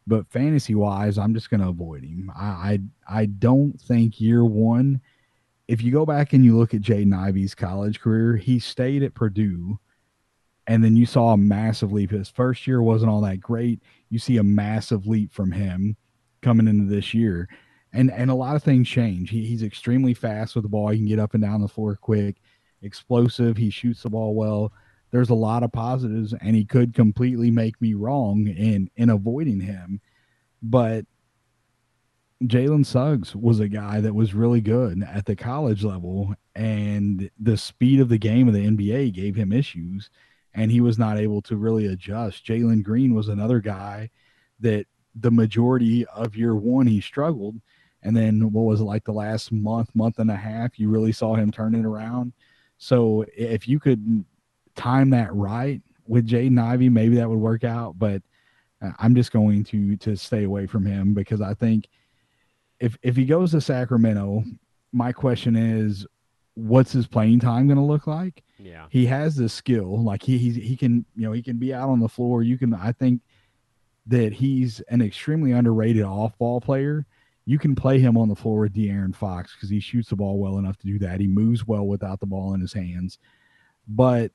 but 0.08 0.30
fantasy 0.32 0.76
wise, 0.76 1.18
I'm 1.18 1.34
just 1.34 1.50
going 1.50 1.62
to 1.62 1.70
avoid 1.70 2.04
him. 2.04 2.32
I, 2.36 2.80
I 3.08 3.22
I 3.22 3.26
don't 3.26 3.80
think 3.80 4.22
year 4.22 4.46
one. 4.46 5.02
If 5.68 5.82
you 5.82 5.91
go 5.91 6.06
back 6.06 6.34
and 6.34 6.46
you 6.46 6.58
look 6.58 6.76
at 6.76 6.82
Jaden 6.82 7.15
Ivey's 7.15 7.56
college 7.56 8.00
career, 8.00 8.36
he 8.36 8.60
stayed 8.60 9.02
at 9.02 9.15
Purdue, 9.15 9.80
and 10.68 10.84
then 10.84 10.96
you 10.96 11.08
saw 11.08 11.34
a 11.34 11.38
massive 11.38 11.91
leap. 11.91 12.12
His 12.12 12.30
first 12.30 12.68
year 12.68 12.84
wasn't 12.84 13.10
all 13.10 13.22
that 13.22 13.39
great. 13.39 13.82
You 14.10 14.20
see 14.20 14.38
a 14.38 14.44
massive 14.44 15.08
leap 15.08 15.34
from 15.34 15.52
him 15.52 15.98
coming 16.44 16.68
into 16.68 16.86
this 16.86 17.13
year, 17.15 17.50
and 17.94 18.12
and 18.12 18.30
a 18.30 18.36
lot 18.36 18.56
of 18.56 18.63
things 18.63 18.88
change. 18.88 19.32
He, 19.32 19.46
he's 19.46 19.63
extremely 19.63 20.13
fast 20.13 20.56
with 20.56 20.63
the 20.63 20.70
ball. 20.70 20.89
He 20.89 20.98
can 20.98 21.08
get 21.08 21.20
up 21.20 21.34
and 21.34 21.41
down 21.41 21.62
the 21.62 21.68
floor 21.68 21.96
quick, 21.96 22.36
explosive. 22.84 23.58
He 23.58 23.72
shoots 23.72 24.04
the 24.04 24.10
ball 24.12 24.36
well 24.36 24.72
there's 25.12 25.30
a 25.30 25.36
lot 25.36 25.63
of 25.63 25.72
positives, 25.72 26.34
and 26.41 26.56
he 26.56 26.65
could 26.65 26.94
completely 26.94 27.52
make 27.52 27.80
me 27.82 27.94
wrong 27.94 28.48
in 28.48 28.89
in 28.96 29.10
avoiding 29.10 29.62
him. 29.62 30.02
But 30.62 31.06
Jalen 32.44 32.86
Suggs 32.86 33.36
was 33.36 33.60
a 33.60 33.68
guy 33.68 34.02
that 34.02 34.13
was 34.13 34.34
really 34.34 34.62
good 34.62 35.04
at 35.04 35.26
the 35.26 35.36
college 35.36 35.84
level, 35.84 36.34
and 36.54 37.30
the 37.39 37.58
speed 37.58 38.00
of 38.00 38.10
the 38.10 38.18
game 38.18 38.48
of 38.48 38.54
the 38.54 38.65
NBA 38.65 39.13
gave 39.13 39.36
him 39.36 39.54
issues, 39.54 40.10
and 40.54 40.72
he 40.72 40.82
was 40.82 41.00
not 41.00 41.18
able 41.18 41.41
to 41.44 41.56
really 41.56 41.86
adjust. 41.86 42.46
Jalen 42.46 42.84
Green 42.84 43.13
was 43.13 43.30
another 43.30 43.62
guy 43.62 44.10
that 44.60 44.86
the 45.15 45.32
majority 45.32 46.06
of 46.08 46.36
year 46.36 46.56
one 46.56 46.88
he 46.88 47.00
struggled, 47.00 47.56
and 48.04 48.15
then 48.15 48.52
what 48.52 48.63
was 48.63 48.82
it 48.82 48.86
like 48.86 49.06
the 49.06 49.13
last 49.13 49.52
month, 49.52 49.96
month 49.96 50.20
and 50.20 50.30
a 50.30 50.36
half, 50.36 50.78
you 50.78 50.89
really 50.89 51.13
saw 51.13 51.36
him 51.36 51.52
turn 51.52 51.74
it 51.74 51.86
around. 51.86 52.34
So 52.78 53.26
if 53.36 53.68
you 53.68 53.80
could 53.80 54.26
time 54.75 55.09
that 55.11 55.33
right 55.33 55.81
with 56.07 56.27
Jaden 56.27 56.61
Ivey, 56.61 56.89
maybe 56.89 57.15
that 57.15 57.29
would 57.29 57.39
work 57.39 57.63
out. 57.63 57.97
But 57.97 58.21
uh, 58.81 58.91
I'm 58.99 59.15
just 59.15 59.31
going 59.31 59.63
to 59.65 59.97
to 59.97 60.15
stay 60.15 60.43
away 60.43 60.67
from 60.67 60.85
him 60.85 61.13
because 61.13 61.41
I 61.41 61.53
think 61.53 61.88
if 62.79 62.97
if 63.01 63.15
he 63.15 63.25
goes 63.25 63.51
to 63.51 63.61
Sacramento, 63.61 64.43
my 64.91 65.11
question 65.11 65.55
is, 65.55 66.05
what's 66.55 66.91
his 66.91 67.07
playing 67.07 67.39
time 67.39 67.67
going 67.67 67.77
to 67.77 67.83
look 67.83 68.07
like? 68.07 68.43
Yeah, 68.57 68.88
he 68.89 69.05
has 69.05 69.35
the 69.35 69.49
skill. 69.49 70.03
Like 70.03 70.23
he 70.23 70.38
he 70.38 70.51
he 70.51 70.75
can 70.75 71.05
you 71.15 71.23
know 71.23 71.31
he 71.31 71.41
can 71.41 71.57
be 71.57 71.73
out 71.73 71.89
on 71.89 71.99
the 71.99 72.09
floor. 72.09 72.43
You 72.43 72.57
can 72.57 72.73
I 72.73 72.91
think 72.91 73.21
that 74.07 74.33
he's 74.33 74.81
an 74.81 75.01
extremely 75.01 75.51
underrated 75.51 76.03
off 76.03 76.38
ball 76.38 76.61
player. 76.61 77.05
You 77.47 77.59
can 77.59 77.75
play 77.75 77.99
him 77.99 78.17
on 78.17 78.27
the 78.27 78.35
floor 78.35 78.61
with 78.61 78.73
De'Aaron 78.73 79.15
Fox 79.15 79.55
because 79.55 79.69
he 79.69 79.79
shoots 79.79 80.09
the 80.09 80.15
ball 80.15 80.39
well 80.39 80.57
enough 80.57 80.77
to 80.77 80.88
do 80.88 80.97
that. 80.99 81.19
He 81.19 81.27
moves 81.27 81.67
well 81.67 81.85
without 81.85 82.19
the 82.19 82.25
ball 82.25 82.53
in 82.55 82.61
his 82.61 82.73
hands, 82.73 83.19
but 83.88 84.31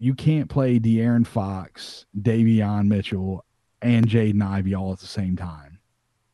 you 0.00 0.14
can't 0.14 0.48
play 0.48 0.80
De'Aaron 0.80 1.26
Fox, 1.26 2.06
Davion 2.18 2.88
Mitchell, 2.88 3.44
and 3.82 4.08
Jaden 4.08 4.42
Ivey 4.42 4.74
all 4.74 4.92
at 4.92 4.98
the 4.98 5.06
same 5.06 5.36
time. 5.36 5.78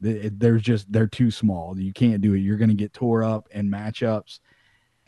There's 0.01 0.63
just 0.63 0.91
they're 0.91 1.09
too 1.09 1.33
small. 1.33 1.79
You 1.79 1.93
can't 1.93 2.21
do 2.21 2.35
it. 2.35 2.39
You're 2.39 2.59
going 2.59 2.71
to 2.71 2.77
get 2.77 2.93
tore 2.93 3.25
up 3.25 3.49
in 3.51 3.69
matchups. 3.69 4.39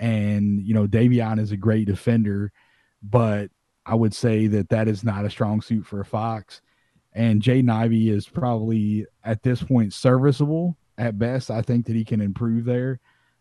And 0.01 0.61
you 0.67 0.75
know, 0.75 0.87
Davion 0.87 1.39
is 1.39 1.53
a 1.53 1.57
great 1.57 1.87
defender, 1.87 2.53
but 3.03 3.51
I 3.87 3.95
would 3.95 4.15
say 4.15 4.49
that 4.49 4.71
that 4.71 4.89
is 4.89 5.05
not 5.05 5.25
a 5.25 5.31
strong 5.31 5.61
suit 5.63 5.87
for 5.87 6.01
a 6.01 6.05
Fox. 6.05 6.61
And 7.13 7.41
Jaden 7.41 7.71
Ivey 7.71 8.11
is 8.11 8.29
probably 8.29 9.07
at 9.25 9.43
this 9.43 9.63
point 9.63 9.93
serviceable 9.93 10.77
at 10.97 11.19
best. 11.19 11.51
I 11.51 11.63
think 11.63 11.87
that 11.87 11.97
he 11.97 12.05
can 12.05 12.21
improve 12.21 12.65
there, 12.65 12.99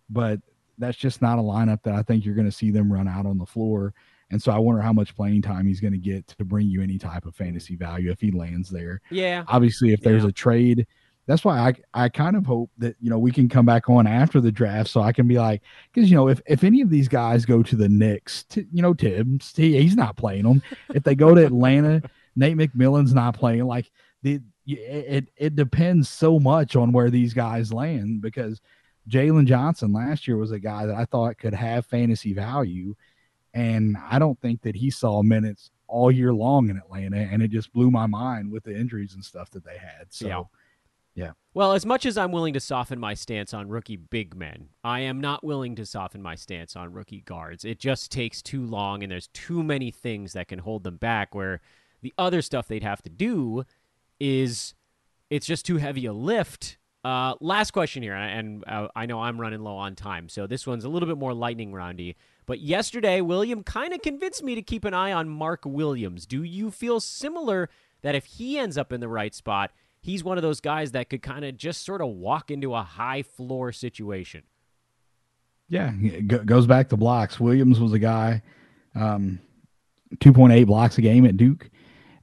but 0.09 0.39
that's 0.77 0.97
just 0.97 1.23
not 1.23 1.39
a 1.39 1.41
lineup 1.41 1.81
that 1.83 1.95
I 1.95 2.03
think 2.03 2.23
you're 2.23 2.35
going 2.35 2.45
to 2.45 2.51
see 2.51 2.69
them 2.69 2.93
run 2.93 3.07
out 3.07 3.25
on 3.25 3.39
the 3.39 3.45
floor. 3.45 3.93
And 4.29 4.41
so 4.41 4.51
I 4.51 4.57
wonder 4.57 4.81
how 4.81 4.93
much 4.93 5.15
playing 5.15 5.41
time 5.41 5.65
he's 5.65 5.79
going 5.79 5.93
to 5.93 5.99
get 5.99 6.27
to 6.27 6.43
bring 6.43 6.67
you 6.67 6.81
any 6.81 6.97
type 6.97 7.25
of 7.25 7.35
fantasy 7.35 7.75
value 7.75 8.11
if 8.11 8.19
he 8.19 8.31
lands 8.31 8.69
there. 8.69 9.01
Yeah. 9.09 9.43
Obviously, 9.47 9.93
if 9.93 10.01
there's 10.01 10.23
yeah. 10.23 10.29
a 10.29 10.33
trade, 10.33 10.87
that's 11.27 11.43
why 11.43 11.59
I 11.59 12.05
I 12.05 12.09
kind 12.09 12.35
of 12.35 12.45
hope 12.45 12.71
that 12.77 12.95
you 13.01 13.09
know 13.09 13.19
we 13.19 13.31
can 13.31 13.49
come 13.49 13.65
back 13.65 13.89
on 13.89 14.07
after 14.07 14.39
the 14.39 14.51
draft 14.51 14.89
so 14.89 15.01
I 15.01 15.11
can 15.11 15.27
be 15.27 15.37
like 15.37 15.61
because 15.93 16.09
you 16.09 16.15
know 16.15 16.29
if 16.29 16.41
if 16.45 16.63
any 16.63 16.81
of 16.81 16.89
these 16.89 17.09
guys 17.09 17.45
go 17.45 17.61
to 17.61 17.75
the 17.75 17.89
Knicks, 17.89 18.43
to, 18.45 18.65
you 18.71 18.81
know 18.81 18.93
Thibs 18.93 19.53
he, 19.55 19.79
he's 19.79 19.95
not 19.95 20.15
playing 20.15 20.43
them. 20.43 20.63
if 20.93 21.03
they 21.03 21.15
go 21.15 21.35
to 21.35 21.45
Atlanta, 21.45 22.01
Nate 22.35 22.57
McMillan's 22.57 23.13
not 23.13 23.37
playing. 23.37 23.65
Like 23.65 23.91
the 24.23 24.39
it 24.65 25.29
it 25.35 25.55
depends 25.55 26.09
so 26.09 26.39
much 26.39 26.75
on 26.75 26.91
where 26.93 27.09
these 27.09 27.33
guys 27.33 27.73
land 27.73 28.21
because 28.21 28.61
Jalen 29.09 29.45
Johnson 29.45 29.93
last 29.93 30.27
year 30.27 30.37
was 30.37 30.51
a 30.51 30.59
guy 30.59 30.85
that 30.85 30.95
I 30.95 31.05
thought 31.05 31.37
could 31.37 31.53
have 31.53 31.85
fantasy 31.85 32.33
value 32.33 32.95
and 33.57 33.97
I 33.97 34.19
don't 34.19 34.39
think 34.39 34.61
that 34.61 34.75
he 34.75 34.91
saw 34.91 35.23
minutes 35.23 35.71
all 35.87 36.11
year 36.11 36.31
long 36.31 36.69
in 36.69 36.77
Atlanta. 36.77 37.17
And 37.17 37.41
it 37.41 37.49
just 37.49 37.73
blew 37.73 37.89
my 37.89 38.05
mind 38.05 38.51
with 38.51 38.63
the 38.63 38.77
injuries 38.77 39.15
and 39.15 39.25
stuff 39.25 39.49
that 39.51 39.65
they 39.65 39.77
had. 39.77 40.05
So, 40.09 40.27
yeah. 40.27 40.43
yeah. 41.15 41.31
Well, 41.55 41.73
as 41.73 41.83
much 41.83 42.05
as 42.05 42.19
I'm 42.19 42.31
willing 42.31 42.53
to 42.53 42.59
soften 42.59 42.99
my 42.99 43.15
stance 43.15 43.55
on 43.55 43.67
rookie 43.67 43.95
big 43.95 44.35
men, 44.35 44.69
I 44.83 44.99
am 44.99 45.19
not 45.19 45.43
willing 45.43 45.75
to 45.77 45.87
soften 45.87 46.21
my 46.21 46.35
stance 46.35 46.75
on 46.75 46.93
rookie 46.93 47.21
guards. 47.21 47.65
It 47.65 47.79
just 47.79 48.11
takes 48.11 48.43
too 48.43 48.63
long, 48.63 49.01
and 49.01 49.11
there's 49.11 49.29
too 49.29 49.63
many 49.63 49.89
things 49.89 50.33
that 50.33 50.49
can 50.49 50.59
hold 50.59 50.83
them 50.83 50.97
back. 50.97 51.33
Where 51.33 51.59
the 52.03 52.13
other 52.15 52.43
stuff 52.43 52.67
they'd 52.67 52.83
have 52.83 53.01
to 53.01 53.09
do 53.09 53.63
is 54.19 54.75
it's 55.31 55.47
just 55.47 55.65
too 55.65 55.77
heavy 55.77 56.05
a 56.05 56.13
lift. 56.13 56.77
Uh, 57.03 57.33
last 57.41 57.71
question 57.71 58.03
here, 58.03 58.13
and 58.13 58.63
uh, 58.67 58.89
I 58.95 59.07
know 59.07 59.21
I'm 59.21 59.41
running 59.41 59.61
low 59.61 59.77
on 59.77 59.95
time, 59.95 60.29
so 60.29 60.45
this 60.45 60.67
one's 60.67 60.83
a 60.83 60.89
little 60.89 61.07
bit 61.07 61.17
more 61.17 61.33
lightning 61.33 61.73
roundy. 61.73 62.17
But 62.47 62.61
yesterday, 62.61 63.19
William 63.19 63.61
kind 63.61 63.93
of 63.93 64.01
convinced 64.01 64.41
me 64.41 64.55
to 64.55 64.61
keep 64.61 64.85
an 64.85 64.93
eye 64.93 65.11
on 65.11 65.27
Mark 65.29 65.63
Williams. 65.65 66.25
Do 66.25 66.43
you 66.43 66.71
feel 66.71 66.99
similar 67.01 67.69
that 68.01 68.15
if 68.15 68.25
he 68.25 68.57
ends 68.57 68.77
up 68.77 68.93
in 68.93 69.01
the 69.01 69.09
right 69.09 69.35
spot, 69.35 69.71
he's 69.99 70.23
one 70.23 70.37
of 70.37 70.41
those 70.41 70.61
guys 70.61 70.93
that 70.93 71.09
could 71.09 71.21
kind 71.21 71.43
of 71.43 71.57
just 71.57 71.85
sort 71.85 72.01
of 72.01 72.07
walk 72.07 72.49
into 72.49 72.73
a 72.73 72.81
high 72.81 73.21
floor 73.21 73.73
situation? 73.73 74.43
Yeah, 75.67 75.91
it 76.01 76.45
goes 76.45 76.65
back 76.65 76.87
to 76.89 76.97
blocks. 76.97 77.37
Williams 77.37 77.81
was 77.81 77.91
a 77.91 77.99
guy, 77.99 78.41
um, 78.95 79.39
2.8 80.15 80.65
blocks 80.65 80.97
a 80.97 81.01
game 81.01 81.25
at 81.25 81.35
Duke, 81.35 81.69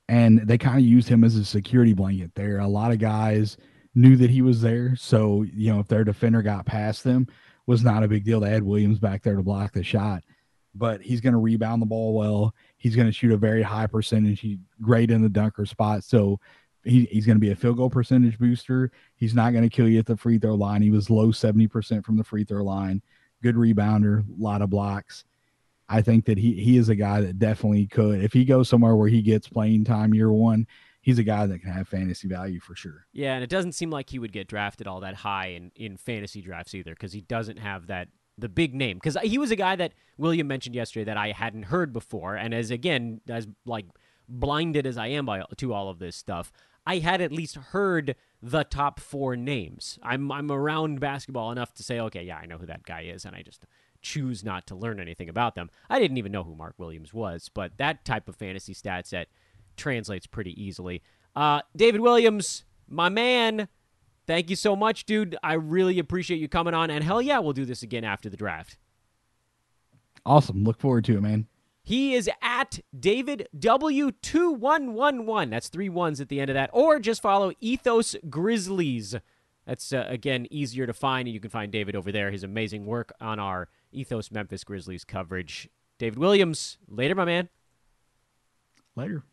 and 0.08 0.38
they 0.48 0.56
kind 0.56 0.78
of 0.78 0.84
used 0.84 1.10
him 1.10 1.22
as 1.22 1.36
a 1.36 1.44
security 1.44 1.92
blanket 1.92 2.34
there. 2.34 2.60
A 2.60 2.66
lot 2.66 2.90
of 2.92 2.98
guys 2.98 3.58
knew 3.94 4.16
that 4.16 4.30
he 4.30 4.40
was 4.40 4.62
there. 4.62 4.96
So, 4.96 5.42
you 5.42 5.70
know, 5.70 5.80
if 5.80 5.88
their 5.88 6.04
defender 6.04 6.40
got 6.40 6.64
past 6.64 7.04
them, 7.04 7.26
was 7.66 7.82
not 7.82 8.02
a 8.02 8.08
big 8.08 8.24
deal. 8.24 8.40
They 8.40 8.50
had 8.50 8.62
Williams 8.62 8.98
back 8.98 9.22
there 9.22 9.36
to 9.36 9.42
block 9.42 9.72
the 9.72 9.82
shot, 9.82 10.22
but 10.74 11.00
he's 11.00 11.20
going 11.20 11.32
to 11.32 11.38
rebound 11.38 11.80
the 11.80 11.86
ball 11.86 12.14
well. 12.14 12.54
He's 12.76 12.96
going 12.96 13.06
to 13.06 13.12
shoot 13.12 13.32
a 13.32 13.36
very 13.36 13.62
high 13.62 13.86
percentage. 13.86 14.40
He's 14.40 14.58
great 14.80 15.10
in 15.10 15.22
the 15.22 15.28
dunker 15.28 15.66
spot. 15.66 16.04
So 16.04 16.40
he, 16.84 17.04
he's 17.06 17.26
going 17.26 17.36
to 17.36 17.40
be 17.40 17.50
a 17.50 17.56
field 17.56 17.78
goal 17.78 17.90
percentage 17.90 18.38
booster. 18.38 18.90
He's 19.16 19.34
not 19.34 19.52
going 19.52 19.64
to 19.64 19.74
kill 19.74 19.88
you 19.88 19.98
at 19.98 20.06
the 20.06 20.16
free 20.16 20.38
throw 20.38 20.54
line. 20.54 20.82
He 20.82 20.90
was 20.90 21.10
low 21.10 21.28
70% 21.28 22.04
from 22.04 22.16
the 22.16 22.24
free 22.24 22.44
throw 22.44 22.62
line. 22.62 23.02
Good 23.42 23.56
rebounder, 23.56 24.20
a 24.20 24.42
lot 24.42 24.62
of 24.62 24.70
blocks. 24.70 25.24
I 25.88 26.00
think 26.00 26.24
that 26.26 26.38
he 26.38 26.54
he 26.54 26.78
is 26.78 26.88
a 26.88 26.94
guy 26.94 27.20
that 27.20 27.38
definitely 27.38 27.86
could. 27.86 28.22
If 28.22 28.32
he 28.32 28.46
goes 28.46 28.70
somewhere 28.70 28.96
where 28.96 29.08
he 29.08 29.20
gets 29.20 29.48
playing 29.48 29.84
time 29.84 30.14
year 30.14 30.32
one, 30.32 30.66
he's 31.04 31.18
a 31.18 31.22
guy 31.22 31.46
that 31.46 31.60
can 31.60 31.70
have 31.70 31.86
fantasy 31.86 32.26
value 32.26 32.58
for 32.58 32.74
sure. 32.74 33.06
Yeah, 33.12 33.34
and 33.34 33.44
it 33.44 33.50
doesn't 33.50 33.72
seem 33.72 33.90
like 33.90 34.08
he 34.08 34.18
would 34.18 34.32
get 34.32 34.48
drafted 34.48 34.86
all 34.86 35.00
that 35.00 35.16
high 35.16 35.48
in, 35.48 35.70
in 35.76 35.98
fantasy 35.98 36.40
drafts 36.40 36.74
either 36.74 36.92
because 36.92 37.12
he 37.12 37.20
doesn't 37.20 37.58
have 37.58 37.86
that 37.88 38.08
the 38.38 38.48
big 38.48 38.74
name. 38.74 38.96
Because 38.96 39.16
he 39.22 39.36
was 39.36 39.50
a 39.50 39.56
guy 39.56 39.76
that 39.76 39.92
William 40.16 40.48
mentioned 40.48 40.74
yesterday 40.74 41.04
that 41.04 41.18
I 41.18 41.32
hadn't 41.32 41.64
heard 41.64 41.92
before, 41.92 42.34
and 42.36 42.54
as 42.54 42.70
again 42.70 43.20
as 43.28 43.46
like 43.66 43.84
blinded 44.28 44.86
as 44.86 44.96
I 44.96 45.08
am 45.08 45.26
by 45.26 45.44
to 45.58 45.72
all 45.74 45.90
of 45.90 45.98
this 45.98 46.16
stuff, 46.16 46.50
I 46.86 46.98
had 46.98 47.20
at 47.20 47.30
least 47.32 47.56
heard 47.56 48.16
the 48.42 48.64
top 48.64 48.98
four 48.98 49.36
names. 49.36 49.98
I'm 50.02 50.32
I'm 50.32 50.50
around 50.50 51.00
basketball 51.00 51.52
enough 51.52 51.74
to 51.74 51.82
say, 51.82 52.00
okay, 52.00 52.24
yeah, 52.24 52.38
I 52.38 52.46
know 52.46 52.56
who 52.56 52.66
that 52.66 52.84
guy 52.84 53.02
is, 53.02 53.26
and 53.26 53.36
I 53.36 53.42
just 53.42 53.66
choose 54.00 54.42
not 54.42 54.66
to 54.68 54.74
learn 54.74 55.00
anything 55.00 55.28
about 55.28 55.54
them. 55.54 55.68
I 55.90 55.98
didn't 55.98 56.16
even 56.18 56.32
know 56.32 56.44
who 56.44 56.56
Mark 56.56 56.74
Williams 56.78 57.12
was, 57.12 57.50
but 57.52 57.76
that 57.76 58.06
type 58.06 58.26
of 58.26 58.36
fantasy 58.36 58.72
stat 58.72 59.06
set 59.06 59.28
translates 59.76 60.26
pretty 60.26 60.60
easily. 60.62 61.02
Uh, 61.34 61.60
David 61.76 62.00
Williams, 62.00 62.64
my 62.88 63.08
man, 63.08 63.68
thank 64.26 64.50
you 64.50 64.56
so 64.56 64.76
much, 64.76 65.04
dude. 65.04 65.36
I 65.42 65.54
really 65.54 65.98
appreciate 65.98 66.38
you 66.38 66.48
coming 66.48 66.74
on. 66.74 66.90
And 66.90 67.02
hell 67.04 67.20
yeah, 67.22 67.38
we'll 67.38 67.52
do 67.52 67.64
this 67.64 67.82
again 67.82 68.04
after 68.04 68.28
the 68.28 68.36
draft. 68.36 68.78
Awesome. 70.26 70.64
Look 70.64 70.80
forward 70.80 71.04
to 71.06 71.16
it, 71.16 71.20
man. 71.20 71.46
He 71.82 72.14
is 72.14 72.30
at 72.40 72.80
David 72.98 73.46
W2111. 73.58 75.50
That's 75.50 75.68
three 75.68 75.90
ones 75.90 76.18
at 76.18 76.30
the 76.30 76.40
end 76.40 76.48
of 76.48 76.54
that. 76.54 76.70
Or 76.72 76.98
just 76.98 77.20
follow 77.20 77.52
Ethos 77.60 78.16
Grizzlies. 78.30 79.14
That's, 79.66 79.92
uh, 79.92 80.06
again, 80.08 80.46
easier 80.50 80.86
to 80.86 80.94
find. 80.94 81.28
And 81.28 81.34
you 81.34 81.40
can 81.40 81.50
find 81.50 81.70
David 81.70 81.94
over 81.94 82.10
there. 82.10 82.30
His 82.30 82.42
amazing 82.42 82.86
work 82.86 83.12
on 83.20 83.38
our 83.38 83.68
Ethos 83.92 84.30
Memphis 84.30 84.64
Grizzlies 84.64 85.04
coverage. 85.04 85.68
David 85.98 86.18
Williams, 86.18 86.78
later, 86.88 87.14
my 87.14 87.26
man. 87.26 87.50
Later. 88.96 89.24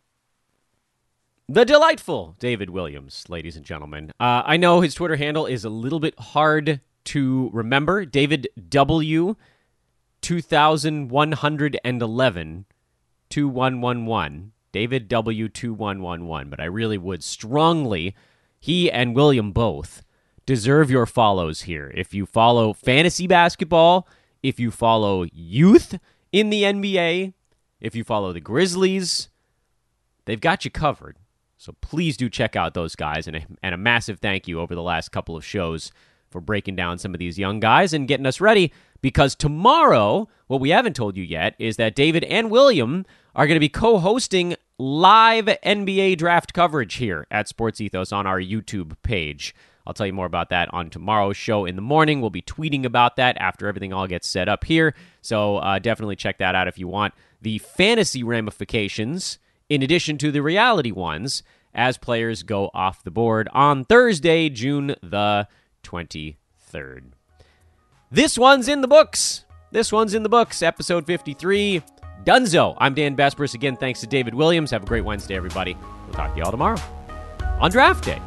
The 1.50 1.66
delightful 1.66 2.36
David 2.40 2.70
Williams, 2.70 3.26
ladies 3.28 3.58
and 3.58 3.66
gentlemen. 3.66 4.12
Uh, 4.20 4.44
I 4.46 4.58
know 4.58 4.82
his 4.82 4.94
Twitter 4.94 5.18
handle 5.18 5.46
is 5.46 5.66
a 5.66 5.70
little 5.70 6.00
bit 6.00 6.18
hard 6.18 6.80
to 7.06 7.50
remember. 7.52 8.06
David 8.06 8.48
W. 8.70 9.36
2111. 10.22 12.66
W2111. 13.30 14.50
David 14.72 15.10
W2111. 15.10 16.50
But 16.50 16.60
I 16.60 16.66
really 16.66 16.98
would 16.98 17.24
strongly, 17.24 18.16
he 18.60 18.92
and 18.92 19.16
William 19.16 19.52
both, 19.52 20.04
deserve 20.46 20.90
your 20.90 21.06
follows 21.06 21.62
here. 21.62 21.92
If 21.96 22.14
you 22.14 22.26
follow 22.26 22.74
fantasy 22.74 23.28
basketball, 23.28 24.08
if 24.42 24.60
you 24.60 24.72
follow 24.72 25.26
youth 25.34 26.00
in 26.32 26.50
the 26.50 26.64
NBA, 26.64 27.34
if 27.80 27.96
you 27.96 28.04
follow 28.04 28.32
the 28.32 28.40
Grizzlies, 28.40 29.30
they've 30.26 30.40
got 30.40 30.64
you 30.64 30.72
covered. 30.72 31.18
So 31.62 31.76
please 31.80 32.18
do 32.18 32.28
check 32.28 32.56
out 32.56 32.74
those 32.74 32.96
guys. 32.96 33.28
And 33.28 33.36
a, 33.36 33.46
and 33.62 33.76
a 33.76 33.78
massive 33.78 34.18
thank 34.20 34.48
you 34.48 34.60
over 34.60 34.74
the 34.74 34.82
last 34.82 35.12
couple 35.12 35.38
of 35.38 35.46
shows 35.46 35.92
for 36.32 36.42
breaking 36.42 36.76
down 36.76 36.98
some 36.98 37.14
of 37.14 37.20
these 37.20 37.38
young 37.38 37.60
guys 37.60 37.94
and 37.94 38.08
getting 38.08 38.26
us 38.26 38.42
ready 38.42 38.74
because 39.00 39.36
tomorrow, 39.36 40.28
what 40.48 40.60
we 40.60 40.72
haven't 40.72 40.96
told 40.96 41.16
you 41.16 41.24
yet 41.24 41.54
is 41.60 41.78
that 41.78 41.94
David 41.94 42.24
and 42.24 42.50
William 42.50 43.06
are 43.36 43.46
going 43.46 43.58
to 43.58 43.60
be 43.60 43.70
co 43.70 44.00
hosting 44.00 44.56
live 44.80 45.46
NBA 45.46 46.18
draft 46.18 46.52
coverage 46.52 46.96
here 46.96 47.28
at 47.30 47.48
Sports 47.48 47.80
Ethos 47.80 48.12
on 48.12 48.26
our 48.26 48.42
YouTube 48.42 48.96
page. 49.04 49.54
I'll 49.86 49.94
tell 49.94 50.08
you 50.08 50.14
more 50.14 50.26
about 50.26 50.50
that 50.50 50.68
on 50.74 50.90
tomorrow's 50.90 51.38
show 51.38 51.66
in 51.66 51.76
the 51.76 51.82
morning. 51.84 52.22
We'll 52.22 52.32
be 52.32 52.42
tweeting 52.42 52.86
about 52.86 53.18
that 53.18 53.38
after 53.40 53.68
everything 53.68 53.94
all 53.94 54.08
gets 54.08 54.28
set 54.28 54.50
up 54.50 54.64
here. 54.64 54.96
So 55.22 55.58
uh, 55.58 55.78
definitely 55.78 56.16
check 56.16 56.40
that 56.40 56.56
out 56.56 56.68
if 56.68 56.80
you 56.80 56.88
want 56.88 57.14
the 57.40 57.60
fantasy 57.60 58.24
ramifications 58.24 59.38
in 59.72 59.82
addition 59.82 60.18
to 60.18 60.34
the 60.34 60.42
reality 60.42 60.92
ones 60.92 61.44
as 61.74 61.98
players 61.98 62.44
go 62.44 62.70
off 62.74 63.06
the 63.06 63.10
board 63.10 63.48
on 63.54 63.86
Thursday, 63.86 64.50
June 64.50 64.96
the 65.02 65.48
23rd. 65.84 67.04
This 68.12 68.38
one's 68.38 68.68
in 68.68 68.82
the 68.82 68.90
books. 68.90 69.46
This 69.72 69.90
one's 69.90 70.14
in 70.14 70.24
the 70.24 70.30
books. 70.30 70.62
Episode 70.62 71.06
53. 71.06 71.82
Dunzo. 72.26 72.76
I'm 72.80 72.94
Dan 72.94 73.16
Besbris. 73.16 73.54
Again, 73.54 73.78
thanks 73.78 74.02
to 74.02 74.08
David 74.08 74.36
Williams. 74.36 74.72
Have 74.72 74.84
a 74.84 74.86
great 74.86 75.06
Wednesday, 75.06 75.38
everybody. 75.38 75.78
We'll 76.06 76.16
talk 76.16 76.34
to 76.34 76.38
you 76.38 76.44
all 76.44 76.52
tomorrow 76.52 76.78
on 77.62 77.72
draft 77.72 78.04
day. 78.04 78.22